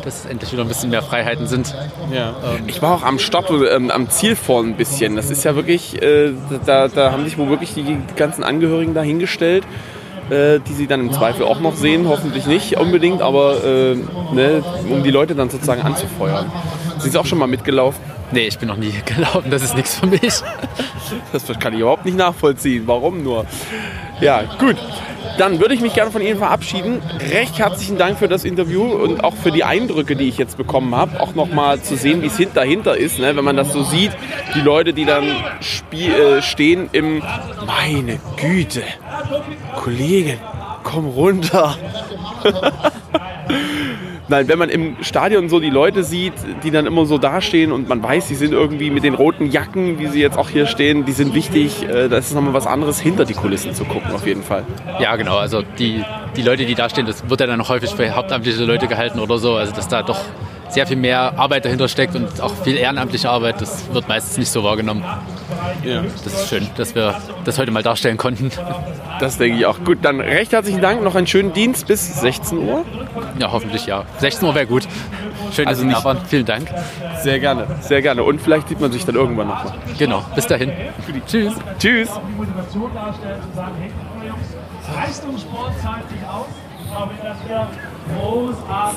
dass 0.05 0.27
endlich 0.27 0.53
wieder 0.53 0.63
ein 0.63 0.69
bisschen 0.69 0.91
mehr 0.91 1.03
Freiheiten 1.03 1.47
sind. 1.47 1.73
Ja. 2.13 2.35
Ich 2.67 2.83
war 2.83 2.97
auch 2.97 3.03
am 3.05 3.21
Stopp, 3.21 3.51
ähm, 3.51 3.91
am 3.91 4.11
Ziel 4.11 4.35
vorne 4.35 4.71
ein 4.71 4.77
bisschen. 4.77 5.15
Das 5.15 5.31
ist 5.31 5.45
ja 5.45 5.55
wirklich, 5.55 6.03
äh, 6.03 6.33
da, 6.67 6.89
da 6.89 7.13
haben 7.13 7.25
sich 7.25 7.39
wohl 7.39 7.51
wirklich 7.51 7.75
die 7.75 7.99
ganzen 8.17 8.43
Angehörigen 8.43 8.95
da 8.95 9.03
hingestellt, 9.03 9.65
äh, 10.31 10.61
die 10.61 10.73
sie 10.73 10.87
dann 10.87 11.01
im 11.01 11.13
Zweifel 11.13 11.45
auch 11.45 11.61
noch 11.61 11.75
sehen, 11.77 12.09
hoffentlich 12.09 12.47
nicht 12.47 12.77
unbedingt, 12.77 13.23
aber 13.23 13.65
äh, 13.65 13.95
ne, 14.33 14.63
um 14.89 15.03
die 15.03 15.11
Leute 15.11 15.35
dann 15.35 15.51
sozusagen 15.51 15.83
anzufeuern. 15.83 16.51
Sind 16.99 17.13
Sie 17.13 17.19
auch 17.19 17.27
schon 17.27 17.39
mal 17.39 17.47
mitgelaufen? 17.47 18.01
Nee, 18.33 18.47
ich 18.47 18.59
bin 18.59 18.69
noch 18.69 18.77
nie 18.77 18.93
gelaufen, 19.05 19.51
das 19.51 19.63
ist 19.63 19.77
nichts 19.77 19.97
für 19.97 20.07
mich. 20.07 20.41
Das 21.33 21.47
kann 21.59 21.73
ich 21.73 21.81
überhaupt 21.81 22.05
nicht 22.05 22.17
nachvollziehen. 22.17 22.85
Warum 22.87 23.23
nur? 23.23 23.47
Ja, 24.21 24.43
gut. 24.59 24.77
Dann 25.39 25.59
würde 25.61 25.75
ich 25.75 25.81
mich 25.81 25.95
gerne 25.95 26.11
von 26.11 26.21
Ihnen 26.23 26.39
verabschieden. 26.39 27.01
Recht 27.33 27.59
herzlichen 27.59 27.97
Dank 27.99 28.19
für 28.19 28.29
das 28.29 28.45
Interview 28.45 28.83
und 28.85 29.25
auch 29.25 29.35
für 29.35 29.51
die 29.51 29.65
Eindrücke, 29.65 30.15
die 30.17 30.29
ich 30.29 30.37
jetzt 30.39 30.57
bekommen 30.57 30.95
habe. 30.95 31.21
Auch 31.21 31.35
nochmal 31.35 31.81
zu 31.81 31.97
sehen, 31.97 32.23
wie 32.23 32.27
es 32.27 32.37
hin- 32.37 32.51
dahinter 32.55 32.97
ist, 32.97 33.19
ne? 33.19 33.35
wenn 33.37 33.45
man 33.45 33.57
das 33.57 33.73
so 33.73 33.83
sieht. 33.83 34.13
Die 34.55 34.61
Leute, 34.61 34.93
die 34.93 35.05
dann 35.07 35.25
äh, 35.27 36.43
stehen 36.43 36.89
im... 36.93 37.23
Meine 37.67 38.19
Güte. 38.37 38.83
Kollege, 39.77 40.37
komm 40.83 41.07
runter. 41.07 41.77
Nein, 44.31 44.47
wenn 44.47 44.61
man 44.61 44.69
im 44.69 44.97
Stadion 45.01 45.49
so 45.49 45.59
die 45.59 45.71
Leute 45.71 46.05
sieht, 46.05 46.35
die 46.63 46.71
dann 46.71 46.87
immer 46.87 47.05
so 47.05 47.19
dastehen 47.19 47.73
und 47.73 47.89
man 47.89 48.01
weiß, 48.01 48.29
die 48.29 48.37
sind 48.37 48.53
irgendwie 48.53 48.91
mit 48.91 49.03
den 49.03 49.15
roten 49.15 49.51
Jacken, 49.51 49.99
wie 49.99 50.07
sie 50.07 50.21
jetzt 50.21 50.39
auch 50.39 50.49
hier 50.49 50.67
stehen, 50.67 51.05
die 51.05 51.11
sind 51.11 51.35
wichtig. 51.35 51.83
Äh, 51.83 52.09
Da 52.09 52.19
ist 52.19 52.33
nochmal 52.33 52.55
was 52.55 52.69
anderes, 52.69 53.01
hinter 53.01 53.25
die 53.25 53.35
Kulissen 53.35 53.75
zu 53.75 53.85
gucken, 53.85 54.13
auf 54.13 54.25
jeden 54.25 54.45
Fall. 54.45 54.63
Ja, 55.01 55.17
genau. 55.17 55.37
Also 55.39 55.63
die, 55.63 56.05
die 56.37 56.43
Leute, 56.43 56.65
die 56.65 56.77
da 56.77 56.89
stehen, 56.89 57.07
das 57.07 57.29
wird 57.29 57.41
ja 57.41 57.49
dann 57.49 57.69
häufig 57.69 57.91
für 57.91 58.09
hauptamtliche 58.15 58.65
Leute 58.65 58.87
gehalten 58.87 59.19
oder 59.19 59.39
so. 59.39 59.57
Also 59.57 59.73
dass 59.75 59.89
da 59.89 60.05
doch 60.05 60.21
sehr 60.71 60.87
viel 60.87 60.97
mehr 60.97 61.39
Arbeit 61.39 61.65
dahinter 61.65 61.89
steckt 61.89 62.15
und 62.15 62.41
auch 62.41 62.55
viel 62.63 62.77
ehrenamtliche 62.77 63.29
Arbeit, 63.29 63.61
das 63.61 63.93
wird 63.93 64.09
meistens 64.09 64.39
nicht 64.39 64.51
so 64.51 64.63
wahrgenommen. 64.65 65.05
Ja. 65.85 66.03
Das 66.25 66.33
ist 66.35 66.49
schön, 66.49 66.67
dass 66.77 66.95
wir 66.95 67.15
das 67.45 67.59
heute 67.59 67.71
mal 67.71 67.83
darstellen 67.83 68.17
konnten. 68.17 68.51
Das 69.19 69.37
denke 69.39 69.59
ich 69.59 69.67
auch. 69.67 69.79
Gut, 69.85 69.99
dann 70.03 70.21
recht 70.21 70.53
herzlichen 70.53 70.81
Dank. 70.81 71.03
Noch 71.03 71.15
einen 71.15 71.27
schönen 71.27 71.53
Dienst 71.53 71.87
bis 71.87 72.21
16 72.21 72.59
Uhr. 72.59 72.85
Ja, 73.39 73.51
hoffentlich 73.53 73.87
ja. 73.87 74.05
16 74.19 74.47
Uhr 74.49 74.55
wäre 74.55 74.67
gut. 74.67 74.87
Schön, 75.53 75.65
dass 75.65 75.73
Also 75.79 75.83
Sie 75.83 75.89
da 75.89 75.95
nicht- 75.95 76.05
waren. 76.05 76.19
Vielen 76.27 76.47
Dank. 76.47 76.69
Sehr 77.23 77.39
gerne, 77.41 77.67
sehr 77.81 78.01
gerne. 78.03 78.23
Und 78.23 78.41
vielleicht 78.41 78.69
sieht 78.69 78.81
man 78.81 78.93
sich 78.93 79.05
dann 79.05 79.17
irgendwann 79.17 79.49
nochmal. 79.49 79.75
Genau. 79.99 80.25
Bis 80.35 80.47
dahin. 80.47 80.71
Tschüss. 81.27 81.53
Tschüss. 81.79 82.09
Leistungssport 84.95 85.73
zahlt 85.83 86.09
sich 86.09 86.27
aus. 86.27 86.47
Ich 86.83 86.91
glaube, 86.91 87.13
das 87.23 87.37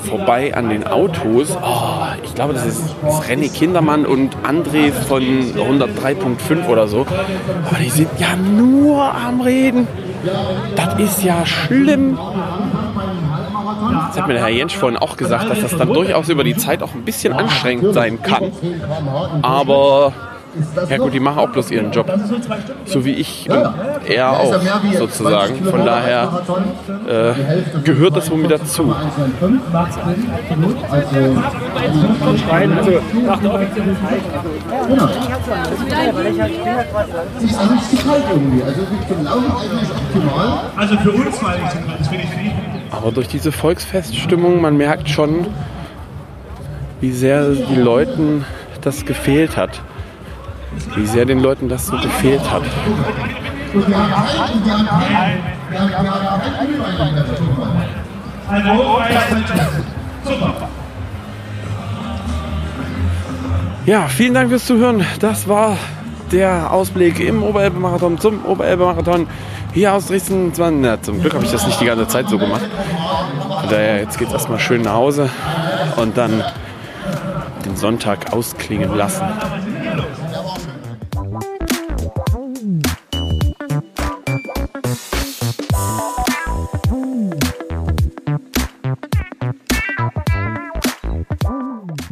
vorbei 0.08 0.54
an 0.54 0.68
den 0.68 0.86
Autos. 0.86 1.56
Oh, 1.60 2.06
ich 2.22 2.34
glaube, 2.34 2.54
das 2.54 2.66
ist, 2.66 2.80
ist 2.80 3.22
René 3.28 3.52
Kindermann 3.52 4.06
und 4.06 4.36
André 4.44 4.92
von 4.92 5.22
103.5 5.22 6.68
oder 6.68 6.88
so. 6.88 7.06
Aber 7.66 7.78
die 7.78 7.90
sind 7.90 8.10
ja 8.18 8.36
nur 8.36 9.02
am 9.02 9.40
Reden. 9.40 9.86
Das 10.76 10.98
ist 10.98 11.22
ja 11.22 11.44
schlimm. 11.44 12.18
Das 14.08 14.18
hat 14.18 14.26
mir 14.26 14.34
der 14.34 14.42
Herr 14.42 14.50
Jentsch 14.50 14.76
vorhin 14.76 14.98
auch 14.98 15.16
gesagt, 15.16 15.50
dass 15.50 15.60
das 15.60 15.76
dann 15.76 15.92
durchaus 15.92 16.28
über 16.28 16.44
die 16.44 16.56
Zeit 16.56 16.82
auch 16.82 16.94
ein 16.94 17.04
bisschen 17.04 17.32
anstrengend 17.32 17.94
sein 17.94 18.22
kann. 18.22 18.52
Aber 19.42 20.12
ja 20.88 20.98
gut, 20.98 21.12
die 21.12 21.20
machen 21.20 21.38
auch 21.38 21.48
bloß 21.48 21.70
ihren 21.70 21.90
Job. 21.90 22.12
So 22.84 23.04
wie 23.04 23.12
ich 23.12 23.48
und 23.50 23.66
er 24.06 24.30
auch 24.40 24.54
sozusagen. 24.98 25.64
Von 25.64 25.84
daher 25.84 26.42
äh, 27.08 27.80
gehört 27.82 28.16
das 28.16 28.30
wohl 28.30 28.38
mit 28.38 28.50
dazu. 28.50 28.94
Also 40.76 40.96
für 40.98 41.12
uns 41.12 41.42
mal 41.42 41.58
nicht, 41.58 41.76
das 41.98 42.08
finde 42.08 42.24
ich 42.24 42.36
nicht. 42.36 42.54
Aber 42.90 43.12
durch 43.12 43.28
diese 43.28 43.52
Volksfeststimmung, 43.52 44.60
man 44.60 44.76
merkt 44.76 45.08
schon, 45.08 45.46
wie 47.00 47.12
sehr 47.12 47.50
die 47.50 47.76
Leuten 47.76 48.44
das 48.82 49.04
gefehlt 49.04 49.56
hat. 49.56 49.82
Wie 50.96 51.06
sehr 51.06 51.24
den 51.24 51.40
Leuten 51.40 51.68
das 51.68 51.86
so 51.86 51.96
gefehlt 51.96 52.42
hat. 52.50 52.62
Ja, 63.86 64.08
vielen 64.08 64.34
Dank 64.34 64.48
fürs 64.48 64.64
Zuhören. 64.64 65.04
Das 65.20 65.48
war 65.48 65.76
der 66.32 66.72
Ausblick 66.72 67.20
im 67.20 67.42
Oberelbe-Marathon 67.42 68.18
zum 68.18 68.44
Oberelbe-Marathon 68.44 69.26
hier 69.72 69.92
aus 69.92 70.06
Dresden. 70.06 70.52
Na, 70.56 71.02
zum 71.02 71.20
Glück 71.20 71.34
habe 71.34 71.44
ich 71.44 71.50
das 71.50 71.66
nicht 71.66 71.80
die 71.80 71.86
ganze 71.86 72.06
Zeit 72.08 72.28
so 72.28 72.38
gemacht. 72.38 72.62
Von 73.60 73.70
daher, 73.70 73.98
jetzt 73.98 74.18
geht 74.18 74.28
es 74.28 74.34
erstmal 74.34 74.58
schön 74.58 74.82
nach 74.82 74.94
Hause 74.94 75.28
und 75.96 76.16
dann 76.16 76.42
den 77.64 77.76
Sonntag 77.76 78.32
ausklingen 78.32 78.96
lassen. 78.96 79.24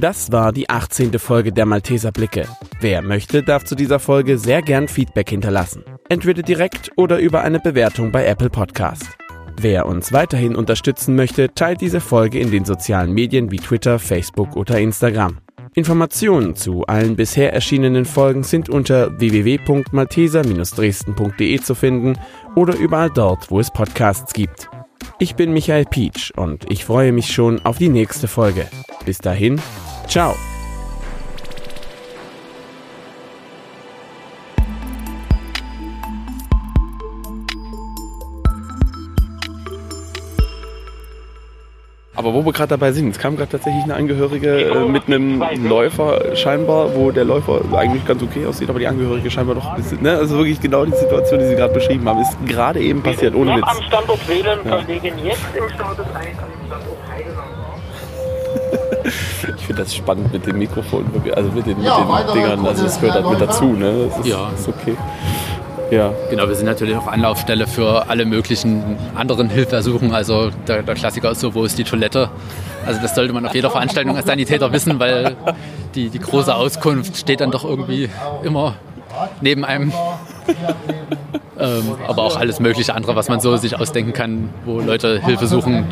Das 0.02 0.30
war 0.32 0.52
die 0.52 0.68
18. 0.68 1.16
Folge 1.20 1.52
der 1.52 1.64
Malteser 1.64 2.10
Blicke. 2.10 2.48
Wer 2.80 3.02
möchte, 3.02 3.44
darf 3.44 3.62
zu 3.62 3.76
dieser 3.76 4.00
Folge 4.00 4.36
sehr 4.36 4.60
gern 4.60 4.88
Feedback 4.88 5.30
hinterlassen. 5.30 5.84
Entweder 6.08 6.42
direkt 6.42 6.90
oder 6.96 7.20
über 7.20 7.42
eine 7.42 7.60
Bewertung 7.60 8.10
bei 8.10 8.26
Apple 8.26 8.50
Podcast. 8.50 9.06
Wer 9.60 9.86
uns 9.86 10.12
weiterhin 10.12 10.56
unterstützen 10.56 11.14
möchte, 11.14 11.54
teilt 11.54 11.80
diese 11.80 12.00
Folge 12.00 12.40
in 12.40 12.50
den 12.50 12.64
sozialen 12.64 13.12
Medien 13.12 13.52
wie 13.52 13.58
Twitter, 13.58 14.00
Facebook 14.00 14.56
oder 14.56 14.80
Instagram. 14.80 15.38
Informationen 15.74 16.56
zu 16.56 16.84
allen 16.86 17.14
bisher 17.14 17.52
erschienenen 17.52 18.04
Folgen 18.04 18.42
sind 18.42 18.68
unter 18.68 19.20
www.malteser-dresden.de 19.20 21.60
zu 21.60 21.76
finden 21.76 22.18
oder 22.56 22.74
überall 22.74 23.10
dort, 23.10 23.52
wo 23.52 23.60
es 23.60 23.70
Podcasts 23.70 24.32
gibt. 24.32 24.68
Ich 25.20 25.36
bin 25.36 25.52
Michael 25.52 25.84
Pietsch 25.84 26.32
und 26.36 26.68
ich 26.72 26.84
freue 26.84 27.12
mich 27.12 27.32
schon 27.32 27.64
auf 27.64 27.78
die 27.78 27.88
nächste 27.88 28.26
Folge. 28.26 28.66
Bis 29.04 29.18
dahin, 29.18 29.60
ciao. 30.08 30.34
Aber 42.14 42.34
wo 42.34 42.44
wir 42.44 42.52
gerade 42.52 42.68
dabei 42.68 42.92
sind, 42.92 43.08
es 43.08 43.18
kam 43.18 43.36
gerade 43.36 43.50
tatsächlich 43.52 43.84
eine 43.84 43.94
Angehörige 43.94 44.70
äh, 44.70 44.84
mit 44.86 45.06
einem 45.06 45.42
Läufer 45.66 46.36
scheinbar, 46.36 46.94
wo 46.94 47.10
der 47.10 47.24
Läufer 47.24 47.62
eigentlich 47.74 48.04
ganz 48.04 48.22
okay 48.22 48.44
aussieht, 48.44 48.68
aber 48.68 48.78
die 48.78 48.86
Angehörige 48.86 49.30
scheinbar 49.30 49.54
doch 49.54 49.66
ein 49.70 49.76
bisschen, 49.76 50.02
ne? 50.02 50.18
Also 50.18 50.36
wirklich 50.36 50.60
genau 50.60 50.84
die 50.84 50.92
Situation, 50.92 51.40
die 51.40 51.46
Sie 51.46 51.56
gerade 51.56 51.72
beschrieben 51.72 52.06
haben, 52.06 52.20
ist 52.20 52.36
gerade 52.46 52.80
eben 52.80 53.02
passiert, 53.02 53.34
ohne 53.34 53.56
Witz. 53.56 53.64
Am 53.66 53.82
Standort 53.82 54.28
wählen, 54.28 54.58
Ja. 54.64 54.76
Kollegen, 54.76 55.14
jetzt 55.24 55.40
im 55.56 55.68
Status 55.70 56.06
1 56.14 56.38
am 56.38 56.66
Standort. 56.66 57.01
Ich 59.62 59.66
finde 59.68 59.82
das 59.84 59.94
spannend 59.94 60.32
mit 60.32 60.44
dem 60.44 60.58
Mikrofon, 60.58 61.04
also 61.36 61.52
mit 61.52 61.66
den, 61.66 61.76
mit 61.78 61.86
Ja, 61.86 61.98
den 62.00 62.08
weitere 62.08 62.32
Dingern, 62.34 62.66
also 62.66 62.82
das 62.82 63.00
gehört 63.00 63.14
halt 63.14 63.30
mit 63.30 63.40
dazu, 63.40 63.66
ne? 63.66 64.08
Das 64.08 64.18
ist, 64.18 64.26
Ja. 64.26 64.50
ist 64.58 64.66
okay. 64.68 64.96
Ja, 65.88 66.12
Genau, 66.30 66.48
wir 66.48 66.56
sind 66.56 66.66
natürlich 66.66 66.96
auch 66.96 67.06
Anlaufstelle 67.06 67.68
für 67.68 68.08
alle 68.08 68.24
möglichen 68.24 68.82
anderen 69.14 69.48
Hilfsersuchen. 69.50 70.12
Also 70.12 70.50
der, 70.66 70.82
der 70.82 70.96
Klassiker 70.96 71.30
ist 71.30 71.38
so, 71.38 71.54
wo 71.54 71.62
ist 71.62 71.78
die 71.78 71.84
Toilette? 71.84 72.28
Also 72.84 73.00
das 73.00 73.14
sollte 73.14 73.32
man 73.32 73.46
auf 73.46 73.54
jeder 73.54 73.70
Veranstaltung 73.70 74.16
als 74.16 74.26
Sanitäter 74.26 74.72
wissen, 74.72 74.98
weil 74.98 75.36
die, 75.94 76.08
die 76.10 76.18
große 76.18 76.52
Auskunft 76.52 77.16
steht 77.16 77.40
dann 77.40 77.52
doch 77.52 77.64
irgendwie 77.64 78.10
immer 78.42 78.74
neben 79.42 79.64
einem. 79.64 79.92
ähm, 81.56 81.82
aber 82.08 82.22
auch 82.22 82.36
alles 82.36 82.58
mögliche 82.58 82.96
andere, 82.96 83.14
was 83.14 83.28
man 83.28 83.38
so 83.38 83.56
sich 83.56 83.78
ausdenken 83.78 84.12
kann, 84.12 84.50
wo 84.64 84.80
Leute 84.80 85.20
Hilfe 85.22 85.46
suchen, 85.46 85.84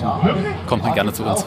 kommt 0.67 0.83
man 0.83 0.93
gerne 0.95 1.13
zu 1.13 1.23
uns. 1.23 1.47